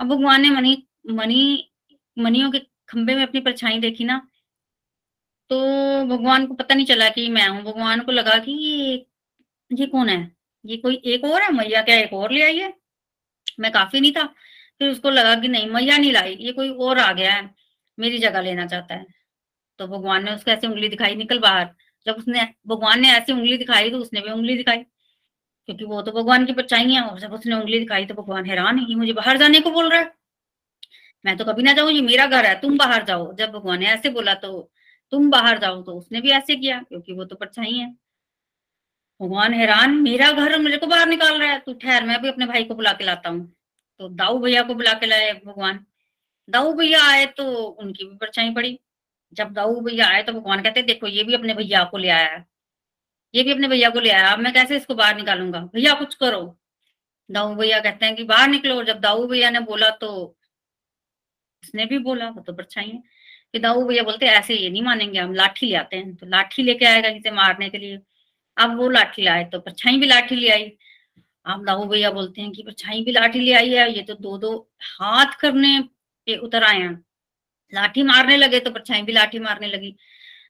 अब 0.00 0.08
भगवान 0.08 0.42
ने 0.42 0.50
मनी 0.50 0.82
मनी, 1.10 1.70
मनियों 2.16 2.50
के 2.50 2.58
खंबे 2.88 3.14
में 3.14 3.22
अपनी 3.22 3.40
परछाई 3.40 3.78
देखी 3.80 4.04
ना 4.04 4.18
तो 5.50 5.56
भगवान 6.06 6.46
को 6.46 6.54
पता 6.54 6.74
नहीं 6.74 6.86
चला 6.86 7.08
कि 7.10 7.28
मैं 7.30 7.46
हूँ। 7.48 7.62
भगवान 7.64 8.00
को 8.00 8.12
लगा 8.12 8.38
कि 8.38 8.52
ये 8.52 9.06
ये 9.70 9.86
कौन 9.86 10.08
है? 10.08 10.36
ये 10.64 10.76
कोई 10.76 10.94
एक 11.06 11.24
और 11.24 11.42
है? 11.42 11.50
मैया 11.52 11.82
क्या 11.82 11.96
एक 11.96 12.12
और 12.12 12.32
ले 12.32 12.42
आई 12.42 12.58
है? 12.58 12.72
मैं 13.60 13.72
काफ़ी 13.72 14.00
नहीं 14.00 14.12
था। 14.12 14.24
फिर 14.78 14.90
उसको 14.90 15.10
लगा 15.10 15.34
कि 15.40 15.48
नहीं, 15.48 15.66
मैया 15.70 15.98
नहीं 15.98 16.12
लाई। 16.12 16.34
ये 16.40 16.52
कोई 16.52 16.70
और 16.70 16.98
आ 16.98 17.12
गया 17.12 17.32
है। 17.34 17.50
मेरी 17.98 18.18
जगह 18.18 18.40
लेना 18.42 18.66
चाहता 18.66 18.94
है। 18.94 19.06
तो 19.80 19.86
भगवान 19.88 20.24
ने 20.24 20.34
उसको 20.34 20.50
ऐसी 20.50 20.66
उंगली 20.66 20.88
दिखाई 20.88 21.14
निकल 21.16 21.38
बाहर। 21.40 21.68
जब 22.06 22.16
उसने, 22.16 22.42
भगवान 22.66 23.00
ने 23.00 23.10
ऐसी 23.12 23.32
उंगली 23.32 23.56
दिखाई 23.58 23.90
तो 23.90 23.98
उसने 23.98 24.20
भी 24.20 24.30
उंगली 24.30 24.56
दिखाई, 24.56 24.82
क्योंकि 25.68 25.84
वो 25.84 26.02
तो 26.02 26.12
भगवान 26.12 26.44
की 26.46 26.52
परछाई 26.52 26.92
है 26.92 27.18
जब 27.18 27.32
उसने 27.34 27.54
उंगली 27.56 27.78
दिखाई 27.78 28.06
तो 28.06 28.14
भगवान 28.14 28.46
हैरान 28.46 28.78
है 28.80 28.94
मुझे 28.96 29.12
बाहर 29.14 29.38
जाने 29.38 29.60
को 29.60 29.70
बोल 29.70 29.90
रहा 29.90 30.00
है। 30.00 30.12
मैं 31.24 31.36
तो 31.36 31.44
कभी 31.44 31.62
ना 31.62 31.72
जाऊँ, 31.72 31.90
ये 31.92 32.00
मेरा 32.02 32.26
घर 32.26 32.46
है, 32.46 32.54
तुम 32.60 32.76
बाहर 32.78 33.04
जाओ। 33.04 33.32
जब 33.34 33.50
भगवान 33.52 33.78
ने 33.80 33.86
ऐसे 33.88 34.10
बोला 34.10 34.34
तो 34.36 34.70
तुम 35.12 35.30
बाहर 35.30 35.58
जाओ 35.58 35.82
तो 35.82 35.92
उसने 35.94 36.20
भी 36.20 36.30
ऐसे 36.32 36.56
किया, 36.56 36.78
क्योंकि 36.80 37.12
वो 37.12 37.24
तो 37.24 37.36
परछाई 37.36 37.72
है। 37.72 37.86
भगवान 39.20 39.54
हैरान, 39.54 39.94
मेरा 39.98 40.30
घर 40.32 40.58
मेरे 40.60 40.76
को 40.78 40.86
बाहर 40.86 41.08
निकाल 41.08 41.38
रहा 41.40 41.50
है, 41.50 41.58
तू 41.60 41.72
ठहर, 41.74 42.04
मैं 42.04 42.20
भी 42.22 42.28
अपने 42.28 42.46
भाई 42.46 42.64
को 42.64 42.74
बुला 42.74 42.92
के 42.92 43.04
लाता 43.04 43.30
हूँ। 43.30 43.52
तो 44.00 44.08
दाऊ 44.10 44.38
भैया 44.40 44.62
को 44.62 44.74
बुला 44.74 44.92
के 44.94 45.06
लाए 45.06 45.32
भगवान। 45.44 45.84
दाऊ 46.48 46.72
भैया 46.74 47.02
आए 47.04 47.24
तो 47.28 47.44
उनकी 47.44 48.04
भी 48.04 48.16
परछाई 48.16 48.50
पड़ी। 48.54 48.78
जब 49.32 49.52
दाऊ 49.52 49.80
भैया 49.80 50.06
आए 50.08 50.22
तो 50.22 50.32
भगवान 50.32 50.62
कहते 50.62 50.82
देखो 50.82 51.06
ये 51.06 51.24
भी 51.24 51.34
अपने 51.34 51.54
भैया 51.54 51.84
को 51.84 51.98
ले 51.98 52.08
आया 52.08 52.30
है। 52.30 52.44
ये 53.34 53.42
भी 53.42 53.52
अपने 53.52 53.68
भैया 53.68 53.90
को 53.90 54.00
ले 54.00 54.10
आया 54.10 54.30
अब 54.30 54.38
मैं 54.38 54.52
कैसे 54.54 54.76
इसको 54.76 54.94
बाहर 54.94 55.16
निकालूँगा? 55.16 55.60
भैया, 55.74 55.94
कुछ 55.94 56.14
करो। 56.14 56.56
दाऊ 57.30 57.54
भैया 57.56 57.80
कहते 57.80 58.06
हैं 58.06 58.16
कि 58.16 58.24
बाहर 58.24 58.48
निकलो। 58.48 58.82
जब 58.84 59.00
दाऊ 59.00 59.26
भैया 59.28 59.50
ने 59.50 59.60
बोला 59.60 59.90
तो 59.90 60.08
उसने 61.62 61.86
भी 61.86 61.98
बोला, 61.98 62.28
वो 62.30 62.40
तो 62.42 62.52
परछाई 62.52 62.88
है, 62.88 63.02
कि 63.52 63.58
दाऊ 63.58 63.86
भैया 63.88 64.02
बोलते, 64.02 64.26
ऐसे 64.26 64.54
ये 64.54 64.70
नहीं 64.70 64.82
मानेंगे, 64.82 65.18
हम 65.18 65.34
लाठी 65.34 65.66
ले 65.66 65.74
आते 65.76 65.96
हैं। 65.96 66.14
तो 66.16 66.26
लाठी 66.26 66.62
लेके 66.62 66.86
आएगा 66.86 67.08
इसे 67.08 67.30
मारने 67.30 67.68
के 67.70 67.78
लिए। 67.78 67.98
अब 68.56 68.76
वो 68.78 68.88
लाठी 68.90 69.22
लाए 69.22 69.44
तो 69.44 69.60
परछाई 69.60 69.98
भी 70.00 70.06
लाठी 70.06 70.36
ले 70.36 70.48
आई। 70.50 70.70
अब 71.46 71.64
दाऊ 71.66 71.86
भैया 71.88 72.10
बोलते 72.10 72.40
हैं 72.40 72.50
कि 72.52 72.62
परछाई 72.62 73.02
भी 73.04 73.12
लाठी 73.12 73.40
ले 73.40 73.52
आई 73.54 73.70
है, 73.70 73.90
ये 73.96 74.02
तो 74.02 74.14
दो 74.14 74.38
दो 74.38 74.56
हाथ 74.82 75.34
करने 75.40 75.80
पे 76.26 76.36
उतर 76.38 76.64
आए 76.64 76.80
हैं। 76.80 77.05
लाठी 77.72 78.02
मारने 78.02 78.36
लगे 78.36 78.60
तो 78.60 78.70
परछाई 78.70 79.02
भी 79.02 79.12
लाठी 79.12 79.38
मारने 79.38 79.68
लगी। 79.68 79.94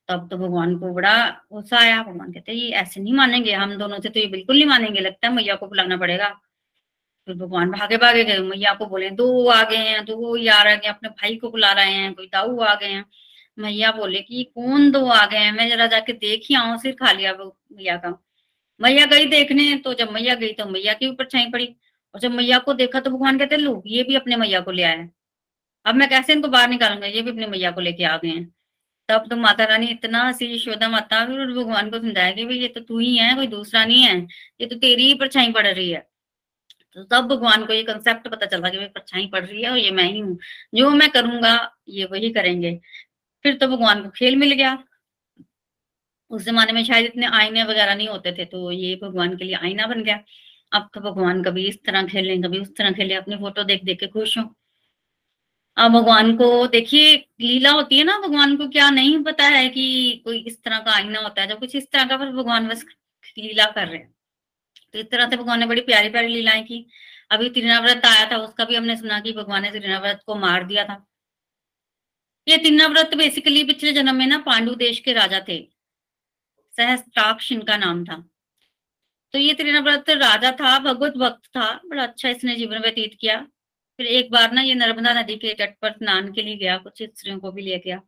तब 0.08 0.28
तो 0.30 0.36
भगवान 0.38 0.76
को 0.78 0.92
बड़ा 0.94 1.14
गुस्सा 1.52 1.78
आया। 1.78 2.02
भगवान 2.02 2.32
कहते, 2.32 2.52
ये 2.52 2.70
ऐसे 2.72 3.00
नहीं 3.00 3.14
मानेंगे, 3.14 3.52
हम 3.52 3.76
दोनों 3.78 4.00
से 4.00 4.08
तो 4.08 4.20
ये 4.20 4.26
बिल्कुल 4.26 4.56
नहीं 4.56 4.66
मानेंगे। 4.66 5.00
लगता 5.00 5.28
है 5.28 5.34
मैया 5.34 5.54
को 5.54 5.66
बुलाना 5.66 5.96
पड़ेगा। 5.96 6.28
फिर 7.28 7.34
भगवान 7.36 7.70
भागे 7.70 7.96
भागे 7.96 8.24
गए। 8.24 8.38
मैया 8.38 8.74
को 8.74 8.86
बोले, 8.86 9.10
दो 9.10 9.48
आ 9.48 9.62
गए 9.64 9.76
हैं, 9.76 10.04
दो 10.04 10.34
ही 10.34 10.48
आ 10.48 10.62
हैं 10.82 10.90
अपने 10.90 11.08
भाई 11.10 11.36
को 11.36 11.50
बुला 11.50 11.72
रहे 11.72 11.92
हैं, 11.92 12.12
कोई 12.14 12.26
दाऊ 12.26 12.60
आ 12.60 12.74
गए 12.74 12.86
हैं। 12.86 13.04
मैया 13.58 13.90
बोले 13.92 14.20
कि 14.20 14.42
कौन 14.54 14.90
दो 14.90 15.04
आ 15.06 15.24
गए 15.26 15.38
हैं? 15.38 15.52
मैं 15.52 15.68
जरा 15.70 15.86
जाके 15.86 16.12
देख 16.14 16.46
ही 16.50 16.54
आऊँ, 16.54 16.78
सिर 16.78 16.94
खा 16.94 17.12
लिया 17.12 17.32
मैया 17.34 17.96
का। 17.96 18.10
मैया 18.80 19.06
गई 19.06 19.26
देखने 19.26 19.76
तो 19.78 19.94
जब 19.94 20.10
मैया 20.12 20.34
गई 20.34 20.52
तो 20.52 20.66
मैया 20.66 20.94
की 20.94 21.08
ऊपर 21.08 21.26
छाई 21.26 21.46
पड़ी। 21.50 21.66
और 22.14 22.20
जब 22.20 22.30
मैया 22.30 22.58
को 22.58 22.74
देखा 22.74 23.00
तो 23.00 23.10
भगवान 23.10 23.38
कहते 23.38 23.56
लो 23.56 23.82
ये 23.86 24.02
भी 24.02 24.16
अपने 24.16 24.36
मैया 24.36 24.60
को 24.60 24.70
ले 24.70 24.82
आए 24.82 25.08
अब 25.86 25.94
मैं 25.94 26.08
कैसे 26.10 26.32
इनको 26.32 26.48
बाहर 26.48 26.68
निकालूँगा? 26.70 27.06
ये 27.06 27.22
भी 27.22 27.30
अपने 27.30 27.46
मैया 27.46 27.70
को 27.70 27.80
लेके 27.80 28.04
आ 28.04 28.16
गए 28.16 28.28
हैं। 28.28 28.44
तब 29.08 29.26
तो 29.30 29.36
माता 29.36 29.64
रानी 29.64 29.86
इतना 29.88 30.30
सी 30.32 30.46
यशोदा 30.54 30.88
माता 30.88 31.24
भगवान 31.26 31.90
को 31.90 31.98
समझाया 31.98 32.30
कि 32.32 32.44
भाई, 32.44 32.58
ये 32.58 32.68
तो 32.68 32.80
तू 32.80 32.98
ही 32.98 33.16
है, 33.16 33.34
कोई 33.36 33.46
दूसरा 33.46 33.84
नहीं 33.84 34.02
है, 34.02 34.16
ये 34.60 34.66
तो 34.66 34.76
तेरी 34.76 35.06
ही 35.06 35.14
परछाई 35.14 35.52
पड़ 35.52 35.66
रही 35.66 35.90
है। 35.90 36.06
तो 36.96 37.02
तब 37.04 37.26
भगवान 37.28 37.64
को 37.66 37.72
ये 37.72 37.82
कंसेप्ट 37.84 38.28
पता 38.28 38.46
चला 38.46 38.68
कि 38.68 38.78
परछाई 38.88 39.26
पड़ 39.28 39.44
रही 39.44 39.62
है 39.62 39.70
और 39.70 39.78
ये 39.78 39.90
मैं 39.90 40.04
ही 40.04 40.18
हूँ। 40.20 40.38
जो 40.74 40.90
मैं 40.92 41.08
करूँगा, 41.10 41.54
ये 41.88 42.04
वही 42.06 42.30
करेंगे। 42.32 42.78
फिर 43.44 43.56
तो 43.56 43.68
भगवान 43.68 44.02
को 44.04 44.10
खेल 44.10 44.36
मिल 44.36 44.52
गया। 44.54 44.76
उस 46.30 46.44
जमाने 46.44 46.72
में 46.72 46.82
शायद 46.84 47.04
इतने 47.06 47.26
आईने 47.28 47.64
वगैरह 47.64 47.94
नहीं 47.94 48.08
होते 48.08 48.32
थे 48.32 48.44
तो 48.46 48.70
ये 48.72 48.94
भगवान 49.02 49.36
के 49.36 49.44
लिए 49.44 49.54
आईना 49.56 49.86
बन 49.86 50.02
गया। 50.04 50.20
अब 50.72 50.88
तो 50.94 51.00
भगवान 51.00 51.42
कभी 51.44 51.66
इस 51.68 51.78
तरह 51.86 52.06
खेले, 52.06 52.36
कभी 52.38 52.58
उस 52.58 52.76
तरह 52.76 52.92
खेले, 52.92 53.14
अपनी 53.14 53.36
फ़ोटो 53.36 53.64
देख 53.64 53.84
देख 53.84 54.00
के 54.00 54.06
खुश 54.08 54.38
हो। 54.38 54.44
भगवान 55.78 56.36
को 56.36 56.66
देखिए, 56.66 57.16
लीला 57.40 57.70
होती 57.70 57.98
है 57.98 58.04
ना, 58.04 58.18
भगवान 58.18 58.56
को 58.56 58.68
क्या 58.68 58.90
नहीं 58.90 59.22
पता 59.24 59.44
है 59.44 59.68
कि 59.68 60.22
कोई 60.24 60.38
इस 60.38 60.62
तरह 60.62 60.78
का 60.78 60.92
आईना 60.92 61.20
होता 61.20 61.42
है 61.42 61.48
जब 61.48 61.58
कुछ 61.58 61.76
इस 61.76 61.90
तरह 61.90 62.04
का 62.04 62.16
बस 62.16 62.28
भगवान 62.28 62.68
बस 62.68 62.84
लीला 63.38 63.64
कर 63.64 63.88
रहे 63.88 63.98
हैं। 63.98 64.14
तो 64.92 64.98
इस 64.98 65.06
तरह 65.10 65.30
से 65.30 65.36
भगवान 65.36 65.60
ने 65.60 65.66
बड़ी 65.66 65.80
प्यारी 65.80 66.08
प्यारी 66.08 66.28
लीलाएँ 66.28 66.62
की। 66.62 66.86
अभी 67.30 67.50
त्रिनाव्रत 67.50 68.06
आया 68.06 68.30
था, 68.30 68.36
उसका 68.36 68.64
भी 68.64 68.74
हमने 68.74 68.96
सुना 68.96 69.20
कि 69.20 69.32
भगवान 69.32 69.62
ने 69.62 69.70
त्रिनाव्रत 69.70 70.20
को 70.26 70.34
मार 70.34 70.64
दिया 70.64 70.84
था। 70.84 71.06
ये 72.48 72.56
त्रिनाव्रत 72.56 73.14
बेसिकली 73.14 73.64
पिछले 73.64 73.92
जन्म 73.92 74.14
में 74.14 74.26
ना 74.26 74.38
पांडु 74.38 74.74
देश 74.74 75.00
के 75.00 75.12
राजा 75.12 75.40
थे। 75.48 75.68
सहस्त्राक्ष 76.76 77.52
इनका 77.52 77.76
नाम 77.76 78.04
था। 78.04 78.30
तो 79.32 79.38
ये 79.38 79.54
त्रिनाव्रत 79.54 80.10
राजा 80.10 80.52
था, 80.52 80.78
भगवत 80.78 81.12
भक्त 81.12 81.46
था, 81.46 81.80
बड़ा 81.86 82.02
अच्छा 82.02 82.28
इसने 82.28 82.56
जीवन 82.56 82.78
व्यतीत 82.78 83.18
किया। 83.20 83.48
फिर 83.98 84.06
एक 84.06 84.30
बार 84.30 84.52
ना 84.52 84.60
ये 84.62 84.74
नर्मदा 84.74 85.12
नदी 85.12 85.36
के 85.36 85.54
तट 85.54 85.78
पर 85.82 85.92
स्नान 85.92 86.32
के 86.32 86.42
लिए 86.42 86.56
गया, 86.56 86.76
कुछ 86.78 87.02
स्त्रियों 87.02 87.38
को 87.38 87.52
भी 87.52 87.62
ले 87.62 87.78
गया। 87.78 88.00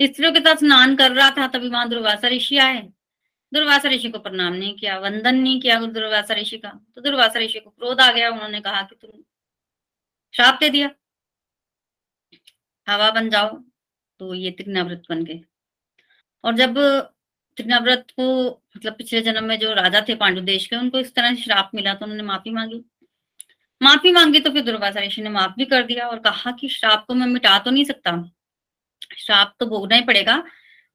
स्त्रियों 0.00 0.32
के 0.32 0.40
साथ 0.40 0.56
स्नान 0.56 0.96
कर 0.96 1.12
रहा 1.12 1.30
था, 1.30 1.46
तभी 1.46 1.68
वहाँ 1.68 1.88
दुर्वासा 1.88 2.28
ऋषि 2.28 2.58
आए। 2.58 2.82
दुर्वासा 3.52 3.88
ऋषि 3.88 4.08
को 4.10 4.18
प्रणाम 4.18 4.52
नहीं 4.52 4.74
किया, 4.76 4.98
वंदन 4.98 5.34
नहीं 5.36 5.60
किया 5.60 5.80
दुर्वासा 5.80 6.34
ऋषि 6.34 6.58
का। 6.58 6.70
तो 6.94 7.00
दुर्वासा 7.00 7.38
ऋषि 7.38 7.60
को 7.60 7.70
क्रोध 7.70 8.00
आ 8.00 8.12
गया, 8.12 8.30
उन्होंने 8.30 8.60
कहा 8.60 8.82
कि 8.82 8.96
तुम 8.96 9.22
श्राप 10.34 10.58
दे 10.60 10.68
दिया। 10.70 10.90
हवा 12.86 13.10
बन 13.10 13.28
जाओ 13.30 13.56
तो 14.20 14.34
ये 14.34 14.50
त्रिनाव्रत 14.50 15.02
बन 15.10 15.24
गए। 15.24 15.40
और 16.44 16.54
जब 16.54 16.78
त्रिनाव्रत 17.56 18.06
को 18.10 18.26
मतलब 18.76 18.96
पिछले 18.96 19.20
जन्म 19.22 19.44
में 19.44 19.58
जो 19.58 19.72
राजा 19.74 20.04
थे 20.08 20.14
पांडु 20.14 20.40
देश 20.40 20.66
के, 20.66 20.76
उनको 20.76 20.98
इस 20.98 21.14
तरह 21.14 21.34
श्राप 21.34 21.70
मिला 21.74 21.94
तो 21.94 22.04
उन्होंने 22.04 22.22
माफ़ी 22.22 22.50
मांगी। 22.50 22.84
माफ़ी 23.82 24.12
मांगी 24.12 24.40
तो 24.40 24.50
फिर 24.50 24.62
दुर्वासा 24.64 25.00
ऋषि 25.00 25.22
ने 25.22 25.30
माफ़ 25.30 25.52
भी 25.58 25.64
कर 25.66 25.82
दिया 25.86 26.06
और 26.08 26.18
कहा 26.20 26.50
कि 26.52 26.68
श्राप 26.70 27.04
को 27.08 27.14
मैं 27.14 27.26
मिटा 27.28 27.58
तो 27.58 27.70
नहीं 27.70 27.84
सकता। 27.84 28.12
श्राप 29.18 29.54
तो 29.60 29.66
भोगना 29.66 29.96
ही 29.96 30.02
पड़ेगा, 30.02 30.36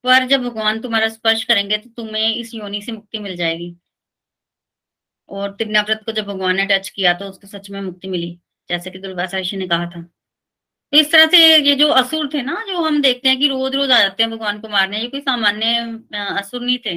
पर 0.04 0.26
जब 0.28 0.44
भगवान 0.44 0.80
तुम्हारा 0.82 1.08
स्पर्श 1.10 1.44
करेंगे 1.44 1.78
तो 1.78 1.90
तुम्हें 1.98 2.36
इस 2.36 2.54
योनि 2.54 2.82
से 2.82 2.92
मुक्ति 2.92 3.20
मिल 3.20 3.36
जाएगी। 3.36 3.76
और 5.30 5.52
त्रिनाव्रत 5.52 6.02
को 6.06 6.12
जब 6.12 6.26
भगवान 6.26 6.56
ने 6.56 6.66
टच 6.68 6.90
किया 6.90 7.14
तो 7.14 7.26
उसको 7.26 7.48
सच 7.48 7.70
में 7.70 7.80
मुक्ति 7.82 8.08
मिली, 8.08 8.38
जैसे 8.70 8.92
कि 8.92 9.00
दुर्वासा 9.00 9.38
ऋषि 9.40 9.58
ने 9.58 9.68
कहा 9.68 9.86
था। 9.86 10.02
तो 10.94 10.98
इस 10.98 11.12
तरह 11.12 11.26
से 11.28 11.38
ये 11.58 11.76
जो 11.76 11.88
असुर 11.92 12.30
थे 12.34 12.42
ना, 12.42 12.56
जो 12.68 12.82
हम 12.82 13.02
देखते 13.02 13.30
हैं 13.30 13.40
कि 13.40 13.48
रोज 13.48 13.76
रोज 13.76 13.92
आ 13.92 14.00
जाते 14.00 14.24
हैं 14.24 14.32
भगवान 14.32 14.60
को 14.60 14.70
मारने, 14.70 15.02
ये 15.02 15.08
कोई 15.08 15.22
सामान्य 15.22 15.76
असुर 16.40 16.62
नहीं 16.62 16.78
थे। 16.86 16.92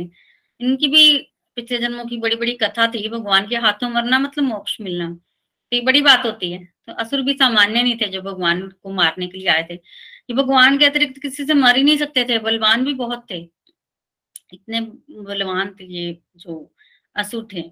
इनकी 0.60 0.88
भी 0.88 1.18
पिछले 1.56 1.78
जन्मों 1.78 2.04
की 2.04 2.16
बड़ी 2.18 2.36
बड़ी 2.36 2.52
कथा 2.56 2.86
थी, 2.86 3.08
भगवान 3.08 3.48
के 3.48 3.56
हाथों 3.56 3.90
मरना 3.90 4.18
मतलब 4.18 4.44
मोक्ष 4.44 4.76
मिलना। 4.80 5.16
तो 5.72 5.76
ये 5.76 5.82
बड़ी 5.82 6.02
बात 6.02 6.26
होती 6.26 6.52
है। 6.52 6.64
तो 6.64 6.92
असुर 6.92 7.22
भी 7.22 7.32
सामान्य 7.32 7.82
नहीं 7.82 7.96
थे 7.96 8.06
जो 8.06 8.22
भगवान 8.22 8.68
को 8.68 8.90
मारने 8.90 9.26
के 9.26 9.38
लिए 9.38 9.48
आए 9.48 9.66
थे। 9.70 9.74
ये 9.74 10.34
भगवान 10.34 10.78
के 10.78 10.86
अतिरिक्त 10.86 11.22
किसी 11.22 11.44
से 11.44 11.54
मर 11.54 11.76
ही 11.76 11.82
नहीं 11.82 11.98
सकते 11.98 12.24
थे, 12.24 12.38
बलवान 12.38 12.84
भी 12.84 12.94
बहुत 12.94 13.26
थे। 13.30 13.48
इतने 14.54 14.80
बलवान 15.22 15.76
थे 15.80 15.84
ये 15.84 16.18
जो 16.36 16.74
असुर 17.16 17.48
थे। 17.52 17.62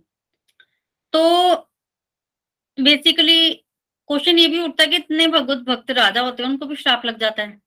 तो 1.12 1.54
बेसिकली 2.80 3.54
क्वेश्चन 4.08 4.38
ये 4.38 4.48
भी 4.48 4.60
उठता 4.60 4.82
है 4.82 4.90
कि 4.90 4.96
इतने 4.96 5.26
भगवत 5.26 5.58
भक्त 5.58 5.90
राजा 5.90 6.20
होते 6.20 6.42
हैं, 6.42 6.50
उनको 6.50 6.66
भी 6.66 6.76
श्राप 6.76 7.04
लग 7.04 7.18
जाता 7.18 7.42
है। 7.42 7.60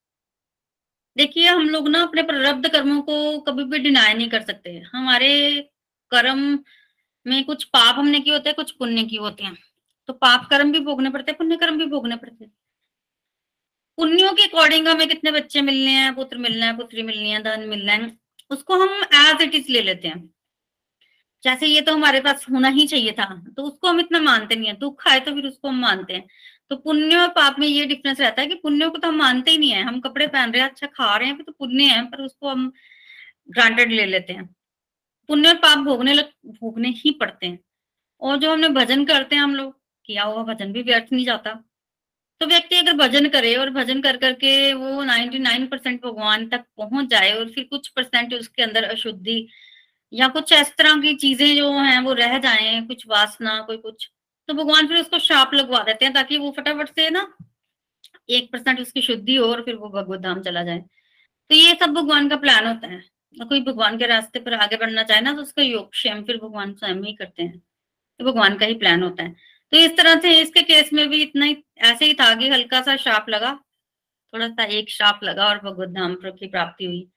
देखिए, 1.17 1.47
हम 1.47 1.69
लोग 1.69 1.87
ना 1.89 2.01
अपने 2.01 2.23
प्रारब्ध 2.23 2.69
कर्मों 2.69 3.01
को 3.01 3.39
कभी 3.39 3.63
भी 3.63 3.79
डिनाई 3.79 4.13
नहीं 4.13 4.29
कर 4.29 4.41
सकते। 4.41 4.77
हमारे 4.93 5.61
कर्म 6.11 6.59
में 7.27 7.43
कुछ 7.43 7.63
पाप 7.63 7.95
हमने 7.95 8.19
किए 8.19 8.33
होते 8.33 8.49
हैं, 8.49 8.55
कुछ 8.55 8.71
पुण्य 8.71 9.03
किए 9.03 9.19
होते 9.19 9.43
हैं। 9.43 9.57
तो 10.09 10.13
पाप 10.15 10.47
कर्म 10.49 10.71
भी 10.71 10.79
भोगने 10.79 11.09
पड़ते 11.09 11.31
हैं, 11.31 11.37
पुण्य 11.37 11.55
कर्म 11.57 11.77
भी 11.77 11.85
भोगने 11.87 12.15
पड़ते 12.15 12.43
हैं। 12.45 12.51
पुण्यों 13.97 14.33
के 14.33 14.43
अकॉर्डिंग 14.43 14.87
हमें 14.87 15.07
कितने 15.07 15.31
बच्चे 15.31 15.61
मिलने 15.61 15.91
हैं, 15.91 16.13
पुत्र 16.15 16.37
मिलना 16.37 16.65
है, 16.65 16.77
पुत्री 16.77 17.03
मिलनी 17.03 17.31
है, 17.31 17.41
धन 17.43 17.67
मिलना 17.69 17.93
है, 17.93 18.11
उसको 18.51 18.75
हम 18.75 19.03
एज 19.15 19.41
इट 19.41 19.55
इज़ 19.55 19.71
ले 19.71 19.81
लेते 19.81 20.07
हैं। 20.07 20.29
जैसे 21.43 21.67
ये 21.67 21.81
तो 21.81 21.93
हमारे 21.93 22.19
पास 22.21 22.45
होना 22.51 22.67
ही 22.69 22.85
चाहिए 22.87 23.11
था 23.11 23.25
तो 23.55 23.63
उसको 23.63 23.87
हम 23.87 23.99
इतना 23.99 24.19
मानते 24.21 24.55
नहीं 24.55 24.67
है, 24.67 24.73
दुख 24.75 25.07
आए 25.07 25.19
तो 25.19 25.33
फिर 25.35 25.45
उसको 25.47 25.67
हम 25.67 25.79
मानते 25.81 26.13
हैं। 26.13 26.25
तो 26.71 26.75
पुण्य 26.77 27.15
और 27.17 27.27
पाप 27.29 27.55
में 27.59 27.67
ये 27.67 27.85
डिफरेंस 27.85 28.19
रहता 28.21 28.41
है 28.41 28.47
कि 28.47 28.55
पुण्य 28.55 28.89
को 28.89 28.97
तो 28.97 29.07
हम 29.07 29.15
मानते 29.17 29.51
ही 29.51 29.57
नहीं 29.57 29.71
है, 29.71 29.83
हम 29.83 29.99
कपड़े 30.01 30.27
पहन 30.27 30.51
रहे 30.51 30.61
हैं 30.61 30.69
अच्छा 30.69 30.87
खा 30.87 31.15
रहे 31.17 31.27
हैं 31.27 31.43
तो 31.43 31.51
पुण्य 31.51 31.83
है, 31.85 32.03
पर 32.05 32.21
उसको 32.21 32.49
हम 32.49 32.71
ग्रांटेड 33.49 33.91
ले 33.91 34.05
लेते 34.05 34.33
हैं। 34.33 34.45
पुण्य 35.29 35.49
और 35.49 35.55
पाप 35.57 35.77
भोगने 35.79 36.13
लग, 36.13 36.29
भोगने 36.47 36.89
ही 36.97 37.11
पड़ते 37.11 37.47
हैं। 37.47 37.59
और 38.21 38.37
जो 38.37 38.51
हमने 38.51 38.69
भजन 38.71 39.05
करते 39.05 39.35
हैं 39.35 39.43
हम 39.43 39.55
लोग 39.55 39.79
किया 40.05 40.23
हुआ 40.23 40.43
भजन 40.43 40.73
भी 40.73 40.81
व्यर्थ 40.83 41.13
नहीं 41.13 41.25
जाता। 41.25 41.53
तो 42.41 42.47
व्यक्ति 42.47 42.75
अगर 42.77 42.93
भजन 42.97 43.27
करे 43.29 43.55
और 43.55 43.69
भजन 43.69 44.01
कर 44.01 44.17
करके 44.17 44.73
वो 44.73 45.03
99 45.03 45.67
परसेंट 45.67 46.01
भगवान 46.05 46.47
तक 46.49 46.65
पहुँच 46.77 47.09
जाए 47.09 47.31
और 47.31 47.49
फिर 47.51 47.63
कुछ 47.63 47.87
परसेंट 47.87 48.33
उसके 48.33 48.63
अंदर 48.63 48.83
अशुद्धि 48.83 49.47
या 50.13 50.27
कुछ 50.27 50.53
इस 50.53 50.73
तरह 50.77 51.01
की 51.01 51.13
चीज़ें 51.15 51.55
जो 51.57 51.71
हैं, 51.73 51.99
वो 52.01 52.13
रह 52.13 52.37
जाए, 52.39 52.81
कुछ 52.81 53.07
वासना, 53.07 53.59
कोई 53.61 53.77
कुछ 53.77 54.09
तो 54.49 54.53
भगवान 54.53 54.87
फिर 54.87 54.97
उसको 54.97 55.19
शाप 55.19 55.53
लगवा 55.53 55.83
देते 55.83 56.05
हैं 56.05 56.13
ताकि 56.13 56.37
वो 56.37 56.51
फटाफट 56.57 56.89
से 56.89 57.09
ना 57.09 57.27
एक 58.29 58.51
परसेंट 58.53 58.79
उसकी 58.79 59.01
शुद्धि 59.01 59.35
हो 59.35 59.47
और 59.47 59.61
फिर 59.63 59.75
वो 59.75 59.89
भगवत 59.89 60.19
धाम 60.19 60.41
चला 60.41 60.63
जाए। 60.63 60.79
तो 61.49 61.55
ये 61.55 61.75
सब 61.75 61.93
भगवान 61.93 62.29
का 62.29 62.35
प्लान 62.37 62.67
होता 62.67 62.87
है। 62.87 63.01
तो 63.37 63.45
कोई 63.45 63.61
भगवान 63.61 63.97
के 63.97 64.07
रास्ते 64.07 64.39
पर 64.39 64.53
आगे 64.53 64.77
बढ़ना 64.77 65.03
चाहे 65.03 65.21
ना 65.21 65.33
तो 65.33 65.41
उसका 65.41 65.63
योग 65.63 65.91
क्षेम 65.91 66.23
फिर 66.23 66.37
भगवान 66.37 66.73
स्वयं 66.73 67.03
ही 67.03 67.13
करते 67.13 67.43
हैं। 67.43 67.59
तो 68.19 68.25
भगवान 68.25 68.57
का 68.57 68.65
ही 68.65 68.73
प्लान 68.75 69.03
होता 69.03 69.23
है। 69.23 69.35
तो 69.73 69.77
इस 69.77 69.95
तरह 69.97 70.19
से 70.21 70.39
इसके 70.39 70.61
केस 70.63 70.91
में 70.93 71.07
भी 71.09 71.21
इतना 71.23 71.45
ही, 71.45 71.57
ऐसे 71.79 72.05
ही 72.05 72.13
था 72.13 72.33
कि 72.35 72.49
हल्का 72.49 72.81
सा 72.81 72.95
श्राप 72.97 73.29
लगा, 73.29 73.53
थोड़ा 74.33 74.47
सा 74.49 74.63
एक 74.71 74.89
श्राप 74.89 75.19
लगा 75.23 75.45
और 75.45 75.59
भगवत 75.59 75.89
धाम 75.89 76.15
की 76.17 76.47
प्राप्ति 76.47 76.85
हुई। 76.85 77.07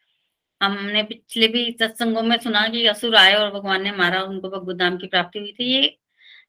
हमने 0.61 1.03
पिछले 1.05 1.49
भी 1.49 1.71
सत्संगों 1.81 2.23
में 2.23 2.37
सुना 2.39 2.67
कि 2.69 2.87
असुर 2.87 3.17
आए 3.17 3.35
और 3.35 3.51
भगवान 3.53 3.83
ने 3.83 3.93
मारा, 3.93 4.23
उनको 4.23 4.51
भगवत 4.51 4.77
धाम 4.77 4.97
की 4.99 5.07
प्राप्ति 5.07 5.39
हुई 5.39 5.53
थी। 5.53 5.65
ये 5.67 5.97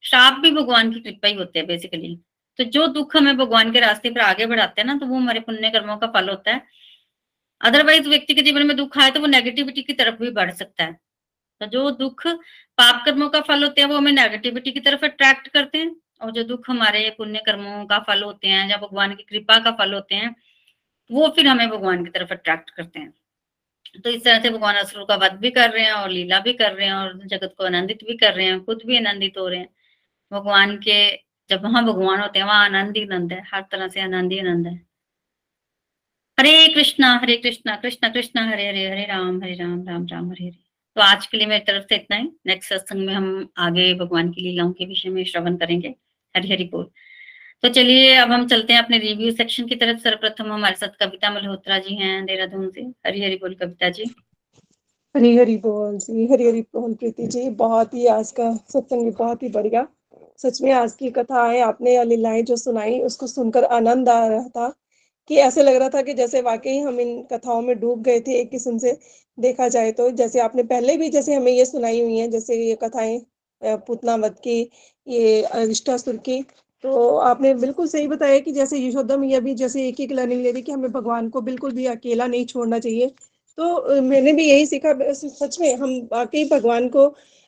श्राप 0.03 0.39
भी 0.39 0.51
भगवान 0.51 0.91
की 0.93 0.99
कृपा 1.01 1.27
ही 1.27 1.33
होते 1.35 1.59
हैं 1.59 1.67
बेसिकली 1.67 2.15
तो 2.59 2.63
जो 2.65 2.85
दुख 2.89 3.15
हमें 3.17 3.35
भगवान 3.37 3.71
के 3.71 3.79
रास्ते 3.79 4.09
पर 4.09 4.21
आगे 4.21 4.45
बढ़ाते 4.45 4.81
हैं 4.81 4.87
ना 4.87 4.95
तो 4.97 5.05
वो 5.05 5.15
हमारे 5.15 5.39
पुण्य 5.41 5.69
कर्मों 5.69 5.97
का 5.97 6.07
फल 6.09 6.29
होता 6.29 6.51
है। 6.51 6.61
अदरवाइज़ 7.61 8.07
व्यक्ति 8.09 8.33
के 8.35 8.41
जीवन 8.41 8.65
में 8.67 8.75
दुख 8.77 8.97
आए 8.97 9.11
तो 9.11 9.19
वो 9.19 9.27
नेगेटिविटी 9.27 9.81
की 9.83 9.93
तरफ़ 9.93 10.15
भी 10.15 10.29
बढ़ 10.31 10.51
सकता 10.53 10.83
है। 10.83 10.97
तो 11.59 11.65
जो 11.65 11.91
दुख 11.91 12.27
पाप 12.77 13.05
कर्मों 13.05 13.29
का 13.29 13.41
फल 13.41 13.63
होते 13.63 13.81
हैं, 13.81 13.87
वो 13.87 13.97
हमें 13.97 14.11
नेगेटिविटी 14.11 14.71
की 14.71 14.79
तरफ़ 14.79 15.05
अट्रैक्ट 15.05 15.47
करते 15.47 15.77
हैं। 15.77 15.95
और 16.21 16.31
जो 16.31 16.43
दुख 16.43 16.69
हमारे 16.69 17.09
पुण्य 17.17 17.39
कर्मों 17.45 17.85
का 17.85 17.99
फल 17.99 18.23
होते 18.23 18.47
हैं 18.47 18.69
या 18.69 18.77
भगवान 18.77 19.15
की 19.15 19.23
कृपा 19.23 19.59
का 19.59 19.71
फल 19.71 19.93
होते 19.93 20.15
हैं, 20.15 20.35
वो 21.11 21.27
फिर 21.29 21.47
हमें 21.47 21.69
भगवान 21.69 22.03
की 22.05 22.11
तरफ़ 22.11 22.31
अट्रैक्ट 22.31 22.69
करते 22.69 22.99
हैं। 22.99 23.13
तो 24.03 24.09
इस 24.09 24.23
तरह 24.23 24.39
से 24.39 24.49
भगवान 24.49 24.75
असुर 24.75 25.03
का 25.03 25.15
वध 25.15 25.31
भी 25.31 25.51
कर 25.51 25.69
रहे 25.69 25.83
हैं 25.83 25.91
और 25.91 26.09
लीला 26.09 26.39
भी 26.39 26.53
कर 26.53 26.73
रहे 26.73 26.87
हैं 26.87 26.93
और 26.93 27.21
जगत 27.25 27.55
को 27.57 27.65
आनंदित 27.65 27.99
भी 28.03 28.17
कर 28.17 28.33
रहे 28.33 28.45
हैं, 28.45 28.63
खुद 28.63 28.81
भी 28.85 28.97
आनंदित 28.97 29.37
हो 29.37 29.47
रहे 29.47 29.59
हैं। 29.59 29.69
भगवान 30.31 30.77
के, 30.77 31.15
जब 31.49 31.63
वहाँ 31.63 31.85
भगवान 31.85 32.21
होते 32.21 32.39
हैं, 32.39 32.45
वहाँ 32.45 32.65
आनंद 32.65 32.97
ही 32.97 33.03
आनंद 33.03 33.33
है, 33.33 33.43
हर 33.53 33.61
तरह 33.71 33.87
से 33.87 34.01
आनंद 34.01 34.31
ही 34.31 34.39
आनंद 34.39 34.67
है। 34.67 34.87
हरे 36.39 36.67
कृष्णा 36.73 37.19
हरे 37.23 37.37
कृष्णा 37.37 37.75
कृष्णा 37.75 38.09
कृष्णा, 38.09 38.49
हरे 38.49 38.67
हरे 38.69 38.89
हरे 38.89 39.05
राम 39.05 39.43
हरे 39.43 39.53
राम 39.53 39.87
राम 39.87 40.07
राम, 40.07 40.31
हरे 40.31 40.45
हरे। 40.45 40.64
तो 40.95 41.01
आज 41.01 41.27
के 41.27 41.37
लिए 41.37 41.47
मेरी 41.47 41.63
तरफ़ 41.63 41.83
से 41.83 41.95
इतना 41.95 42.17
ही। 42.17 42.29
नेक्स्ट 42.45 42.73
सत्संग 42.73 43.05
में 43.05 43.13
हम 43.13 43.49
आगे 43.57 43.93
भगवान 43.93 44.31
की 44.31 44.41
लीलाओं 44.41 44.71
के 44.71 44.85
विषय 44.85 45.09
में 45.09 45.25
श्रवण 45.25 45.55
करेंगे। 45.55 45.87
हरि 46.37 46.47
हरि 46.47 46.63
बोल। 46.63 46.89
तो 47.61 47.69
चलिए, 47.69 48.15
अब 48.15 48.31
हम 48.31 48.47
चलते 48.47 48.73
हैं 48.73 48.83
अपने 48.83 48.97
रिव्यू 48.97 49.31
सेक्शन 49.31 49.65
की 49.65 49.75
तरफ़। 49.75 49.99
सर्वप्रथम 49.99 50.53
हमारे 50.53 50.75
साथ 50.75 50.87
कविता 50.87 51.31
मल्होत्रा 51.31 51.79
जी 51.79 51.95
हैं, 51.95 52.25
देहरादून 52.25 52.69
से। 52.69 52.81
हरी 52.81 53.23
हरि 53.23 53.35
बोल 53.35 53.53
कविता 53.53 53.89
जी। 53.89 54.03
हरी 55.17 55.37
हरि 55.37 55.57
बोल 55.57 55.97
जी, 55.97 56.33
हरी 56.33 56.47
हरि 56.47 56.61
बोल 56.61 56.93
प्रीति 56.93 57.27
जी। 57.27 57.49
बहुत 57.49 57.93
ही 57.93 58.07
आज 58.07 58.31
का 58.31 58.55
सत्संग 58.55 59.13
बहुत 59.13 59.43
ही 59.43 59.49
बढ़िया। 59.49 59.87
सच 60.37 60.61
में 60.61 60.71
आज 60.71 60.93
की 60.93 61.09
कथा 61.09 61.51
है 61.51 61.61
आपने 61.61 62.03
लीलाएँ 62.03 62.43
जो 62.43 62.55
सुनाई, 62.55 62.99
उसको 62.99 63.27
सुनकर 63.27 63.63
आनंद 63.63 64.09
आ 64.09 64.27
रहा 64.27 64.47
था। 64.47 64.73
कि 65.29 65.35
ऐसे 65.39 65.63
लग 65.63 65.75
रहा 65.75 65.89
था 65.89 66.01
कि 66.03 66.13
जैसे 66.13 66.41
वाकई 66.43 66.77
हम 66.79 66.99
इन 66.99 67.21
कथाओं 67.31 67.61
में 67.61 67.79
डूब 67.79 68.01
गए 68.03 68.19
थे 68.21 68.39
एक 68.41 68.49
किस्म 68.51 68.77
से 68.79 68.97
देखा 69.37 69.67
जाए 69.69 69.91
तो। 69.93 70.09
जैसे 70.13 70.39
आपने 70.41 70.63
पहले 70.65 70.95
भी 70.97 71.09
जैसे 71.09 71.35
हमें 71.35 71.51
ये 71.51 71.65
सुनाई 71.65 72.01
हुई 72.01 72.17
है, 72.17 72.27
जैसे 72.29 72.55
ये 72.59 72.75
कथाएँ 72.83 73.19
पुतनावत 73.87 74.35
की, 74.43 74.61
ये 75.07 75.41
अरिष्टासुर 75.43 76.17
की 76.19 76.41
तो 76.83 77.15
आपने 77.19 77.53
बिल्कुल 77.55 77.87
सही 77.87 78.07
बताया 78.07 78.39
कि 78.39 78.51
जैसे 78.51 78.77
यशोदा 78.79 79.17
मैया 79.17 79.39
भी 79.39 79.53
जैसे 79.55 79.87
एक 79.87 79.99
एक 80.01 80.11
लर्निंग 80.11 80.41
ले 80.41 80.51
रही 80.51 80.61
कि 80.61 80.71
हमें 80.71 80.91
भगवान 80.91 81.29
को 81.29 81.41
बिल्कुल 81.41 81.71
भी 81.73 81.85
अकेला 81.87 82.27
नहीं 82.27 82.45
छोड़ना 82.45 82.79
चाहिए। 82.79 83.07
तो 83.57 84.01
मैंने 84.01 84.33
भी 84.33 84.43
यही 84.45 84.65
सीखा 84.65 84.93
सच 85.13 85.57
में 85.61 85.75
हम 85.75 85.91
वाकई 86.11 86.43
भगवान 86.49 86.87
को 86.89 87.05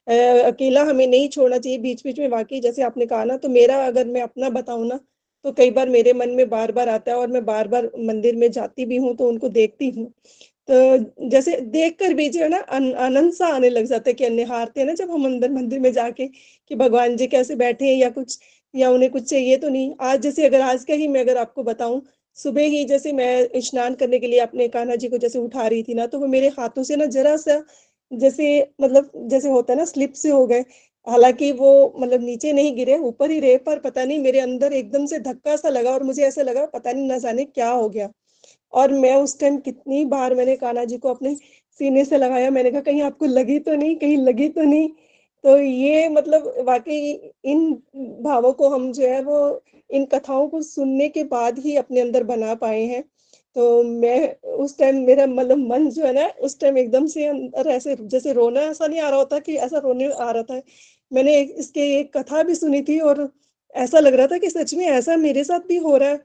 अकेला 0.08 0.84
हमें 0.84 1.06
नहीं 1.08 1.30
छोड़ना 1.30 1.58
चाहिए, 1.58 1.78
बीच-बीच 1.80 2.20
में 2.20 2.28
वाकई 2.30 2.60
जैसे 2.62 2.84
आपने 2.84 3.06
कहा 3.06 3.24
ना 3.26 3.38
तो 3.38 3.50
मेरा 3.50 3.86
अगर 3.88 4.08
मैं 4.08 4.22
अपना 4.22 4.50
बताऊँ 4.52 4.88
ना 4.88 5.00
तो 5.46 5.52
कई 5.54 5.72
बार 5.72 5.90
मेरे 5.90 6.14
मन 6.14 6.30
में 6.32 6.48
बार-बार 6.50 6.90
आता 6.90 7.12
है 7.12 7.18
और 7.18 7.28
मैं 7.30 7.44
बार-बार 7.46 7.90
मंदिर 8.02 8.36
में 8.36 8.50
जाती 8.52 8.86
भी 8.86 8.98
हूँ 8.98 9.16
तो 9.16 9.28
उनको 9.28 9.50
देखती 9.52 9.90
हूँ। 9.92 10.06
तो 10.70 11.30
जैसे 11.30 11.56
देखकर 11.70 12.14
भी 12.14 12.28
जो 12.30 12.42
है 12.42 12.50
ना 12.50 12.58
आनंद 13.00 13.34
सा 13.34 13.48
आने 13.50 13.70
लग 13.70 13.86
जाता 13.86 14.10
है 14.10 14.14
कि 14.16 14.30
निहारते 14.32 14.80
हैं 14.80 14.88
ना 14.88 14.94
जब 14.96 15.12
हम 15.12 15.26
अंदर 15.26 15.52
मंदिर 15.52 15.80
में 15.80 15.92
जाके 15.94 16.28
कि 16.28 16.76
भगवान 16.76 17.16
जी 17.18 17.28
कैसे 17.28 17.56
बैठे 17.58 17.86
हैं 17.86 17.96
या 17.96 18.10
कुछ 18.12 18.38
या 18.74 18.90
उन्हें 18.92 19.10
कुछ 19.12 19.24
चाहिए 19.26 19.58
तो 19.58 19.70
नहीं। 19.70 19.94
आज 20.02 20.22
जैसे 20.22 20.46
अगर 20.46 20.62
आज 20.64 20.84
का 20.86 20.94
ही 20.96 21.08
मैं 21.08 21.22
अगर 21.22 21.38
आपको 21.38 21.64
बताऊँ, 21.64 22.02
सुबह 22.38 22.62
ही 22.68 22.84
जैसे 22.86 23.12
मैं 23.14 23.60
स्नान 23.62 23.96
करने 23.96 24.20
के 24.20 24.28
लिए 24.28 24.40
अपने 24.42 24.68
कान्हा 24.70 24.96
जी 24.98 25.08
को 25.10 25.18
जैसे 25.18 25.40
उठा 25.40 25.68
रही 25.68 25.84
थी 25.84 25.94
ना, 25.94 26.06
तो 26.08 26.20
वो 26.20 26.28
मेरे 26.28 26.48
हाथों 26.52 26.84
से 26.84 26.96
ना 26.96 27.06
ज़रा-सा 27.08 27.64
जैसे 28.12 28.46
मतलब 28.82 29.12
जैसे 29.30 29.50
होता 29.50 29.74
है 29.74 29.78
ना 29.80 29.86
स्लिप 29.86 30.14
से 30.16 30.30
हो 30.32 30.46
गए। 30.48 30.64
हालाँकि 31.08 31.52
वो 31.54 31.72
मतलब 32.00 32.22
नीचे 32.22 32.52
नहीं 32.54 32.76
गिरे, 32.76 32.98
ऊपर 33.00 33.32
ही 33.32 33.40
रहे 33.40 33.58
पर 33.60 33.80
पता 33.80 34.04
नहीं 34.06 34.20
मेरे 34.20 34.40
अंदर 34.40 34.74
एकदम 34.74 35.06
से 35.06 35.20
धक्का-सा 35.22 35.70
लगा 35.70 35.92
और 35.92 36.04
मुझे 36.04 36.24
ऐसा 36.24 36.42
लगा 36.44 36.66
पता 36.68 36.92
नहीं 36.92 37.08
ना 37.08 37.18
जाने 37.20 37.46
क्या 37.46 37.70
हो 37.72 37.88
गया। 37.90 38.10
और 38.74 38.94
मैं 38.94 39.16
उस 39.16 39.40
टाइम 39.40 39.58
कितनी 39.60 40.04
बार 40.08 40.36
मैंने 40.36 40.56
कान्हा 40.58 40.84
जी 40.86 40.98
को 40.98 41.10
अपने 41.10 41.36
सीने 41.80 42.06
से 42.06 42.18
लगाया, 42.18 42.50
मैंने 42.52 42.72
कहा 42.72 42.82
कहीं 42.82 43.02
आपको 43.04 43.26
लगी 43.28 43.60
तो 43.62 43.76
नहीं 43.76 43.96
कहीं 43.98 44.18
लगी 44.20 44.50
तो 44.50 44.62
नहीं? 44.64 44.90
तो 45.44 45.58
ये 45.58 46.08
मतलब 46.10 46.54
वाक़ई 46.68 47.14
इन 47.46 47.74
भावों 48.24 48.52
को 48.54 48.70
हम 48.70 48.92
जो 48.94 49.08
है 49.08 49.22
वो 49.24 49.40
इन 49.90 50.06
कथाओं 50.06 50.48
को 50.50 50.62
सुनने 50.64 51.08
के 51.10 51.24
बाद 51.26 51.60
ही 51.60 51.76
अपने 51.78 52.02
अंदर 52.02 52.24
बना 52.26 52.56
पाए 52.58 52.82
हैं। 52.86 53.04
तो 53.56 53.84
मैं 53.84 54.36
उस 54.56 54.78
टाइम 54.80 54.98
मेरा 55.06 55.26
मतलब 55.28 55.58
मन 55.68 55.90
जो 55.92 56.06
है 56.06 56.14
ना 56.14 56.28
उस 56.42 56.60
टाइम 56.60 56.78
एकदम 56.78 57.06
से 57.08 57.26
अंदर 57.28 57.70
ऐसे 57.70 57.96
जैसे 58.04 58.34
रोना 58.34 58.62
ऐसा 58.64 58.88
नहीं 58.88 59.00
आ 59.02 59.10
रहा 59.10 59.20
होता 59.20 59.40
कि 59.40 59.56
ऐसा 59.60 59.78
रोने 59.80 60.12
आ 60.14 60.32
रहा 60.32 60.44
था। 60.44 60.62
मैंने 61.12 61.40
इसके 61.42 61.82
एक 62.00 62.12
कथा 62.18 62.44
भी 62.44 62.56
सुनी 62.56 62.82
थी 62.84 63.00
और 63.02 63.30
ऐसा 63.76 64.00
लग 64.00 64.14
रहा 64.16 64.28
था 64.28 64.38
कि 64.40 64.50
सच 64.50 64.74
में 64.74 64.86
ऐसा 64.88 65.16
मेरे 65.18 65.44
साथ 65.44 65.60
भी 65.68 65.78
हो 65.80 65.96
रहा 65.98 66.10
है। 66.10 66.18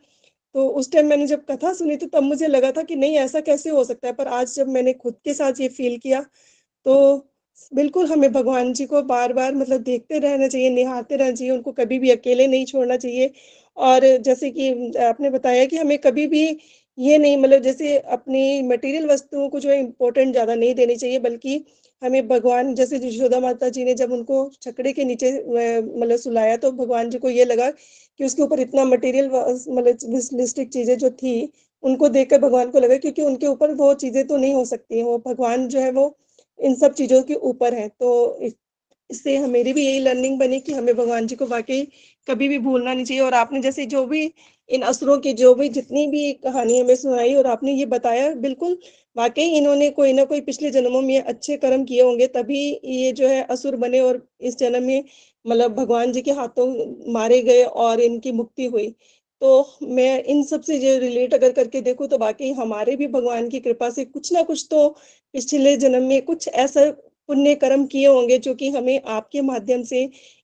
तो 0.54 0.68
उस 0.70 0.90
टाइम 0.92 1.06
मैंने 1.08 1.26
जब 1.26 1.44
कथा 1.46 1.72
सुनी 1.74 1.96
थी 1.96 2.06
तब 2.08 2.22
मुझे 2.24 2.46
लगा 2.48 2.70
था 2.72 2.82
कि 2.84 2.96
नहीं 2.96 3.16
ऐसा 3.18 3.40
कैसे 3.42 3.70
हो 3.70 3.84
सकता 3.84 4.08
है? 4.08 4.12
पर 4.14 4.28
आज 4.30 4.54
जब 4.54 4.68
मैंने 4.70 4.92
खुद 4.94 5.16
के 5.24 5.34
साथ 5.34 5.60
ये 5.60 5.68
फ़ील 5.70 5.98
किया, 5.98 6.20
तो 6.86 7.28
बिल्कुल 7.72 8.06
हमें 8.06 8.32
भगवान 8.32 8.72
जी 8.74 8.84
को 8.86 9.02
बार-बार 9.04 9.54
मतलब 9.56 9.80
देखते 9.82 10.18
रहना 10.20 10.48
चाहिए, 10.48 10.70
निहारते 10.70 11.16
रहना 11.16 11.32
चाहिए, 11.32 11.52
उनको 11.52 11.72
कभी 11.74 11.98
भी 11.98 12.10
अकेले 12.10 12.46
नहीं 12.48 12.66
छोड़ना 12.66 12.96
चाहिए। 12.98 13.32
और 13.76 14.06
जैसे 14.20 14.50
कि 14.52 14.70
आपने 15.04 15.30
बताया 15.30 15.64
कि 15.66 15.76
हमें 15.78 15.98
कभी 16.00 16.26
भी 16.28 16.42
ये 16.98 17.18
नहीं 17.18 17.36
मतलब 17.38 17.62
जैसे 17.62 17.96
अपनी 18.10 18.62
मटेरियल 18.64 19.06
वस्तुओं 19.08 19.48
को 19.50 19.60
जो 19.60 19.70
है 19.70 19.78
इम्पोर्टेंट 19.80 20.32
ज़्यादा 20.32 20.54
नहीं 20.56 20.74
देनी 20.74 20.96
चाहिए 20.96 21.18
बल्कि 21.20 21.64
हमें 22.03 22.26
भगवान 22.28 22.74
जैसे 22.74 22.96
यशोदा 22.98 23.38
माता 23.40 23.68
जी 23.70 23.84
ने 23.84 23.94
जब 23.94 24.12
उनको 24.12 24.38
छकड़े 24.62 24.92
के 24.92 25.05
नीचे 25.05 25.30
मतलब 25.40 26.16
सुलाया 26.18 26.57
तो 26.59 26.70
भगवान 26.74 27.11
जी 27.11 27.18
को 27.18 27.30
ये 27.30 27.44
लगा 27.44 27.70
कि 27.70 28.24
उसके 28.24 28.42
ऊपर 28.42 28.61
इतना 28.61 28.84
मटेरियल 28.86 29.26
मतलब 29.28 30.64
चीज़ें 30.66 30.96
जो 30.98 31.11
थी, 31.12 31.53
उनको 31.82 32.09
देखकर 32.11 32.38
भगवान 32.40 32.70
को 32.70 32.78
लगा 32.80 32.96
क्योंकि 32.98 33.22
उनके 33.22 33.46
ऊपर 33.46 33.72
वो 33.74 33.92
चीज़ें 33.96 34.26
तो 34.26 34.36
नहीं 34.36 34.55
हो 34.55 34.64
सकती 34.64 35.03
वो 35.03 35.16
भगवान 35.26 35.66
जो 35.68 35.80
है 35.80 35.90
वो 35.92 36.16
इन 36.59 36.74
सब 36.76 36.92
चीज़ों 36.94 37.22
के 37.22 37.34
ऊपर 37.44 37.74
है। 37.74 37.88
तो 37.90 38.38
इससे 39.11 39.38
मेरी 39.48 39.72
भी 39.72 39.84
यही 39.86 39.98
लर्निंग 40.00 40.38
बनी 40.38 40.61
कि 40.61 40.72
हमें 40.72 40.94
भगवान 40.96 41.26
जी 41.26 41.36
को 41.36 41.46
वाक़ई 41.46 41.82
कभी 42.26 42.48
भी 42.48 42.59
भूलना 42.61 42.94
नहीं 42.94 43.05
चाहिए 43.05 43.22
और 43.22 43.34
आपने 43.34 43.61
जैसे 43.61 43.86
जो 43.86 44.05
भी 44.07 44.24
इन 44.70 44.82
असुरों 44.84 45.18
की 45.20 45.32
जो 45.34 45.55
भी 45.55 45.68
जितनी 45.70 46.07
भी 46.09 46.32
कहानी 46.44 46.78
हमें 46.78 46.94
सुनाई 46.96 47.34
और 47.34 47.46
आपने 47.48 47.72
ये 47.72 47.86
बताया 47.88 48.34
बिल्कुल 48.36 48.78
वाक़ई 49.16 49.44
इन्होंने 49.56 49.88
कोई 49.90 50.12
ना 50.12 50.24
कोई 50.24 50.40
पिछले 50.40 50.70
जन्मों 50.70 51.00
में 51.02 51.20
अच्छे 51.22 51.56
कर्म 51.56 51.84
किए 51.84 52.02
होंगे 52.02 52.26
तभी 52.26 52.58
ये 52.86 53.10
जो 53.12 53.28
है 53.28 53.42
असुर 53.50 53.76
बने 53.76 54.00
और 54.00 54.20
इस 54.40 54.56
जन्म 54.58 54.82
में 54.82 55.04
मतलब 55.44 55.74
भगवान 55.74 56.12
जी 56.12 56.22
के 56.22 56.32
हाथों 56.32 56.66
मारे 57.12 57.40
गए 57.42 57.62
और 57.64 58.00
इनकी 58.00 58.32
मुक्ति 58.32 58.66
हुई। 58.66 58.88
तो 59.42 59.50
मैं 59.88 60.22
इन 60.24 60.42
सबसे 60.44 60.78
जो 60.78 60.98
रिलेट 61.00 61.34
अगर 61.34 61.52
करके 61.52 61.80
देखूँ 61.80 62.06
तो 62.08 62.18
बाकी 62.18 62.50
हमारे 62.52 62.96
भी 62.96 63.06
भगवान 63.08 63.48
की 63.48 63.60
कृपा 63.60 63.90
से 63.90 64.04
कुछ 64.04 64.32
ना 64.32 64.42
कुछ 64.42 64.66
तो 64.70 64.88
पिछले 65.34 65.76
जन्म 65.76 66.04
में 66.04 66.20
कुछ 66.24 66.48
ऐसा 66.48 66.90
पुण्य 67.28 67.54
कर्म 67.56 67.86
किए 67.86 68.06
होंगे 68.06 68.38
जो 68.38 68.54
कि 68.54 68.70
हमें 68.70 69.00
आपके 69.08 69.40
माध्यम 69.42 69.82
से 69.84 70.02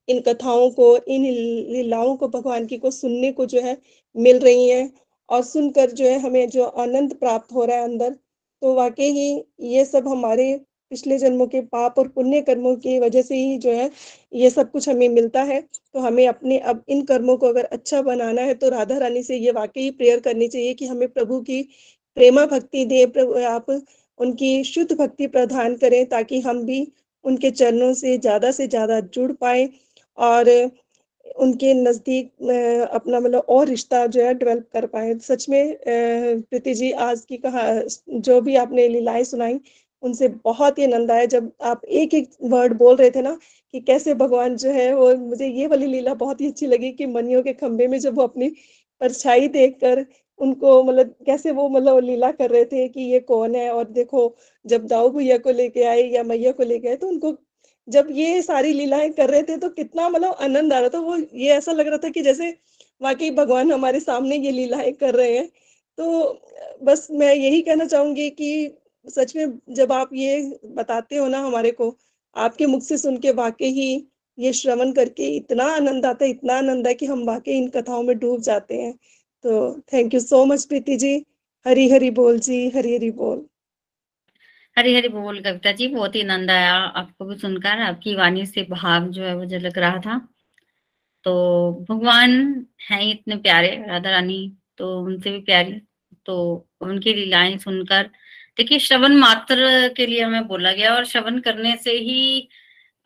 इन 0.09 0.21
कथाओं 0.21 0.71
को, 0.71 0.97
इन 0.99 1.25
लीलाओं 1.73 2.17
को 2.17 2.29
भगवान 2.29 2.67
की 2.67 2.79
को 2.79 2.91
सुनने 2.91 3.33
को 3.33 3.47
जो 3.47 3.61
है 3.63 3.77
मिल 4.17 4.39
रही 4.39 4.69
है 4.69 4.91
और 5.29 5.43
सुनकर 5.45 5.91
जो 5.93 6.05
है 6.05 6.19
हमें 6.21 6.49
जो 6.51 6.65
आनंद 6.65 7.15
प्राप्त 7.17 7.53
हो 7.53 7.65
रहा 7.65 7.77
है 7.77 7.83
अंदर, 7.85 8.15
तो 8.63 8.75
वाक़ई 8.75 9.11
ही 9.13 9.29
ये 9.69 9.85
सब 9.85 10.09
हमारे 10.09 10.53
पिछले 10.91 11.19
जन्मों 11.19 11.47
के 11.47 11.61
पाप 11.63 11.99
और 11.99 12.09
पुण्य 12.09 12.41
कर्मों 12.43 12.75
की 12.77 12.99
वजह 13.01 13.23
से 13.23 13.37
ही 13.37 13.57
जो 13.59 13.71
है, 13.73 13.91
ये 14.33 14.51
सब 14.51 14.71
कुछ 14.71 14.89
हमें 14.89 15.09
मिलता 15.11 15.43
है। 15.43 15.61
तो 15.95 16.01
हमें 16.01 16.27
अपने 16.29 16.59
अब 16.61 16.83
इन 16.89 17.03
कर्मों 17.05 17.37
को 17.37 17.49
अगर 17.49 17.65
अच्छा 17.67 18.01
बनाना 18.03 18.43
है 18.43 18.55
तो 18.55 18.69
राधा 18.71 18.99
रानी 18.99 19.23
से 19.23 19.37
ये 19.37 19.51
वाक़ई 19.53 19.91
प्रेयर 19.93 20.21
करनी 20.21 20.49
चाहिए 20.49 20.75
कि 20.75 20.87
हमें 20.87 21.09
प्रभु 21.11 21.41
की 21.43 21.63
प्रेमा 22.17 22.47
भक्ति 22.47 22.85
दे, 22.85 23.05
प्रभु 23.07 23.45
आप 23.47 23.67
उनकी 24.21 24.63
शुद्ध 24.65 24.93
भक्ति 24.95 25.27
प्रदान 25.29 25.77
करें 25.77 26.05
ताकि 26.09 26.41
हम 26.41 26.65
भी 26.65 26.87
उनके 27.25 27.51
चरणों 27.53 27.93
से 27.95 28.17
ज़्यादा 28.19 28.51
से 28.53 28.67
ज़्यादा 28.69 29.01
जुड़ 29.09 29.33
पाए 29.35 29.69
और 30.19 30.49
उनके 31.37 31.73
नज़दीक 31.75 32.31
अपना 32.93 33.21
मतलब 33.21 33.47
और 33.51 33.67
रिश्ता 33.69 34.07
जो 34.09 34.23
है 34.23 34.35
डेवलप 34.35 34.67
कर 34.73 34.87
पाएँ। 34.89 35.15
सच 35.21 35.49
में 35.49 35.77
प्रीति 35.87 36.75
जी 36.75 36.91
आज 37.03 37.25
की 37.25 37.37
कहा 37.39 37.63
जो 38.21 38.41
भी 38.41 38.57
आपने 38.57 38.87
लीलाएँ 38.89 39.25
सुनाई, 39.25 39.61
उनसे 40.03 40.29
बहुत 40.45 40.79
ही 40.79 40.85
आनंद 40.85 41.11
आया 41.11 41.25
जब 41.27 41.51
आप 41.65 41.85
एक-एक 41.85 42.31
वर्ड 42.45 42.77
बोल 42.79 42.97
रहे 42.97 43.11
थे 43.11 43.23
ना 43.23 43.39
कि 43.75 43.81
कैसे 43.83 44.15
भगवान 44.15 44.57
जो 44.57 44.71
है 44.73 44.93
वो 44.95 45.15
मुझे 45.19 45.47
ये 45.49 45.67
वाली 45.67 45.87
लीला 45.87 46.15
बहुत 46.17 46.41
ही 46.41 46.49
अच्छी 46.49 46.67
लगी 46.67 46.93
कि 46.93 47.07
मनियों 47.09 47.43
के 47.43 47.53
खंभे 47.55 47.87
में 47.87 47.99
जब 48.01 48.15
वो 48.15 48.23
अपनी 48.23 48.49
परछाई 49.01 49.49
देख 49.49 49.77
कर 49.81 50.05
उनको 50.41 50.83
मतलब 50.85 51.15
कैसे 51.27 51.51
वो 51.53 51.69
मतलब 51.69 51.99
लीला 52.05 52.31
कर 52.33 52.51
रहे 52.51 52.65
थे 52.65 52.89
कि 52.89 53.01
ये 53.03 53.21
कौन 53.23 53.55
है 53.55 53.71
और 53.73 53.85
देखो 53.91 54.23
जब 54.65 54.87
दाऊ 54.87 55.11
भैया 55.11 55.39
को 55.39 55.51
लेके 55.53 55.85
आए 55.85 56.03
या 56.11 56.23
मैया 56.25 56.53
को 56.53 56.63
लेके 56.65 56.89
आए 56.89 56.97
तो 56.97 57.09
उनको 57.09 57.33
जब 57.89 58.09
ये 58.13 58.41
सारी 58.43 58.73
लीलाएँ 58.73 59.11
कर 59.11 59.31
रहे 59.31 59.43
थे 59.43 59.57
तो 59.57 59.69
कितना 59.71 60.09
मतलब 60.09 60.37
आनंद 60.43 60.73
आ 60.73 60.79
रहा 60.79 60.89
था। 60.89 60.99
वो 61.01 61.17
ये 61.17 61.53
ऐसा 61.53 61.73
लग 61.73 61.89
रहा 61.89 61.99
था 61.99 62.09
कि 62.09 62.23
जैसे 62.23 62.51
वाकई 63.01 63.31
भगवान 63.31 63.73
हमारे 63.73 64.01
सामने 64.01 64.37
ये 64.37 64.51
लीलाएँ 64.51 64.93
कर 64.93 65.15
रहे 65.15 65.37
हैं। 65.39 65.49
तो 65.99 66.41
बस 66.83 67.07
मैं 67.11 67.35
यही 67.35 67.61
कहना 67.63 67.85
चाहूँगी 67.85 68.29
कि 68.31 68.71
सच 69.07 69.35
में 69.37 69.59
जब 69.71 69.93
आप 69.93 70.11
ये 70.15 70.61
बताते 70.67 71.17
हो 71.17 71.27
ना 71.29 71.39
हमारे 71.39 71.71
को, 71.71 71.97
आपके 72.37 72.67
मुख 72.67 72.83
से 72.83 72.99
सुन 72.99 73.17
के 73.19 73.33
वाकई 73.33 73.71
ही 73.73 74.07
ये 74.39 74.53
श्रवण 74.53 74.93
करके 74.93 75.27
इतना 75.37 75.65
आनंद 75.75 76.07
आता 76.07 76.25
है, 76.25 76.31
इतना 76.31 76.57
आनंद 76.59 76.87
है 76.87 76.95
कि 76.95 77.07
हम 77.07 77.25
वाकई 77.25 77.53
इन 77.53 77.69
कथाओं 77.69 78.03
में 78.03 78.19
डूब 78.19 78.41
जाते 78.43 78.77
हैं। 78.77 78.93
तो 79.45 79.81
thank 79.93 80.15
you 80.15 80.21
so 80.21 80.45
much 80.45 80.65
Preeti 80.65 80.97
ji. 80.97 81.15
Hari 81.67 81.89
Hari 81.91 82.11
बोल 82.11 82.39
जी, 82.39 82.69
हरी 82.71 82.95
हरी 82.95 83.11
बोल। 83.13 83.47
हरी 84.79 84.95
हरी 84.95 85.09
बोल 85.09 85.41
कविता 85.43 85.73
जी 85.73 85.87
बहुत 85.89 86.15
ही 86.17 86.21
आनंद 86.23 86.51
आया 86.51 86.75
आपको 86.75 87.25
भी 87.25 87.37
सुनकर। 87.39 87.81
आपकी 87.83 88.15
वाणी 88.17 88.45
से 88.47 88.63
भाव 88.71 89.09
जो 89.11 89.23
है 89.25 89.35
वो 89.37 89.45
झलक 89.47 89.79
रहा 89.79 89.99
था। 90.01 90.19
तो 91.25 91.87
भगवान 91.91 92.67
है 92.91 93.11
इतने 93.11 93.37
प्यारे 93.39 93.69
राधा 93.89 94.11
रानी 94.11 94.41
तो 94.79 94.99
उनसे 95.03 95.31
भी 95.31 95.41
प्यारी। 95.43 95.81
तो 96.27 96.37
उनकी 96.81 97.15
लीलाएँ 97.15 97.57
सुनकर 97.59 98.11
देखिए 98.59 98.79
श्रवण 98.79 99.17
मात्र 99.17 99.89
के 99.97 100.07
लिए 100.07 100.23
हमें 100.23 100.47
बोला 100.49 100.73
गया 100.73 100.95
और 100.95 101.05
श्रवण 101.07 101.41
करने 101.41 101.77
से 101.77 101.93
ही 101.99 102.49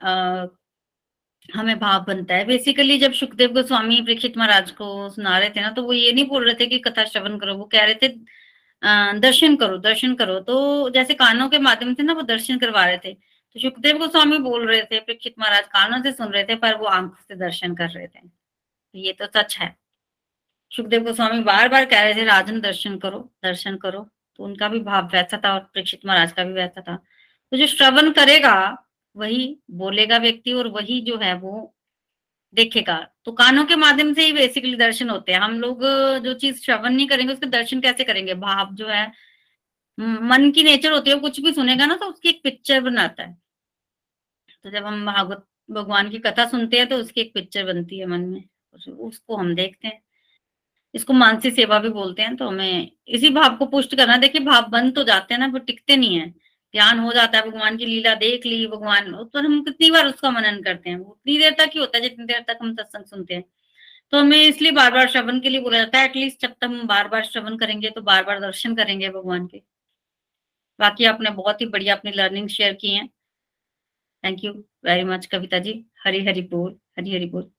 आ, 0.00 0.46
हमें 1.48 1.78
भाव 1.78 2.04
बनता 2.04 2.34
है। 2.34 2.44
बेसिकली 2.46 2.98
जब 2.98 3.12
सुखदेव 3.12 3.52
गोस्वामी 3.52 4.00
परीक्षित 4.02 4.36
महाराज 4.38 4.70
को 4.72 5.08
सुना 5.10 5.38
रहे 5.38 5.50
थे 5.50 5.60
ना 5.60 5.70
तो 5.70 5.82
वो 5.82 5.92
ये 5.92 6.12
नहीं 6.12 6.26
बोल 6.28 6.44
रहे 6.46 6.54
थे 6.60 6.66
कि 6.66 6.78
कथा 6.80 7.04
श्रवण 7.04 7.38
करो 7.38 7.54
वो 7.56 7.64
कह 7.72 7.84
रहे 7.84 7.94
थे 8.02 8.08
दर्शन 8.82 9.56
करो 9.56 9.76
दर्शन 9.78 10.14
करो। 10.14 10.38
तो 10.40 10.90
जैसे 10.90 11.14
कानों 11.14 11.48
के 11.48 11.58
माध्यम 11.58 11.94
से 11.94 12.02
ना 12.02 12.12
वो 12.12 12.22
दर्शन 12.22 12.58
करवा 12.58 12.84
रहे 12.84 12.98
थे। 12.98 13.12
तो 13.12 13.60
सुखदेव 13.60 13.98
गोस्वामी 13.98 14.38
बोल 14.38 14.66
रहे 14.68 14.82
थे, 14.82 15.00
परीक्षित 15.00 15.34
महाराज 15.38 15.66
कानों 15.66 16.02
से 16.02 16.12
सुन 16.12 16.32
रहे 16.32 16.44
थे, 16.44 16.54
पर 16.54 16.76
वो 16.76 16.86
आँखों 16.86 17.24
से 17.28 17.36
दर्शन 17.36 17.74
कर 17.74 17.88
रहे 17.88 18.06
थे। 18.06 18.20
तो 18.20 18.98
ये 18.98 19.12
तो 19.12 19.26
सच 19.26 19.58
है। 19.58 19.76
सुखदेव 20.70 21.04
गोस्वामी 21.04 21.40
बार 21.40 21.68
बार 21.68 21.84
कह 21.84 22.02
रहे 22.02 22.14
थे, 22.14 22.24
राजन, 22.24 22.60
दर्शन 22.60 22.96
करो 22.98 23.18
दर्शन 23.44 23.76
करो। 23.76 24.08
तो 24.36 24.44
उनका 24.44 24.68
भी 24.68 24.80
भाव 24.80 25.08
वैसा 25.12 25.40
था 25.44 25.52
और 25.54 25.60
परीक्षित 25.60 26.06
महाराज 26.06 26.32
का 26.32 26.44
भी 26.44 26.52
वैसा 26.52 26.80
था। 26.80 26.96
तो 27.52 27.56
जो 27.56 27.66
श्रवण 27.66 28.10
करेगा, 28.12 28.86
वही 29.16 29.58
बोलेगा 29.70 30.18
व्यक्ति 30.18 30.52
और 30.52 30.68
वही 30.68 31.00
जो 31.00 31.18
है 31.18 31.34
वो 31.34 31.74
देखेगा। 32.54 32.96
तो 33.24 33.32
कानों 33.32 33.64
के 33.64 33.76
माध्यम 33.76 34.12
से 34.14 34.24
ही 34.24 34.32
बेसिकली 34.32 34.76
दर्शन 34.76 35.10
होते 35.10 35.32
हैं। 35.32 35.40
हम 35.40 35.60
लोग 35.60 35.82
जो 36.24 36.34
चीज़ 36.34 36.60
श्रवण 36.62 36.92
नहीं 36.92 37.06
करेंगे, 37.08 37.32
उसके 37.32 37.46
दर्शन 37.48 37.80
कैसे 37.80 38.04
करेंगे? 38.04 38.34
भाव 38.36 38.74
जो 38.74 38.88
है 38.88 39.06
मन 39.98 40.50
की 40.50 40.62
नेचर 40.62 40.92
होती 40.92 41.10
है 41.10 41.18
कुछ 41.18 41.40
भी 41.40 41.52
सुनेगा 41.52 41.86
ना 41.86 41.96
तो 41.96 42.06
उसकी 42.06 42.28
एक 42.28 42.40
पिक्चर 42.44 42.80
बनाता 42.80 43.22
है। 43.22 43.36
तो 44.64 44.70
जब 44.70 44.86
हम 44.86 45.04
भागवत, 45.06 45.46
भगवान 45.70 46.10
की 46.10 46.18
कथा 46.18 46.44
सुनते 46.48 46.78
हैं 46.78 46.88
तो 46.88 46.96
उसकी 46.96 47.20
एक 47.20 47.32
पिक्चर 47.34 47.64
बनती 47.64 47.98
है 47.98 48.06
मन 48.06 48.20
में। 48.20 48.44
उसको 48.88 49.36
हम 49.36 49.54
देखते 49.54 49.88
हैं। 49.88 50.00
इसको 50.94 51.12
मानसी 51.12 51.50
सेवा 51.50 51.78
भी 51.78 51.88
बोलते 51.88 52.22
हैं 52.22 52.36
तो 52.36 52.48
हमें 52.48 52.90
इसी 53.08 53.30
भाव 53.30 53.56
को 53.56 53.66
पुष्ट 53.66 53.94
करना। 53.96 54.16
देखिए, 54.16 54.40
भाव 54.40 54.66
बंद 54.70 54.94
तो 54.94 55.04
जाते 55.04 55.34
हैं 55.34 55.38
ना 55.40 55.46
वो 55.46 55.58
टिकते 55.58 55.96
नहीं 55.96 56.16
है। 56.16 56.34
ध्यान 56.74 56.98
हो 56.98 57.12
जाता 57.12 57.38
है, 57.38 57.50
भगवान 57.50 57.76
की 57.76 57.86
लीला 57.86 58.14
देख 58.14 58.46
ली, 58.46 58.66
भगवान 58.66 59.12
पर 59.34 59.44
हम 59.44 59.62
कितनी 59.64 59.90
बार 59.90 60.06
उसका 60.06 60.30
मनन 60.30 60.62
करते 60.62 60.90
हैं? 60.90 60.98
उतनी 60.98 61.38
देर 61.38 61.54
तक 61.58 61.70
ही 61.74 61.80
होता 61.80 61.98
है, 61.98 62.02
जितनी 62.02 62.24
देर 62.24 62.44
तक 62.48 62.58
हम 62.62 62.74
सत्संग 62.74 63.04
सुनते 63.04 63.34
हैं। 63.34 63.44
तो 64.12 64.18
हमें 64.18 64.42
इसलिए 64.42 64.72
बार 64.72 64.92
बार 64.92 65.08
श्रवण 65.08 65.40
के 65.40 65.48
लिए 65.48 65.60
बोला 65.60 65.78
जाता 65.78 65.98
है 65.98 66.04
एटलीस्ट 66.04 66.40
जब 66.42 66.52
तक 66.52 66.64
हम 66.64 66.86
बार 66.86 67.08
बार 67.08 67.24
श्रवण 67.24 67.56
करेंगे 67.56 67.90
तो 67.90 68.00
बार 68.02 68.24
बार 68.24 68.40
दर्शन 68.40 68.74
करेंगे 68.76 69.08
भगवान 69.10 69.46
के। 69.46 69.62
बाकी 70.78 71.04
आपने 71.04 71.30
बहुत 71.30 71.60
ही 71.60 71.66
बढ़िया 71.66 71.94
अपनी 71.94 72.12
लर्निंग 72.12 72.48
शेयर 72.48 72.72
की 72.72 72.94
है। 72.94 73.06
Thank 74.24 74.44
you 74.44 74.52
very 74.84 75.04
much 75.04 75.26
Kavita 75.26 75.58
ji. 75.58 75.74
Hari 76.04 76.24
Hari 76.26 76.42
बोल 76.42 76.76
हरी 76.98 77.14
हरी 77.14 77.26
बोल। 77.26 77.50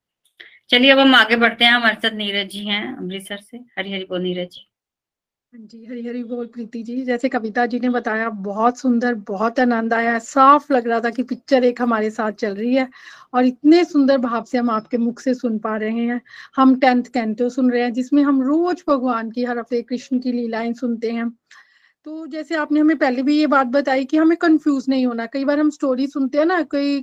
चलिए 0.70 0.91
अब 0.91 0.99
हम 0.99 1.16
आगे 1.16 1.36
बढ़ते 1.36 1.66
हैं। 1.66 1.72
हमारे 1.72 1.95
साथ 1.95 2.16
नीरज 2.16 2.49
जी 2.49 2.66
हैं, 2.66 2.86
अमृतसर 2.97 3.38
से। 3.38 3.57
हरी 3.78 3.93
हरी 3.93 4.05
बोल 4.05 4.22
नीरज 4.22 4.49
जी। 4.49 4.68
जी 5.54 5.86
हरी 5.86 6.01
हरी 6.08 6.24
बोल 6.24 6.45
प्रीति 6.47 6.82
जी। 6.84 7.01
जैसे 7.06 7.30
कविता 7.30 7.66
जी 7.66 7.80
ने 7.80 7.89
बताया, 7.89 8.30
बहुत 8.30 8.78
सुंदर, 8.78 9.14
बहुत 9.28 9.60
आनंद 9.60 9.93
आया। 9.93 10.18
साफ़ 10.20 10.72
लग 10.74 10.88
रहा 10.88 10.99
था 10.99 11.10
कि 11.10 11.24
पिक्चर 11.24 11.64
एक 11.64 11.82
हमारे 11.82 12.10
साथ 12.10 12.32
चल 12.34 12.56
रही 12.56 12.74
है 12.76 12.88
और 13.34 13.45
इतने 13.45 13.84
सुंदर 13.86 14.18
भाव 14.18 14.43
से 14.43 14.58
हम 14.58 14.70
आपके 14.70 14.97
मुख 14.97 15.20
से 15.20 15.34
सुन 15.34 15.58
पा 15.60 15.76
रहे 15.78 15.91
हैं। 15.99 16.20
हम 16.56 16.76
टेंथ 16.80 17.04
कैंटो 17.14 17.49
सुन 17.49 17.72
रहे 17.72 17.82
हैं, 17.84 17.93
जिसमें 17.93 18.24
हम 18.24 18.41
रोज 18.41 18.84
भगवान 18.89 19.32
की 19.32 19.43
हर 19.43 19.60
हफ़्ते 19.60 19.82
कृष्ण 19.84 20.20
की 20.20 20.32
लीलाएँ 20.32 20.74
सुनते 20.74 21.12
हैं। 21.12 21.30
तो 22.06 22.28
जैसे 22.28 22.56
आपने 22.56 22.80
हमें 22.80 22.97
पहले 22.97 23.24
भी 23.24 23.38
ये 23.39 23.47
बात 23.47 23.68
बताई 23.70 24.06
कि 24.06 24.18
हमें 24.18 24.38
कंफ्यूज 24.38 24.86
नहीं 24.89 25.06
होना। 25.08 25.26
कई 25.28 25.45
बार 25.45 25.60
हम 25.60 25.70
स्टोरी 25.72 26.08
सुनते 26.08 26.38
हैं 26.38 26.45
ना, 26.45 26.62
कोई 26.64 27.01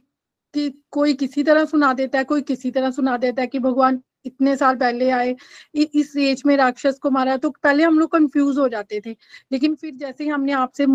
कि, 0.55 0.70
कोई 0.90 1.14
किसी 1.14 1.42
तरह 1.44 1.64
सुना 1.66 1.92
देता 1.94 2.18
है, 2.18 2.24
कोई 2.24 2.42
किसी 2.42 2.70
तरह 2.70 2.90
सुना 2.90 3.16
देता 3.18 3.42
है 3.42 3.48
कि 3.48 3.59
भगवान 3.61 4.01
इतने 4.26 4.56
साल 4.56 4.76
पहले 4.76 5.10
आए 5.10 5.34
इस 5.76 6.16
एज 6.18 6.42
में 6.46 6.56
राक्षस 6.56 6.98
को 7.02 7.10
मारा 7.10 7.36
तो 7.36 7.50
पहले 7.52 7.84
हम 7.84 7.98
लोग 7.98 8.10
कंफ्यूज 8.12 8.58
हो 8.58 8.68
जाते 8.68 9.00
थे। 9.06 9.16
लेकिन 9.52 9.74
फिर 9.74 9.94
जैसे 9.94 10.24
ही 10.24 10.30
हमने 10.30 10.52
आपसे 10.54 10.86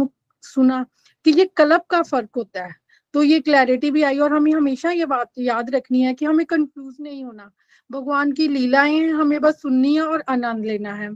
सुना 0.43 0.85
कि 1.25 1.31
ये 1.31 1.45
कलब 1.57 1.81
का 1.89 2.01
फ़र्क 2.03 2.29
होता 2.37 2.63
है 2.65 2.73
तो 3.13 3.23
ये 3.23 3.39
क्लैरिटी 3.39 3.91
भी 3.91 4.01
आई 4.03 4.17
और 4.19 4.33
हमें 4.33 4.51
हमेशा 4.53 4.91
ये 4.91 5.05
बात 5.07 5.31
याद 5.39 5.69
रखनी 5.75 6.01
है 6.01 6.13
कि 6.13 6.25
हमें 6.25 6.45
कंफ्यूज 6.45 6.95
नहीं 7.01 7.23
होना। 7.25 7.49
भगवान 7.89 8.31
की 8.31 8.47
लीलाएँ 8.47 8.93
हैं, 8.93 9.13
हमें 9.13 9.39
बस 9.41 9.61
सुननी 9.61 9.93
है 9.95 10.01
और 10.01 10.23
आनंद 10.29 10.65
लेना 10.65 10.93
है। 10.93 11.09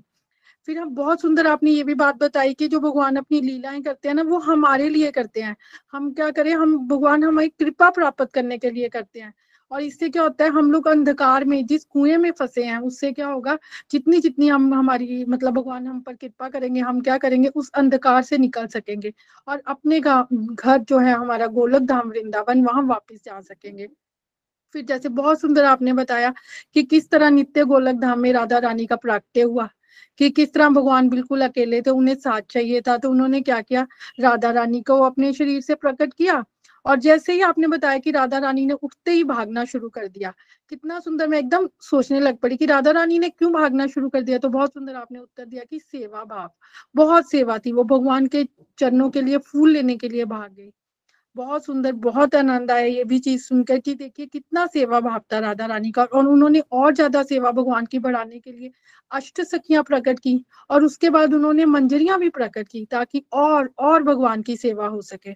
फिर 0.68 0.78
हम 0.80 0.90
बहुत 0.96 1.22
सुंदर 1.22 1.48
आपने 1.48 1.72
ये 1.72 1.84
भी 1.84 1.94
बात 1.96 2.16
बताई 2.18 2.54
कि 2.54 2.68
जो 2.68 2.80
भगवान 2.80 3.16
अपनी 3.16 3.42
लीलाएँ 3.42 3.82
करते 3.82 4.08
हैं 4.10 4.16
ना, 4.16 4.24
वो 4.24 4.40
हमारे 4.40 4.90
लिए 4.90 5.12
करते 5.12 5.42
हैं। 5.42 5.56
हम 5.94 6.12
क्या 6.14 6.30
करें, 6.32 6.54
हम, 6.54 6.78
भगवान 6.88 7.24
हमारी 7.24 7.50
कृपा 7.52 7.90
प्राप्त 7.92 8.26
करने 8.34 8.58
के 8.58 8.72
लिए 8.72 8.90
करते 8.90 9.20
हैं। 9.20 9.34
और 9.72 9.82
इससे 9.82 10.08
क्या 10.10 10.22
होता 10.24 10.44
है, 10.44 10.50
हम 10.52 10.72
लोग 10.72 10.88
अंधकार 10.88 11.44
में, 11.46 11.66
जिस 11.66 11.84
कुएँ 11.86 12.16
में 12.18 12.32
फंसे 12.32 12.64
हैं, 12.64 12.78
उससे 12.80 13.12
क्या 13.12 13.28
होगा, 13.28 13.58
जितनी 13.92 14.20
जितनी 14.20 14.48
हम, 14.48 14.74
हमारी 14.74 15.24
मतलब 15.26 15.54
भगवान 15.54 15.88
हम 15.88 16.00
पर 16.02 16.14
कृपा 16.16 16.50
करेंगे, 16.50 16.80
हम 16.82 17.02
क्या 17.02 17.18
करेंगे, 17.18 17.48
उस 17.50 17.70
अंधकार 17.76 18.22
से 18.24 18.38
निकल 18.38 18.68
सकेंगे 18.70 19.14
और 19.48 19.62
अपने 19.68 20.00
घर 20.00 20.78
जो 20.80 21.00
है, 21.00 21.14
हमारा 21.14 21.48
गोलक 21.50 21.82
धाम 21.84 22.10
वृंदावन, 22.10 22.64
वहाँ 22.66 22.84
वापिस 22.86 23.24
जा 23.26 23.40
सकेंगे। 23.42 23.88
फिर 24.76 24.86
जैसे 24.86 25.10
बहुत 25.12 25.42
सुंदर 25.42 25.66
आपने 25.66 25.94
बताया 25.94 26.34
कि 26.76 26.84
किस 26.86 27.10
तरह 27.12 27.30
नित्य 27.30 27.64
गोलक 27.66 27.96
धाम 27.96 28.20
में 28.20 28.32
राधा 28.34 28.58
रानी 28.60 28.86
का 28.86 28.96
प्राक्ट्य 28.98 29.42
हुआ, 29.44 29.68
कि 30.20 30.30
किस 30.32 30.54
तरह 30.54 30.70
भगवान 30.70 31.10
बिल्कुल 31.10 31.42
अकेले 31.44 31.82
थे, 31.82 31.90
उन्हें 31.92 32.16
साथ 32.18 32.42
चाहिए 32.52 32.82
था 32.82 32.98
तो 32.98 33.10
उन्होंने 33.12 33.42
क्या 33.42 33.62
किया, 33.62 33.88
राधा 34.22 34.52
रानी 34.52 34.82
को 34.84 35.00
अपने 35.04 35.34
शरीर 35.34 35.62
से 35.62 35.76
प्रकट 35.76 36.14
किया 36.14 36.44
और 36.86 37.00
जैसे 37.00 37.34
ही 37.34 37.42
आपने 37.44 37.68
बताया 37.68 37.98
कि 38.00 38.12
राधा 38.12 38.38
रानी 38.40 38.66
ने 38.66 38.74
उठते 38.76 39.12
ही 39.12 39.24
भागना 39.26 39.66
शुरू 39.66 39.90
कर 39.92 40.08
दिया, 40.10 40.34
कितना 40.72 41.00
सुंदर 41.02 41.28
मैं 41.28 41.40
एकदम 41.40 41.68
सोचने 41.82 42.20
लग 42.20 42.38
पड़ी 42.40 42.58
कि 42.58 42.66
राधा 42.68 42.92
रानी 42.92 43.20
ने 43.20 43.30
क्यों 43.32 43.52
भागना 43.54 43.88
शुरू 43.90 44.10
कर 44.10 44.22
दिया? 44.24 44.38
तो 44.40 44.50
बहुत 44.50 44.74
सुंदर 44.74 44.96
आपने 44.96 45.20
उत्तर 45.20 45.46
दिया 45.46 45.64
कि 45.66 45.80
सेवा 45.82 46.24
भाव, 46.26 46.50
बहुत 46.96 47.30
सेवा 47.32 47.58
थी 47.60 47.72
वो 47.74 47.84
भगवान 47.86 48.28
के 48.30 48.44
चरणों 48.80 49.10
के 49.12 49.22
लिए, 49.22 49.38
फूल 49.40 49.72
लेने 49.72 49.96
के 49.98 50.10
लिए 50.10 50.26
भाग 50.28 50.52
गई। 50.52 50.72
बहुत 51.36 51.66
सुंदर, 51.66 51.92
बहुत 51.94 52.36
आनंद 52.36 52.72
आया 52.72 52.86
ये 52.86 53.04
भी 53.06 53.20
चीज़ 53.20 53.44
सुनकर 53.44 53.80
कि 53.80 53.94
देखिए 53.96 54.26
कितना 54.28 54.66
सेवा 54.68 55.00
भाव 55.02 55.22
था 55.34 55.40
राधा 55.40 55.66
रानी 55.66 55.92
का 55.92 56.04
और 56.06 56.28
उन्होंने 56.28 56.60
और 56.74 56.94
ज़्यादा 56.96 57.24
सेवा 57.26 57.52
भगवान 57.54 57.86
की 57.88 58.00
बढ़ाने 58.00 58.40
के 58.40 58.52
लिए 58.52 58.72
अष्ट 59.12 59.42
सखियाँ 59.44 59.84
प्रकट 59.86 60.20
की 60.20 60.36
और 60.70 60.84
उसके 60.86 61.10
बाद 61.12 61.34
उन्होंने 61.34 61.66
मंजरियाँ 61.68 62.20
भी 62.20 62.30
प्रकट 62.32 62.68
की 62.68 62.86
ताकि 62.92 63.24
और 63.36 63.70
और 63.82 64.04
भगवान 64.04 64.42
की 64.44 64.58
सेवा 64.58 64.88
हो 64.88 65.02
सके। 65.04 65.36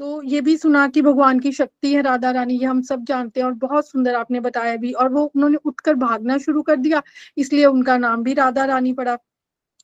तो 0.00 0.22
ये 0.22 0.40
भी 0.40 0.56
सुना 0.56 0.86
कि 0.88 1.02
भगवान 1.02 1.40
की 1.40 1.50
शक्ति 1.52 1.92
है, 1.94 2.02
राधा 2.02 2.30
रानी, 2.30 2.54
ये 2.54 2.64
हम 2.66 2.80
सब 2.82 3.04
जानते 3.04 3.40
हैं 3.40 3.46
और 3.46 3.52
बहुत 3.56 3.88
सुंदर 3.88 4.14
आपने 4.14 4.40
बताया 4.40 4.76
भी। 4.76 4.92
और 4.94 5.08
वो 5.12 5.24
उन्होंने 5.26 5.56
उठकर 5.64 5.94
भागना 5.96 6.38
शुरू 6.38 6.62
कर 6.62 6.76
दिया, 6.76 7.02
इसलिए 7.36 7.64
उनका 7.66 7.96
नाम 7.98 8.22
भी 8.22 8.34
राधा 8.34 8.64
रानी 8.64 8.92
पड़ा। 8.92 9.16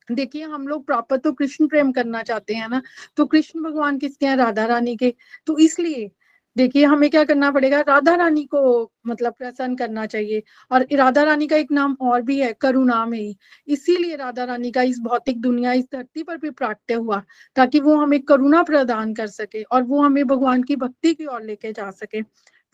देखिए, 0.09 0.45
हम 0.45 0.67
लोग 0.69 0.87
प्रॉपर 0.87 1.17
तो 1.19 1.33
कृष्ण 1.35 1.67
प्रेम 1.69 1.93
करना 1.93 2.23
चाहते 2.25 2.55
हैं 2.55 2.69
ना 2.69 2.83
तो 3.17 3.27
कृष्ण 3.27 3.63
भगवान 3.63 3.99
किसके 3.99 4.27
हैं? 4.27 4.37
राधा 4.37 4.65
रानी 4.67 4.97
के। 4.97 5.15
तो 5.47 5.59
इसलिए 5.61 6.11
देखिए, 6.59 6.85
हमें 6.85 7.09
क्या 7.11 7.23
करना 7.25 7.51
पड़ेगा? 7.51 7.81
राधा 7.81 8.15
रानी 8.15 8.45
को 8.45 8.61
मतलब 9.07 9.33
प्रसन्न 9.39 9.77
करना 9.77 10.07
चाहिए। 10.07 10.43
और 10.73 10.87
राधा 10.93 11.23
रानी 11.23 11.47
का 11.47 11.57
एक 11.57 11.73
नाम 11.73 11.97
और 12.01 12.23
भी 12.23 12.39
है 12.41 12.53
करुणा 12.61 13.05
में 13.07 13.19
ही 13.19 13.37
इसीलिए 13.69 14.17
राधा 14.17 14.45
रानी 14.45 14.71
का 14.71 14.83
इस 14.83 14.99
भौतिक 15.01 15.41
दुनिया, 15.41 15.73
इस 15.73 15.85
धरती 15.93 16.23
पर 16.23 16.37
भी 16.37 16.51
प्राप्त 16.51 16.93
हुआ, 16.93 17.23
ताकि 17.57 17.81
वो 17.81 17.97
हमें 17.97 18.21
करुणा 18.23 18.63
प्रदान 18.63 19.15
कर 19.15 19.27
सके 19.27 19.63
और 19.63 19.83
वो 19.83 20.03
हमें 20.03 20.25
भगवान 20.27 20.63
की 20.63 20.77
भक्ति 20.77 21.15
की 21.15 21.27
ओर 21.27 21.43
लेके 21.43 21.73
जा 21.73 21.91
सके। 21.91 22.23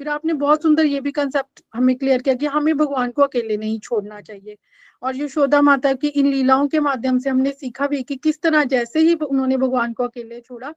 फिर 0.01 0.09
आपने 0.09 0.32
बहुत 0.32 0.62
सुंदर 0.62 0.85
ये 0.85 1.01
भी 1.01 1.11
कंसेप्ट 1.12 1.61
हमें 1.74 1.97
क्लियर 1.97 2.22
किया 2.22 2.35
कि 2.35 2.47
हमें 2.47 2.76
भगवान 2.76 3.11
को 3.11 3.22
अकेले 3.22 3.57
नहीं 3.57 3.78
छोड़ना 3.78 4.20
चाहिए। 4.20 4.57
और 5.03 5.17
यशोदा 5.17 5.61
माता 5.63 5.93
की 5.95 6.09
इन 6.09 6.27
लीलाओं 6.27 6.69
के 6.69 6.81
माध्यम 6.81 7.19
से 7.19 7.31
हमने 7.31 7.51
सीखा 7.53 7.87
भी 7.87 8.03
कि 8.03 8.17
किस 8.17 8.41
तरह 8.43 8.65
जैसे 8.67 9.01
ही 9.01 9.15
उन्होंने 9.15 9.57
भगवान 9.57 9.93
को 9.93 10.05
अकेले 10.05 10.41
छोड़ा। 10.41 10.73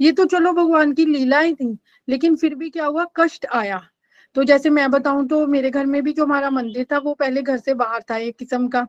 ये 0.00 0.12
तो 0.12 0.24
चलो 0.26 0.52
भगवान 0.52 0.92
की 0.92 1.04
लीलाएँ 1.06 1.54
थी, 1.54 1.76
लेकिन 2.08 2.36
फिर 2.36 2.54
भी 2.54 2.70
क्या 2.70 2.86
हुआ? 2.86 3.06
कष्ट 3.16 3.46
आया। 3.46 3.80
तो 4.36 4.44
जैसे 4.44 4.70
मैं 4.70 4.90
बताऊँ 4.90 5.26
तो 5.28 5.46
मेरे 5.46 5.70
घर 5.70 5.86
में 5.86 6.02
भी 6.02 6.12
जो 6.12 6.24
हमारा 6.24 6.50
मंदिर 6.50 6.86
था, 6.92 6.98
वो 6.98 7.14
पहले 7.14 7.42
घर 7.42 7.56
से 7.58 7.74
बाहर 7.74 8.02
था 8.10 8.16
एक 8.18 8.36
किस्म 8.38 8.68
का। 8.68 8.86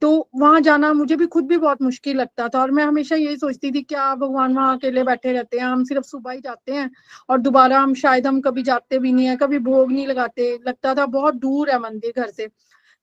तो 0.00 0.28
वहाँ 0.36 0.60
जाना 0.60 0.92
मुझे 0.92 1.16
भी 1.16 1.26
खुद 1.26 1.46
भी 1.48 1.56
बहुत 1.58 1.82
मुश्किल 1.82 2.16
लगता 2.16 2.48
था 2.48 2.60
और 2.60 2.70
मैं 2.70 2.84
हमेशा 2.84 3.16
यही 3.16 3.36
सोचती 3.36 3.70
थी, 3.72 3.82
क्या 3.82 4.14
भगवान 4.16 4.54
वहाँ 4.56 4.76
अकेले 4.76 5.02
बैठे 5.04 5.32
रहते 5.32 5.58
हैं? 5.58 5.66
हम 5.66 5.84
सिर्फ़ 5.84 6.04
सुबह 6.06 6.32
ही 6.32 6.40
जाते 6.40 6.72
हैं 6.72 6.90
और 7.28 7.40
दोबारा 7.40 7.80
हम 7.80 7.94
शायद 7.96 8.26
हम 8.26 8.40
कभी 8.40 8.62
जाते 8.62 8.98
भी 8.98 9.12
नहीं 9.12 9.26
है, 9.26 9.36
कभी 9.36 9.58
भोग 9.60 9.92
नहीं 9.92 10.06
लगाते। 10.06 10.52
लगता 10.68 10.94
था 10.94 11.06
बहुत 11.08 11.34
दूर 11.36 11.70
है 11.70 11.78
मंदिर 11.80 12.12
घर 12.16 12.30
से। 12.30 12.48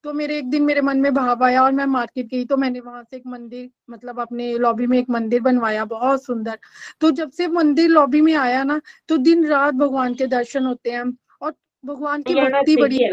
तो 0.04 0.12
मेरे 0.12 0.36
एक 0.38 0.48
दिन 0.50 0.62
मेरे 0.62 0.80
मन 0.80 0.98
में 0.98 1.12
भाव 1.14 1.44
आया 1.44 1.62
और 1.62 1.72
मैं 1.72 1.84
मार्केट 1.86 2.26
गई 2.26 2.44
तो 2.44 2.56
मैंने 2.56 2.80
वहाँ 2.80 3.02
से 3.02 3.16
एक 3.16 3.22
मंदिर 3.26 3.68
मतलब 3.90 4.20
अपने 4.20 4.52
लॉबी 4.58 4.86
में 4.86 4.98
एक 4.98 5.10
मंदिर 5.10 5.40
बनवाया 5.40 5.84
बहुत 5.84 6.24
सुंदर। 6.24 6.58
तो 7.00 7.10
जब 7.10 7.30
से 7.30 7.46
मंदिर 7.48 7.88
लॉबी 7.90 8.20
में 8.20 8.34
आया 8.34 8.62
ना 8.64 8.80
तो 9.08 9.16
दिन 9.18 9.46
रात 9.46 9.74
भगवान 9.74 10.14
के 10.14 10.26
दर्शन 10.26 10.66
होते 10.66 10.90
हैं। 10.90 11.04
और 11.42 11.54
भगवान 11.84 12.22
की 12.22 12.34
भक्ति 12.34 12.76
बड़ी 12.76 13.04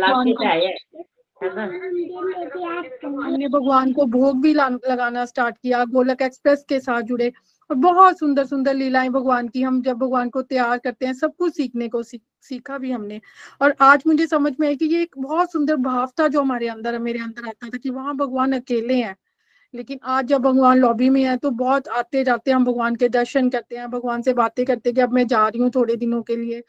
हमने 3.16 3.48
भगवान 3.48 3.92
को 3.94 4.06
भोग 4.08 4.42
भी 4.42 4.54
लगाना 4.54 5.26
स्टार्ट 5.26 5.58
किया 5.58 5.84
गोलक 5.86 6.22
एक्सप्रेस 6.22 6.66
के 6.70 6.80
साथ 6.80 7.02
जुड़े। 7.02 7.32
और 7.70 7.76
बहुत 7.76 8.20
सुंदर 8.20 8.46
सुंदर 8.46 8.74
लीलाएँ 8.74 9.10
भगवान 9.10 9.48
की, 9.48 9.62
हम 9.62 9.82
जब 9.82 9.98
भगवान 9.98 10.30
को 10.30 10.42
तैयार 10.42 10.78
करते 10.78 11.06
हैं, 11.06 11.14
सब 11.14 11.36
कुछ 11.36 11.56
सीखने 11.56 11.88
को 11.90 12.04
सीख 12.04 12.72
भी 12.72 12.92
हमने। 12.92 13.20
और 13.62 13.76
आज 13.82 14.04
मुझे 14.08 14.28
समझ 14.28 14.54
में 14.60 14.68
आया 14.68 14.76
कि 14.76 14.86
ये 14.86 15.02
एक 15.02 15.16
बहुत 15.18 15.52
सुंदर 15.52 15.76
भाव 15.78 16.12
था 16.20 16.28
जो 16.28 16.42
हमारे 16.42 16.68
अंदर, 16.68 17.00
मेरे 17.00 17.20
अंदर 17.20 17.48
आता 17.48 17.70
था 17.70 17.78
कि 17.78 17.90
वहाँ 17.90 18.16
भगवान 18.16 18.54
अकेले 18.54 18.96
हैं। 18.96 19.16
लेकिन 19.74 20.00
आज 20.06 20.26
जब 20.26 20.42
भगवान 20.42 20.78
लॉबी 20.80 21.10
में 21.10 21.24
है 21.24 21.38
तो 21.38 21.52
बहुत 21.54 21.88
आते 21.90 22.24
जाते 22.24 22.52
हम 22.52 22.66
भगवान 22.66 22.96
के 22.96 23.10
दर्शन 23.10 23.50
करते 23.50 23.78
हैं, 23.78 23.90
भगवान 23.92 24.22
से 24.22 24.34
बातें 24.34 24.66
करते 24.66 24.90
हैं 24.90 24.96
कि 24.96 25.02
अब 25.02 25.14
मैं 25.14 25.28
जा 25.28 25.48
रही 25.48 25.62
हूँ 25.62 25.72
थोड़े 25.76 25.96
दिनों 25.96 26.22
के 26.24 26.36
लिए। 26.36 26.64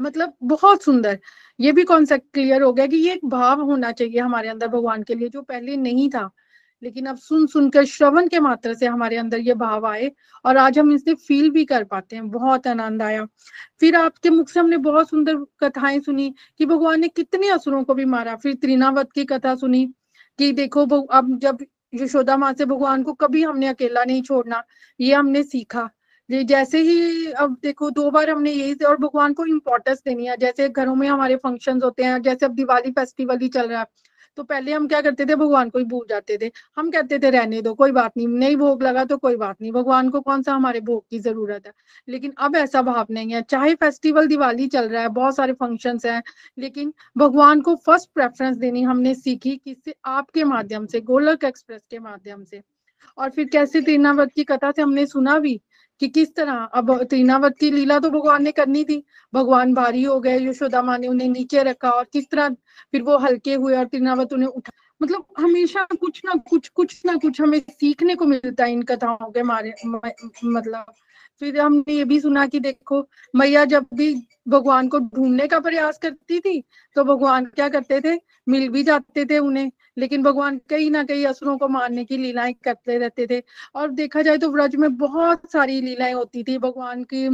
मतलब 0.00 0.34
बहुत 0.44 0.82
सुंदर। 0.82 1.18
ये 1.58 1.72
भी 1.72 1.84
कॉन्सेप्ट 1.84 2.26
क्लियर 2.34 2.62
हो 2.62 2.72
गया 2.72 2.86
कि 2.86 2.96
ये 2.98 3.12
एक 3.14 3.24
भाव 3.26 3.62
होना 3.62 3.92
चाहिए 3.92 4.20
हमारे 4.20 4.48
अंदर 4.48 4.68
भगवान 4.68 5.02
के 5.02 5.14
लिए 5.14 5.28
जो 5.28 5.42
पहले 5.42 5.76
नहीं 5.78 6.08
था। 6.10 6.30
लेकिन 6.82 7.06
अब 7.06 7.16
सुन 7.16 7.46
सुनकर 7.46 7.84
श्रवण 7.84 8.28
के 8.28 8.40
मात्र 8.40 8.74
से 8.74 8.86
हमारे 8.86 9.16
अंदर 9.16 9.38
ये 9.38 9.54
भाव 9.54 9.86
आए 9.86 10.10
और 10.44 10.56
आज 10.56 10.78
हम 10.78 10.92
इसे 10.92 11.14
फील 11.14 11.50
भी 11.50 11.64
कर 11.64 11.84
पाते 11.84 12.16
हैं। 12.16 12.28
बहुत 12.30 12.66
आनंद 12.66 13.02
आया। 13.02 13.24
फिर 13.80 13.96
आपके 13.96 14.30
मुख 14.30 14.48
से 14.48 14.60
हमने 14.60 14.76
बहुत 14.78 15.08
सुंदर 15.08 15.36
कथाएँ 15.60 16.00
सुनी 16.00 16.32
कि 16.58 16.66
भगवान 16.66 17.00
ने 17.00 17.08
कितने 17.08 17.48
असुरों 17.48 17.84
को 17.84 17.94
भी 17.94 18.04
मारा। 18.04 18.36
फिर 18.36 18.54
त्रिनावत 18.54 19.12
की 19.14 19.24
कथा 19.24 19.54
सुनी 19.54 19.84
कि 20.38 20.52
देखो 20.52 20.86
अब 21.06 21.38
जब 21.38 21.58
यशोदा 21.94 22.36
माँ 22.36 22.52
से 22.54 22.64
भगवान 22.64 23.02
को 23.02 23.12
कभी 23.12 23.42
हमने 23.42 23.66
अकेला 23.66 24.04
नहीं 24.04 24.22
छोड़ना, 24.22 24.62
ये 25.00 25.14
हमने 25.14 25.42
सीखा। 25.42 25.88
जैसे 26.30 26.78
ही 26.80 27.26
अब 27.32 27.56
देखो 27.62 27.90
दो 27.90 28.10
बार 28.10 28.30
हमने 28.30 28.50
यही 28.52 28.74
और 28.84 28.96
भगवान 28.96 29.32
को 29.34 29.44
इम्पोर्टेंस 29.46 30.02
देनी 30.04 30.26
है। 30.26 30.36
जैसे 30.36 30.68
घरों 30.68 30.94
में 30.94 31.08
हमारे 31.08 31.36
फ़ंक्शंस 31.36 31.82
होते 31.84 32.04
हैं, 32.04 32.20
जैसे 32.22 32.46
अब 32.46 32.52
दिवाली 32.54 32.90
फेस्टिवल 32.90 33.38
ही 33.38 33.48
चल 33.48 33.68
रहा 33.68 33.80
है। 33.80 33.86
तो 34.36 34.42
पहले 34.42 34.72
हम 34.72 34.88
क्या 34.88 35.00
करते 35.00 35.26
थे, 35.26 35.34
भगवान 35.34 35.70
को 35.70 35.78
ही 35.78 35.84
भूल 35.84 36.06
जाते 36.10 36.38
थे। 36.42 36.50
हम 36.76 36.90
कहते 36.90 37.18
थे, 37.18 37.30
रहने 37.30 37.62
दो, 37.62 37.74
कोई 37.74 37.92
बात 37.92 38.12
नहीं 38.16 38.28
नहीं 38.28 38.56
भोग 38.56 38.82
लगा 38.82 39.04
तो 39.04 39.16
कोई 39.18 39.36
बात 39.36 39.56
नहीं, 39.62 39.72
भगवान 39.72 40.10
को 40.10 40.20
कौन 40.20 40.42
सा 40.42 40.54
हमारे 40.54 40.80
भोग 40.80 41.04
की 41.10 41.18
ज़रूरत 41.18 41.66
है? 41.66 41.72
लेकिन 42.08 42.32
अब 42.38 42.56
ऐसा 42.56 42.82
भाव 42.82 43.06
नहीं 43.10 43.32
है, 43.32 43.42
चाहे 43.42 43.74
फेस्टिवल 43.74 44.26
दिवाली 44.26 44.66
चल 44.68 44.88
रहा 44.88 45.02
है, 45.02 45.08
बहुत 45.08 45.36
सारे 45.36 45.52
फ़ंक्शन 45.52 45.98
है, 46.06 46.22
लेकिन 46.58 46.94
भगवान 47.18 47.60
को 47.60 47.74
फ़र्स्ट 47.74 48.10
प्रेफरेंस 48.14 48.56
देनी 48.56 48.82
हमने 48.82 49.14
सीखी 49.14 49.56
किससे? 49.56 49.94
आपके 50.04 50.44
माध्यम 50.44 50.86
से, 50.86 51.00
गोलक 51.00 51.44
एक्सप्रेस 51.44 51.82
के 51.90 51.98
माध्यम 51.98 52.44
से। 52.44 52.62
और 53.18 53.30
फिर 53.30 53.48
कैसे 53.48 53.80
तीनावत 53.80 54.32
की 54.34 54.44
कथा 54.44 54.70
से 54.70 54.82
हमने 54.82 55.06
सुना 55.06 55.38
भी 55.38 55.60
कि 56.00 56.08
किस 56.08 56.34
तरह? 56.34 56.52
अब 56.74 57.02
तीनावत 57.04 57.56
की 57.60 57.70
लीला 57.70 57.98
तो 57.98 58.10
भगवान 58.10 58.42
ने 58.44 58.52
करनी 58.52 58.84
थी। 58.84 59.02
भगवान 59.32 59.74
भारी 59.74 60.02
हो 60.02 60.18
गए, 60.20 60.38
यशोदा 60.40 60.82
माँ 60.82 60.98
ने 60.98 61.08
उन्हें 61.08 61.28
नीचे 61.28 61.62
रखा 61.62 61.90
और 61.90 62.04
किस 62.12 62.30
तरह 62.30 62.48
फिर 62.92 63.02
वो 63.02 63.18
हल्के 63.18 63.54
हुए 63.54 63.76
और 63.76 63.86
तीनावत 63.86 64.32
उन्हें 64.32 64.48
उठा। 64.48 64.72
मतलब 65.00 65.24
हमेशा 65.38 65.86
कुछ 66.00 66.20
ना 66.24 66.34
कुछ 66.50 66.68
कुछ 66.68 67.00
ना 67.06 67.14
कुछ 67.16 67.40
हमें 67.40 67.58
सीखने 67.70 68.14
को 68.14 68.26
मिलता 68.26 68.64
है 68.64 68.72
इन 68.72 68.82
कथाओं 68.82 69.30
के 69.30 69.42
मारे 69.42 69.72
मतलब। 69.86 70.92
फिर 71.42 71.60
हमने 71.60 71.92
ये 71.92 72.04
भी 72.04 72.18
सुना 72.20 72.46
कि 72.46 72.60
देखो, 72.60 73.00
मैया 73.34 73.64
जब 73.64 73.86
भी 73.94 74.14
भगवान 74.48 74.88
को 74.88 74.98
ढूँढने 74.98 75.46
का 75.48 75.60
प्रयास 75.60 75.98
करती 75.98 76.40
थी 76.40 76.62
तो 76.96 77.04
भगवान 77.04 77.44
क्या 77.46 77.68
करते 77.68 78.00
थे? 78.00 78.16
मिल 78.48 78.68
भी 78.68 78.82
जाते 78.82 79.24
थे 79.24 79.38
उन्हें, 79.38 79.70
लेकिन 79.98 80.22
भगवान 80.22 80.58
कहीं 80.70 80.90
ना 80.90 81.02
कहीं 81.04 81.24
असुरों 81.26 81.56
को 81.58 81.68
मारने 81.68 82.04
की 82.04 82.16
लीलाएँ 82.16 82.52
करते 82.64 82.96
रहते 82.98 83.26
थे। 83.26 83.42
और 83.74 83.90
देखा 83.92 84.22
जाए 84.22 84.36
तो 84.38 84.48
व्रज 84.50 84.76
में 84.76 84.96
बहुत 84.96 85.50
सारी 85.52 85.80
लीलाएँ 85.80 86.12
होती 86.12 86.42
थी। 86.44 86.56
भगवान 86.58 87.02
की 87.04 87.28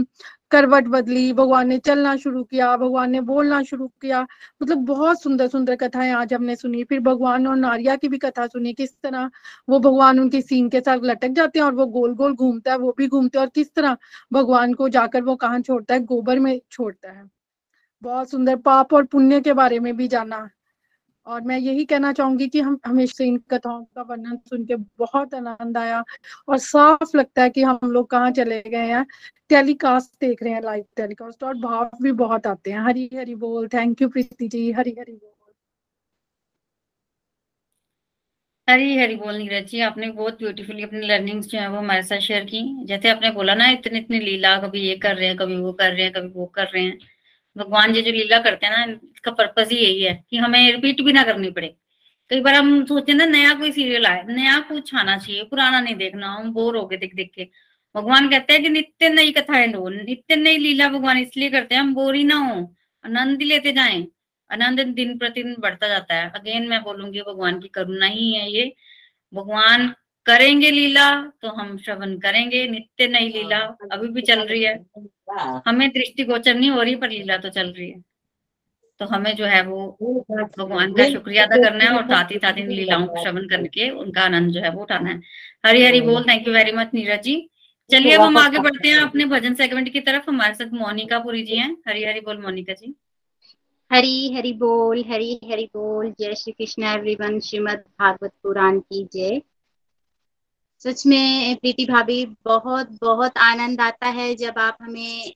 करवट 0.50 0.86
बदली, 0.88 1.32
भगवान 1.32 1.68
ने 1.68 1.78
चलना 1.78 2.16
शुरू 2.16 2.42
किया, 2.44 2.76
भगवान 2.76 3.10
ने 3.10 3.20
बोलना 3.22 3.62
शुरू 3.62 3.86
किया। 4.02 4.20
मतलब 4.62 4.84
बहुत 4.86 5.22
सुंदर 5.22 5.48
सुंदर 5.48 5.76
कथाएँ 5.76 6.12
आज 6.14 6.34
हमने 6.34 6.56
सुनी। 6.56 6.84
फिर 6.84 7.00
भगवान 7.00 7.46
और 7.46 7.56
नारिया 7.56 7.96
की 7.96 8.08
भी 8.08 8.18
कथा 8.18 8.46
सुनी। 8.46 8.72
किस 8.74 8.90
तरह 9.02 9.30
वो 9.68 9.78
भगवान 9.80 10.20
उनकी 10.20 10.42
सींग 10.42 10.70
के 10.70 10.80
साथ 10.80 11.04
लटक 11.04 11.30
जाते 11.32 11.58
हैं 11.58 11.66
और 11.66 11.74
वो 11.74 11.86
गोल 11.88 12.14
गोल 12.14 12.34
घूमता 12.34 12.72
है, 12.72 12.78
वो 12.78 12.94
भी 12.98 13.08
घूमते 13.08 13.38
हैं। 13.38 13.44
और 13.44 13.50
किस 13.54 13.74
तरह 13.74 13.96
भगवान 14.32 14.74
को 14.74 14.88
जाकर 14.90 15.22
वो 15.22 15.36
कहाँ 15.36 15.60
छोड़ता 15.60 15.94
है? 15.94 16.00
गोबर 16.02 16.38
में 16.40 16.60
छोड़ता 16.70 17.10
है। 17.12 17.28
बहुत 18.06 18.30
सुंदर 18.30 18.56
पाप 18.56 18.92
और 18.94 19.04
पुण्य 19.04 19.40
के 19.40 19.52
बारे 19.52 19.78
में 19.78 19.96
भी 19.96 20.08
जाना। 20.08 20.48
और 21.26 21.40
मैं 21.42 21.58
यही 21.58 21.84
कहना 21.84 22.12
चाहूँगी 22.12 22.46
कि 22.48 22.60
हम 22.60 22.78
हमेशा 22.86 23.24
इन 23.24 23.36
कथाओं 23.50 23.84
का 23.84 24.02
वर्णन 24.02 24.36
सुन 24.48 24.64
के 24.64 24.76
बहुत 24.98 25.34
आनंद 25.34 25.78
आया 25.78 26.02
और 26.48 26.58
साफ़ 26.58 27.16
लगता 27.16 27.42
है 27.42 27.50
कि 27.50 27.62
हम 27.62 27.78
लोग 27.84 28.10
कहाँ 28.10 28.30
चले 28.32 28.60
गए 28.62 28.86
हैं। 28.86 29.04
टेलीकास्ट 29.48 30.20
देख 30.20 30.42
रहे 30.42 30.52
हैं 30.52 30.62
लाइव 30.62 30.84
टेलीकास्ट 30.96 31.44
और 31.44 31.54
भाव 31.58 31.90
भी 32.02 32.12
बहुत 32.24 32.46
आते 32.46 32.70
हैं। 32.70 32.80
हरी 32.80 33.08
हरी 33.14 33.34
बोल। 33.34 33.68
थैंक 33.68 34.02
यू 34.02 34.08
प्रीति 34.08 34.48
जी। 34.48 34.70
हरी 34.72 34.96
हरी 35.00 35.12
बोल। 35.12 35.30
हरी 38.68 38.96
हरी 38.98 39.16
बोल, 39.16 39.36
नीरज 39.36 39.66
जी। 39.66 39.80
आपने 39.80 40.10
बहुत 40.10 40.38
ब्यूटीफुली 40.38 40.82
अपनी 40.82 41.06
लर्निंग्स 41.06 41.46
जो 41.46 41.58
है 41.58 41.68
वो 41.70 41.78
हमारे 41.78 42.02
साथ 42.02 42.18
शेयर 42.20 42.44
की। 42.44 42.62
जैसे 42.86 43.08
आपने 43.08 43.30
बोला 43.30 43.54
ना 43.54 43.68
इतनी 43.70 43.98
इतनी 43.98 44.18
लीला 44.20 44.56
कभी 44.60 44.80
ये 44.80 44.96
कर 44.96 45.16
रहे 45.16 45.28
हैं, 45.28 45.36
कभी 45.36 45.56
वो 45.56 45.72
कर 45.72 45.92
रहे 45.92 46.02
हैं, 46.02 46.12
कभी 46.12 46.28
वो 46.28 46.46
कर 46.46 46.64
रहे 46.64 46.84
हैं। 46.84 46.98
भगवान 47.56 47.92
जी 47.92 48.02
जो 48.02 48.12
लीला 48.12 48.38
करते 48.38 48.66
हैं 48.66 48.86
ना, 48.86 48.92
इसका 48.92 49.30
पर्पज 49.30 49.72
ही 49.72 49.78
यही 49.78 50.02
है 50.02 50.14
कि 50.30 50.36
हमें 50.36 50.72
रिपीट 50.72 51.00
भी 51.00 51.12
ना 51.12 51.22
करनी 51.22 51.50
पड़े। 51.50 51.74
कई 52.30 52.40
बार 52.40 52.54
हम 52.54 52.84
सोचते 52.86 53.12
हैं 53.12 53.18
ना, 53.18 53.26
नया 53.26 53.54
कोई 53.54 53.72
सीरियल 53.72 54.06
आए 54.06 54.22
नया 54.28 54.58
कुछ 54.60 54.94
आना 54.94 55.16
चाहिए, 55.18 55.44
पुराना 55.44 55.80
नहीं 55.80 55.94
देखना, 55.94 56.28
हम 56.28 56.52
बोर 56.52 56.76
हो 56.76 56.86
गए 56.86 56.96
देख 56.96 57.14
देख 57.14 57.30
के। 57.34 57.48
भगवान 57.94 58.28
कहते 58.30 58.52
हैं 58.52 58.62
कि 58.62 58.68
नित्य 58.68 59.08
नई 59.08 59.32
कथाएँ 59.32 59.68
दो 59.68 59.88
नित्य 59.88 60.36
नई 60.36 60.56
लीला 60.58 60.88
भगवान 60.88 61.18
इसलिए 61.18 61.50
करते 61.50 61.74
हैं, 61.74 61.82
हम 61.82 61.94
बोर 61.94 62.14
ही 62.14 62.24
ना 62.24 62.36
हो, 62.36 62.74
आनंद 63.04 63.42
लेते 63.42 63.72
जाए। 63.72 64.06
आनंद 64.50 64.80
दिन 64.80 65.18
प्रतिदिन 65.18 65.56
बढ़ता 65.58 65.88
जाता 65.88 66.14
है। 66.14 66.30
अगेन 66.30 66.68
मैं 66.68 66.82
बोलूँगी, 66.82 67.20
भगवान 67.22 67.60
की 67.60 67.68
करुणा 67.68 68.06
ही 68.06 68.32
है 68.34 68.50
ये। 68.52 68.74
भगवान 69.34 69.94
करेंगे 70.26 70.70
लीला 70.70 71.10
तो 71.42 71.48
हम 71.50 71.76
श्रवण 71.78 72.16
करेंगे 72.18 72.66
नित्य 72.68 73.06
नई 73.08 73.28
लीला 73.28 73.58
अभी 73.92 74.08
भी 74.08 74.22
चल 74.22 74.40
रही 74.40 74.62
है। 74.62 74.74
हमें 75.66 75.88
दृष्टि 75.90 76.24
गोचर 76.24 76.54
नहीं 76.54 76.70
हो 76.70 76.82
रही 76.82 76.94
पर 76.96 77.10
लीला 77.10 77.36
तो 77.36 77.48
चल 77.48 77.68
रही 77.68 77.90
है। 77.90 78.00
तो 79.00 79.06
हमें 79.06 79.34
जो 79.36 79.44
है 79.44 79.62
वो 79.62 79.86
भगवान 80.30 80.92
का 80.92 81.08
शुक्रिया 81.10 81.44
अदा 81.44 81.56
करना 81.58 81.84
है 81.84 81.96
और 81.96 82.06
साथ 82.06 82.32
ही 82.32 82.38
साथ 82.38 82.58
इन 82.58 82.70
लीलाओं 82.70 83.06
को 83.06 83.22
श्रवण 83.22 83.46
करके 83.48 83.88
उनका 83.92 84.22
आनंद 84.22 84.52
जो 84.52 84.60
है 84.60 84.70
वो 84.70 84.82
उठाना 84.82 85.10
है। 85.10 85.20
हरी 85.66 85.84
हरी 85.84 86.00
बोल 86.00 86.22
thank 86.22 86.46
you 86.48 86.54
very 86.54 86.72
much 86.72 86.90
Neeraj 86.94 87.22
ji. 87.22 87.36
चलिए 87.90 88.14
अब 88.14 88.20
हम 88.20 88.36
आगे 88.38 88.58
बढ़ते 88.58 88.88
हैं 88.88 89.00
अपने 89.00 89.24
भजन 89.26 89.54
सेगमेंट 89.54 89.92
की 89.92 90.00
तरफ़। 90.02 90.24
हमारे 90.28 90.54
साथ 90.54 90.72
मोनिका 90.74 91.18
पुरी 91.18 91.42
जी 91.42 91.56
हैं। 91.56 91.76
हरी 91.88 92.04
हरी 92.04 92.20
बोल 92.20 92.40
मोनिका 92.42 92.72
जी। 92.72 92.94
हरी 93.90 94.32
हरी 94.34 94.52
बोल 94.54 95.04
हरी 95.08 95.32
हरी 95.50 95.64
बोल। 95.74 96.10
जय 96.20 96.34
श्री 96.34 96.52
कृष्ण 96.52 96.84
एवरीवन 96.84 97.38
श्रीमद 97.40 97.84
भागवत 98.00 98.32
पुराण 98.42 98.78
की 98.80 99.04
जय। 99.12 99.40
सच 100.80 101.06
में 101.06 101.56
प्रीति 101.56 101.84
भाभी, 101.84 102.24
बहुत 102.44 102.88
बहुत 103.00 103.38
आनंद 103.38 103.80
आता 103.80 104.06
है 104.08 104.34
जब 104.34 104.58
आप 104.58 104.76
हमें 104.82 105.32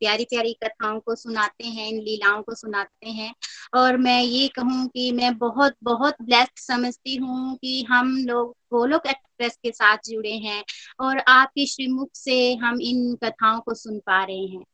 प्यारी 0.00 0.24
प्यारी 0.24 0.52
कथाओं 0.64 0.98
को 1.00 1.14
सुनाते 1.14 1.64
हैं, 1.64 1.88
इन 1.88 2.00
लीलाओं 2.00 2.42
को 2.42 2.54
सुनाते 2.54 3.10
हैं। 3.10 3.34
और 3.74 3.96
मैं 3.96 4.20
ये 4.22 4.48
कहूँ 4.48 4.86
कि 4.88 5.10
मैं 5.12 5.38
बहुत 5.38 5.76
बहुत 5.82 6.16
ब्लेस्ड 6.22 6.58
समझती 6.58 7.16
हूँ 7.16 7.56
कि 7.56 7.82
हम 7.82 8.16
लोग 8.16 8.50
गोलोक 8.70 9.06
एक्सप्रेस 9.06 9.56
के 9.62 9.70
साथ 9.72 9.98
जुड़े 10.08 10.32
हैं 10.32 10.64
और 11.00 11.18
आपके 11.18 11.66
श्रीमुख 11.66 12.10
से 12.14 12.54
हम 12.54 12.80
इन 12.80 13.14
कथाओं 13.24 13.60
को 13.60 13.74
सुन 13.74 13.98
पा 13.98 14.24
रहे 14.24 14.46
हैं। 14.46 14.64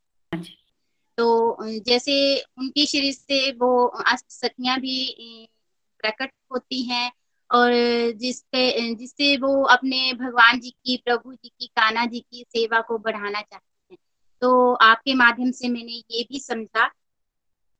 तो 1.17 1.57
जैसे 1.79 2.13
उनकी 2.57 2.85
शरीर 2.85 3.13
से 3.13 3.51
वो 3.51 3.85
अष्ट 3.85 4.25
सखियाँ 4.29 4.79
भी 4.79 5.47
प्रकट 5.99 6.31
होती 6.51 6.81
हैं 6.83 7.11
और 7.51 7.71
जिससे 8.11 8.95
जिससे 8.95 9.37
वो 9.37 9.63
अपने 9.63 10.13
भगवान 10.13 10.59
जी 10.59 10.69
की, 10.69 10.97
प्रभु 10.97 11.33
जी 11.33 11.49
की 11.49 11.67
काना 11.67 12.05
जी 12.05 12.19
की 12.19 12.45
सेवा 12.49 12.81
को 12.81 12.97
बढ़ाना 12.97 13.41
चाहते 13.41 13.93
हैं। 13.93 13.97
तो 14.41 14.73
आपके 14.73 15.13
माध्यम 15.13 15.51
से 15.51 15.69
मैंने 15.69 16.03
ये 16.11 16.23
भी 16.23 16.39
समझा 16.39 16.87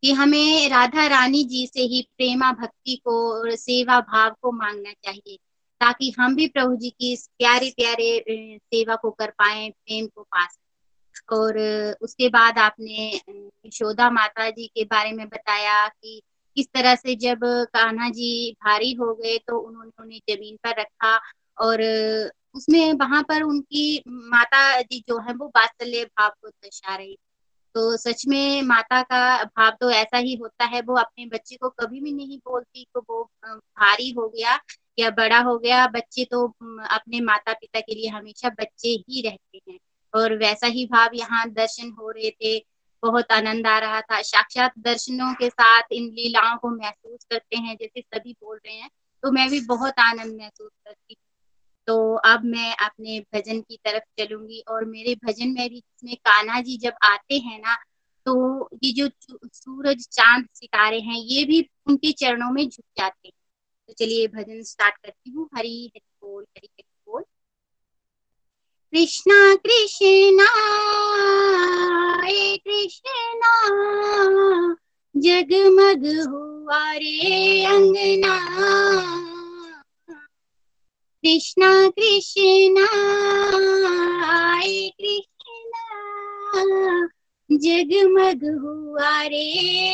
कि 0.04 0.12
हमें 0.12 0.70
राधा 0.70 1.06
रानी 1.08 1.44
जी 1.44 1.68
से 1.68 1.82
ही 1.82 2.02
प्रेमा 2.18 2.52
भक्ति 2.52 2.96
को 2.96 3.34
और 3.34 3.56
सेवा 3.56 4.00
भाव 4.00 4.36
को 4.42 4.52
मांगना 4.52 4.92
चाहिए, 4.92 5.38
ताकि 5.82 6.14
हम 6.20 6.36
भी 6.36 6.48
प्रभु 6.48 6.76
जी 6.76 6.90
की 6.90 7.14
इस 7.14 7.28
प्यारे 7.28 7.70
प्यारे 7.70 8.24
सेवा 8.58 8.96
को 8.96 9.12
कर 9.12 9.30
पाए, 9.30 9.70
प्रेम 9.70 10.08
को 10.08 10.22
पा 10.22 10.46
सकें। 10.46 10.60
और 11.34 11.58
उसके 12.02 12.30
बाद 12.30 12.58
आपने 12.58 13.22
यशोदा 13.66 14.10
माता 14.10 14.50
जी 14.50 14.68
के 14.68 14.84
बारे 14.84 15.12
में 15.12 15.28
बताया 15.30 15.88
कि 15.88 16.22
किस 16.58 16.68
तरह 16.68 16.96
से 16.96 17.16
जब 17.18 17.40
कान्हा 17.74 18.10
जी 18.10 18.52
भारी 18.64 18.92
हो 18.94 19.14
गए 19.16 19.38
तो 19.48 19.58
उन्होंने 19.60 19.92
उन्हें 20.00 20.20
ज़मीन 20.30 20.56
पर 20.64 20.80
रखा 20.82 21.16
और 21.58 21.82
उसमें 22.56 22.94
वहाँ 22.94 23.22
पर 23.24 23.42
उनकी 23.44 24.02
माता 24.08 24.82
जी 24.82 25.00
जो 25.10 25.20
है, 25.20 25.34
वो 25.34 25.48
बात्सल्य 25.48 26.04
भाव 26.06 26.30
को 26.42 26.50
दर्शा 26.50 26.96
रही। 26.96 27.18
तो 27.76 27.98
सच 27.98 28.26
में 28.28 28.62
माता 28.62 29.02
का 29.04 29.44
भाव 29.46 29.72
तो 29.82 29.90
ऐसा 29.92 30.18
ही 30.18 30.34
होता 30.36 30.66
है, 30.66 30.82
वो 30.82 30.96
अपने 30.96 31.26
बच्चे 31.26 31.56
को 31.56 31.70
कभी 31.72 32.02
भी 32.02 32.12
नहीं 32.14 32.38
बोलती 32.40 32.86
तो 32.94 33.02
वो 33.10 33.24
भारी 33.46 34.10
हो 34.12 34.28
गया 34.30 34.60
या 35.00 35.10
बड़ा 35.12 35.40
हो 35.40 35.58
गया। 35.60 35.86
बच्चे 35.88 36.26
तो 36.32 36.46
अपने 36.92 37.22
माता 37.22 37.54
पिता 37.54 37.80
के 37.80 37.96
लिए 37.96 38.10
हमेशा 38.10 38.50
बच्चे 38.52 38.90
ही 39.10 39.22
रहते 39.22 39.62
हैं। 39.70 39.78
और 40.14 40.36
वैसा 40.38 40.68
ही 40.68 40.86
भाव 40.86 41.10
यहाँ 41.16 41.50
दर्शन 41.52 41.92
हो 42.00 42.10
रहे 42.12 42.30
थे। 42.32 42.58
बहुत 43.04 43.32
आनंद 43.32 43.68
आ 43.68 43.78
रहा 43.80 44.02
था। 44.02 44.22
साक्षात 44.24 44.74
दर्शनों 44.80 45.34
के 45.34 45.50
साथ 45.50 45.94
इन 45.94 46.06
लीलाओं 46.12 46.58
को 46.58 46.70
महसूस 46.72 47.26
करते 47.32 47.58
हैं, 47.58 47.76
जैसे 47.78 48.02
सभी 48.02 48.34
बोल 48.34 48.58
रहे 48.58 48.76
हैं 48.76 48.90
तो 49.24 49.32
मैं 49.32 49.50
भी 49.50 49.60
बहुत 49.68 50.00
आनंद 50.00 50.36
महसूस 50.38 50.72
करती 50.86 51.16
तो 51.88 51.96
अब 52.26 52.44
मैं 52.46 52.74
अपने 52.78 53.20
भजन 53.36 53.60
की 53.62 53.78
तरफ़ 53.86 54.04
चलूँगी 54.20 54.60
और 54.70 54.86
मेरे 54.86 55.16
भजन 55.26 55.50
में 55.50 55.70
भी 55.70 55.80
जिसमें 55.80 56.16
कान्हा 56.18 56.60
जी 56.62 56.78
जब 56.78 56.94
आते 57.04 57.38
हैं 57.40 57.60
ना 57.60 57.76
तो 58.26 58.70
ये 58.84 58.92
जो 58.94 59.08
सूरज 59.46 60.08
चाँद 60.12 60.48
सितारे 60.54 61.00
हैं, 61.02 61.18
ये 61.18 61.44
भी 61.46 61.62
उनके 61.88 62.12
चरणों 62.14 62.52
में 62.52 62.68
झुक 62.70 62.86
जाते 62.98 63.28
हैं। 63.28 63.34
तो 63.90 63.94
चलिए 63.96 64.28
भजन 64.30 64.62
स्टार्ट 64.64 64.98
करती 64.98 65.32
हूँ। 65.32 65.50
हरी 65.56 65.86
हरी 65.88 66.02
बोल 66.22 66.44
हरी 66.44 66.68
हरी 66.70 66.84
कृष्णा 68.96 69.56
कृष्णा 69.56 70.48
कृष्णा, 72.66 73.54
जगमग 75.18 76.04
हुआ 76.30 76.92
रे 76.94 77.66
अंगना। 77.66 78.36
कृष्णा 81.24 81.90
कृष्णा 81.90 82.88
कृष्णा, 85.02 85.86
जगमग 87.52 88.44
हुआ 88.62 89.22
रे 89.24 89.50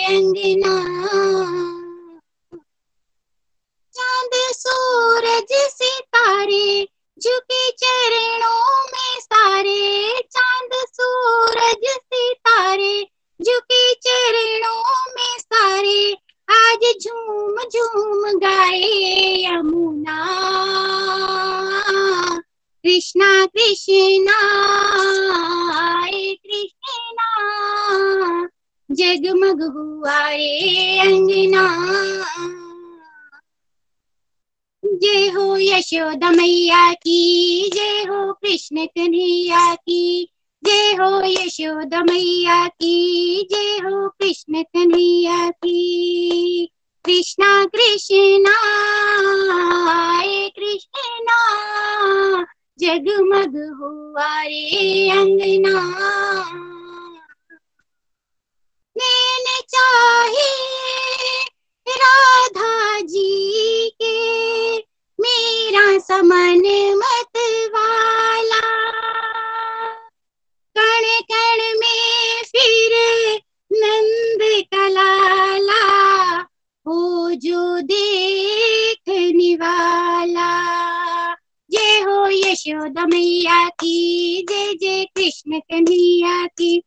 अंगना। 0.05 0.75
चाँद 3.93 4.31
सूरज 4.35 5.47
सितारे 5.51 6.87
झुके 7.23 7.71
चरणों 7.71 8.83
में 8.83 9.19
सारे, 9.19 10.09
चाँद, 10.31 10.69
सूरज, 10.73 11.97
सितारे। 11.97 13.07
झुके 13.41 13.93
चरणों 13.93 14.83
में 15.09 15.39
सारे, 15.39 16.13
आज 16.49 16.93
झूम 17.03 17.55
झूम 17.55 18.39
गाए 18.39 19.43
यमुना। 19.45 20.27
कृष्णा 22.83 23.45
कृष्णा, 23.45 24.39
आए 26.03 26.37
कृष्णा। 26.45 27.27
जगमग 28.91 29.63
हुआ 29.63 30.19
अंगना 31.01 31.87
यशोदा 35.59 36.31
मैया 36.31 36.93
की। 36.93 37.71
जय 37.73 38.01
हो 38.09 38.33
कृष्ण 38.33 38.85
कन्हैया 38.85 39.75
की। 39.75 40.33
जय 40.63 40.91
हो 40.91 41.21
यशोदा 41.21 42.03
मैया 42.03 42.67
की। 42.67 43.47
जय 43.51 43.77
हो 43.77 44.09
कृष्ण 44.09 44.63
कन्हैया 44.63 45.49
की। 45.49 46.71
कृष्णा 47.05 47.65
कृष्णा 47.65 48.57
कृष्णा 50.49 51.37
जगमग 52.79 53.77
हुआ 53.81 54.41
रे 54.41 55.09
अंगना। 55.09 55.81
नैन 58.97 59.61
चाहिए 59.69 61.45
राधा 61.89 62.99
जी 62.99 63.89
के 63.89 64.46
मेरा 65.77 65.99
समन 65.99 66.61
मत 66.97 67.37
वाला। 67.73 68.61
कण 70.75 71.05
कण 71.31 71.79
में 71.79 72.43
फिर 72.45 72.93
नंद 73.71 74.41
कलाला, 74.73 75.81
हो 76.85 77.31
जो 77.31 77.79
देखने 77.81 79.55
वाला। 79.55 80.49
जय 81.71 81.99
हो 81.99 82.27
यशोदा 82.29 83.05
मैया 83.05 83.69
की 83.69 84.45
जय 84.49 84.73
जय 84.73 85.05
कृष्ण 85.15 85.59
कन्हैया 85.59 86.45
की। 86.45 86.83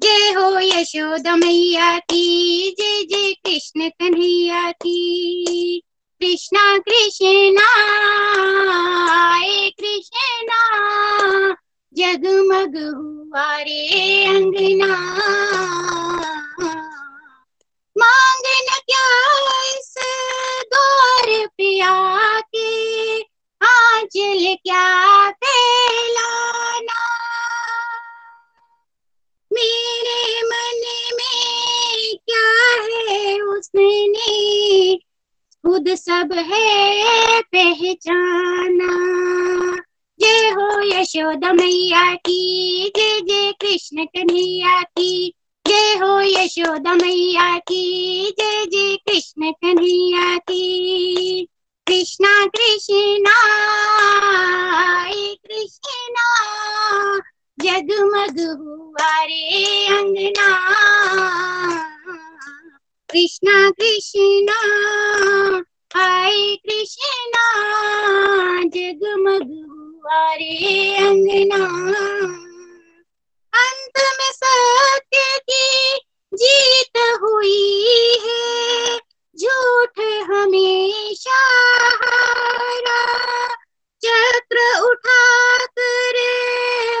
जय 0.00 0.32
हो 0.32 0.58
यशोदा 0.60 1.36
मैया 1.36 1.98
की 1.98 2.70
जय 2.78 3.02
जय 3.04 3.32
कृष्ण 3.32 3.88
कन्हैया 3.88 4.70
की। 4.72 5.82
कृष्णा 6.22 6.78
कृष्णा 6.78 7.68
कृष्णा, 9.80 10.58
जगमग 11.96 12.76
हुआ 12.96 13.56
रे 13.60 14.24
अंगना। 14.26 14.96
मांगन 17.96 18.68
क्या 18.88 19.06
इस 19.70 19.94
द्वार 20.74 21.46
पे 21.58 21.80
आके, 21.80 23.20
आंचल 23.60 24.54
क्या 24.54 25.30
फैलाना? 25.30 26.99
खुद 35.80 35.94
सब 35.94 36.32
है 36.32 37.40
पहचाना। 37.40 38.90
जय 40.20 40.50
हो 40.50 40.80
यशोदा 40.80 41.52
मैया 41.52 42.14
की, 42.14 42.92
जय 42.96 43.20
जय 43.20 43.52
कृष्ण 43.60 44.04
कन्हैया 44.04 44.82
की। 44.82 45.34
जय 45.66 45.94
हो 45.94 46.20
यशोदा 46.20 46.94
मैया 46.94 47.58
की, 47.58 48.24
जय 48.40 48.66
जय 48.66 48.96
कृष्ण 48.96 49.52
कन्हैया 49.52 50.38
की। 50.38 51.48
कृष्णा 51.86 52.46
कृष्णा 52.46 53.38
कृष्णा, 55.46 56.26
जगमग 57.60 58.40
हुआ 58.40 59.22
रे 59.22 59.86
अंगना। 59.86 60.80
कृष्णा 63.12 63.70
कृष्णा 63.70 64.60
हाय 65.94 66.56
कृष्णा, 66.56 67.44
जगमग 68.62 69.70
हुआ 69.70 70.34
रे 70.34 70.96
अंगना। 70.96 71.64
अंत 73.58 73.92
में 73.96 74.32
सत्य 74.32 75.38
की 75.50 75.98
जीत 76.34 77.18
हुई 77.22 78.18
है। 78.26 78.96
झूठ 79.40 80.00
हमेशा 80.30 81.40
हारा। 82.04 83.46
चक्र 84.04 84.80
उठा 84.80 85.56
कर 85.56 86.18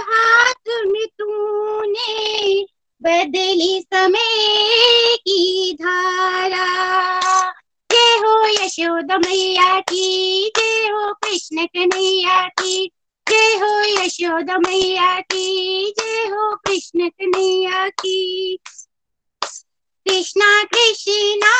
हाथ 0.08 0.86
में 0.86 1.06
तूने 1.06 2.66
बदली 3.02 3.86
समय 3.94 5.16
की 5.16 5.76
धारा। 5.80 6.80
यशोदा 8.46 9.18
मैया 9.18 9.80
की, 9.80 10.52
जय 10.56 10.88
हो 10.88 11.14
कृष्ण 11.14 11.66
कन्हैया 11.66 12.48
की, 12.48 12.92
जय 13.28 13.54
हो 13.54 14.02
यशोदा 14.02 14.58
मैया 14.58 15.20
की, 15.20 15.90
जय 15.98 16.26
हो 16.26 16.56
कृष्ण 16.56 17.08
कन्हैया 17.08 17.88
की। 17.88 18.58
कृष्णा 20.08 20.64
कृष्णा 20.64 21.52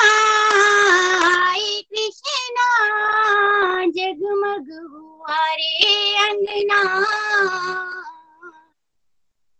कृष्णा, 1.90 2.68
जगमग 3.84 4.68
हुआ 4.92 5.54
रे 5.54 6.16
अंगना 6.16 6.82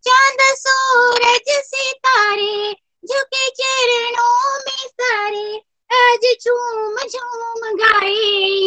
चाँद, 0.05 0.37
सूरज, 0.41 1.45
सितारे 1.49 2.73
झुके 3.05 3.49
चरणों 3.49 4.59
में 4.59 4.89
सारे 4.89 5.70
आज 5.91 6.24
झूम 6.45 6.97
झूम 6.97 7.76
गाए 7.76 8.12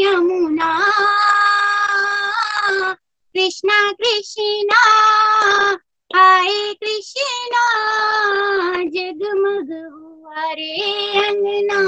यमुना 0.01 0.71
कृष्णा 3.35 3.91
कृष्णा, 3.91 4.81
आए 6.15 6.73
कृष्णा, 6.73 7.63
जगमग 8.83 9.71
हुआ 9.93 10.51
रे 10.51 10.75
अंगना। 11.27 11.79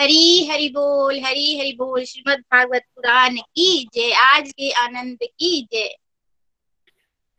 हरी 0.00 0.48
हरि 0.50 0.68
बोल, 0.68 1.20
हरी 1.24 1.58
हरि 1.58 1.72
बोल 1.78 2.04
श्रीमद् 2.04 2.40
भागवत 2.40 2.82
पुराण 2.94 3.36
की 3.36 3.88
जय, 3.94 4.12
आज 4.12 4.52
के 4.52 4.70
आनंद 4.70 5.18
की 5.22 5.68
जय। 5.72 5.94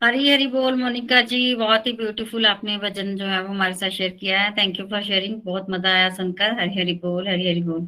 हरी 0.04 0.30
हरी 0.30 0.46
बोल 0.48 0.76
मोनिका 0.76 1.20
जी, 1.22 1.54
बहुत 1.56 1.86
ही 1.88 1.92
ब्यूटीफुल 1.94 2.46
आपने 2.46 2.78
भजन 2.78 3.16
जो 3.18 3.26
है 3.26 3.42
वो 3.42 3.48
हमारे 3.50 3.74
साथ 3.74 3.90
शेयर 3.90 4.10
किया 4.12 4.40
है। 4.42 4.52
थैंक 4.52 4.80
यू 4.80 4.86
फॉर 4.88 5.04
शेयरिंग 5.04 5.36
बहुत 5.42 5.70
मज़ा 5.70 5.90
आया 5.90 6.10
सुनकर। 6.10 6.60
हरी 6.60 6.80
हरी 6.80 6.94
बोल, 7.04 7.28
हरी 7.28 7.48
हरी 7.50 7.62
बोल। 7.64 7.86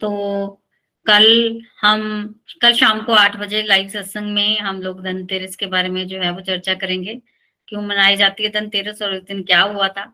तो 0.00 0.10
कल 1.06 1.26
हम, 1.80 2.02
कल 2.62 2.72
शाम 2.74 3.00
को 3.04 3.12
आठ 3.14 3.36
बजे 3.36 3.62
लाइव 3.62 3.88
सत्संग 3.88 4.32
में 4.34 4.58
हम 4.58 4.80
लोग 4.82 5.02
धनतेरस 5.04 5.54
के 5.56 5.66
बारे 5.66 5.88
में 5.88 6.06
जो 6.08 6.20
है 6.20 6.30
वो 6.30 6.40
चर्चा 6.40 6.74
करेंगे। 6.74 7.14
क्यों 7.68 7.82
मनाई 7.82 8.16
जाती 8.16 8.44
है 8.44 8.50
धनतेरस 8.50 9.02
और 9.02 9.14
उस 9.14 9.22
दिन 9.22 9.42
क्या 9.42 9.60
हुआ 9.62 9.88
था? 9.88 10.04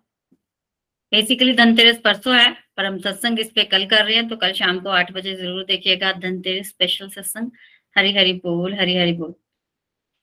बेसिकली 1.12 1.52
धनतेरस 1.54 2.00
परसों 2.04 2.36
है, 2.36 2.50
पर 2.76 2.84
हम 2.84 2.98
सत्संग 2.98 3.40
इस 3.40 3.50
पे 3.52 3.64
कल 3.66 3.86
कर 3.86 4.04
रहे 4.04 4.14
हैं 4.16 4.28
तो 4.28 4.36
कल 4.36 4.52
शाम 4.52 4.80
को 4.80 4.88
आठ 4.90 5.12
बजे 5.12 5.34
ज़रूर 5.36 5.64
देखिएगा 5.64 6.12
धनतेरस 6.14 6.68
स्पेशल 6.68 7.08
सत्संग। 7.08 7.50
हरी 7.96 8.12
हरी 8.14 8.32
बोल, 8.44 8.74
हरी 8.74 8.96
हरी 8.96 9.12
बोल। 9.12 9.34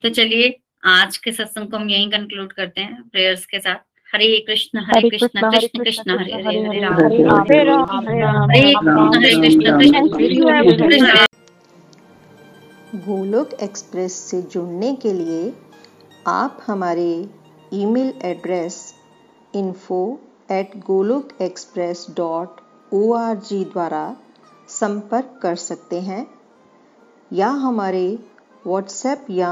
तो 0.03 0.09
चलिए 0.11 0.49
आज 0.87 1.17
के 1.17 1.31
सत्संग 1.31 1.69
को 1.71 1.77
हम 1.77 1.89
यहीं 1.89 2.09
कंक्लूड 2.11 2.51
करते 2.53 2.81
हैं 2.81 3.01
प्रेयर्स 3.09 3.45
के 3.45 3.59
साथ। 3.59 3.75
हरे 4.13 4.25
कृष्ण 4.47 4.79
हरे 4.85 5.09
कृष्ण 5.09 5.27
कृष्ण 5.51 5.83
कृष्ण 5.83 6.17
हरे 6.19 6.33
हरे 6.33 6.59
हरे 6.63 6.79
राम। 6.79 6.93
हरे 6.93 7.63
राम। 7.63 8.51
हरे 8.51 9.31
कृष्ण 9.41 9.77
कृष्ण 9.79 10.07
कृष्ण 10.87 11.25
गोलोक 13.05 13.53
एक्सप्रेस 13.63 14.13
से 14.29 14.41
जुड़ने 14.41 14.93
के 14.95 15.13
लिए 15.13 15.53
आप 16.27 16.59
हमारे 16.67 17.09
email 17.73 18.13
address 18.25 18.77
info 19.55 20.01
at 20.51 20.77
Golok 20.87 21.29
Express 21.41 22.05
dot 22.17 22.61
O 22.93 23.11
R 23.13 23.35
G 23.49 23.63
द्वारा 23.65 24.03
संपर्क 24.69 25.39
कर 25.41 25.55
सकते 25.63 26.01
हैं 26.01 26.25
या 27.33 27.49
हमारे 27.65 28.07
व्हाट्सएप 28.67 29.25
या 29.31 29.51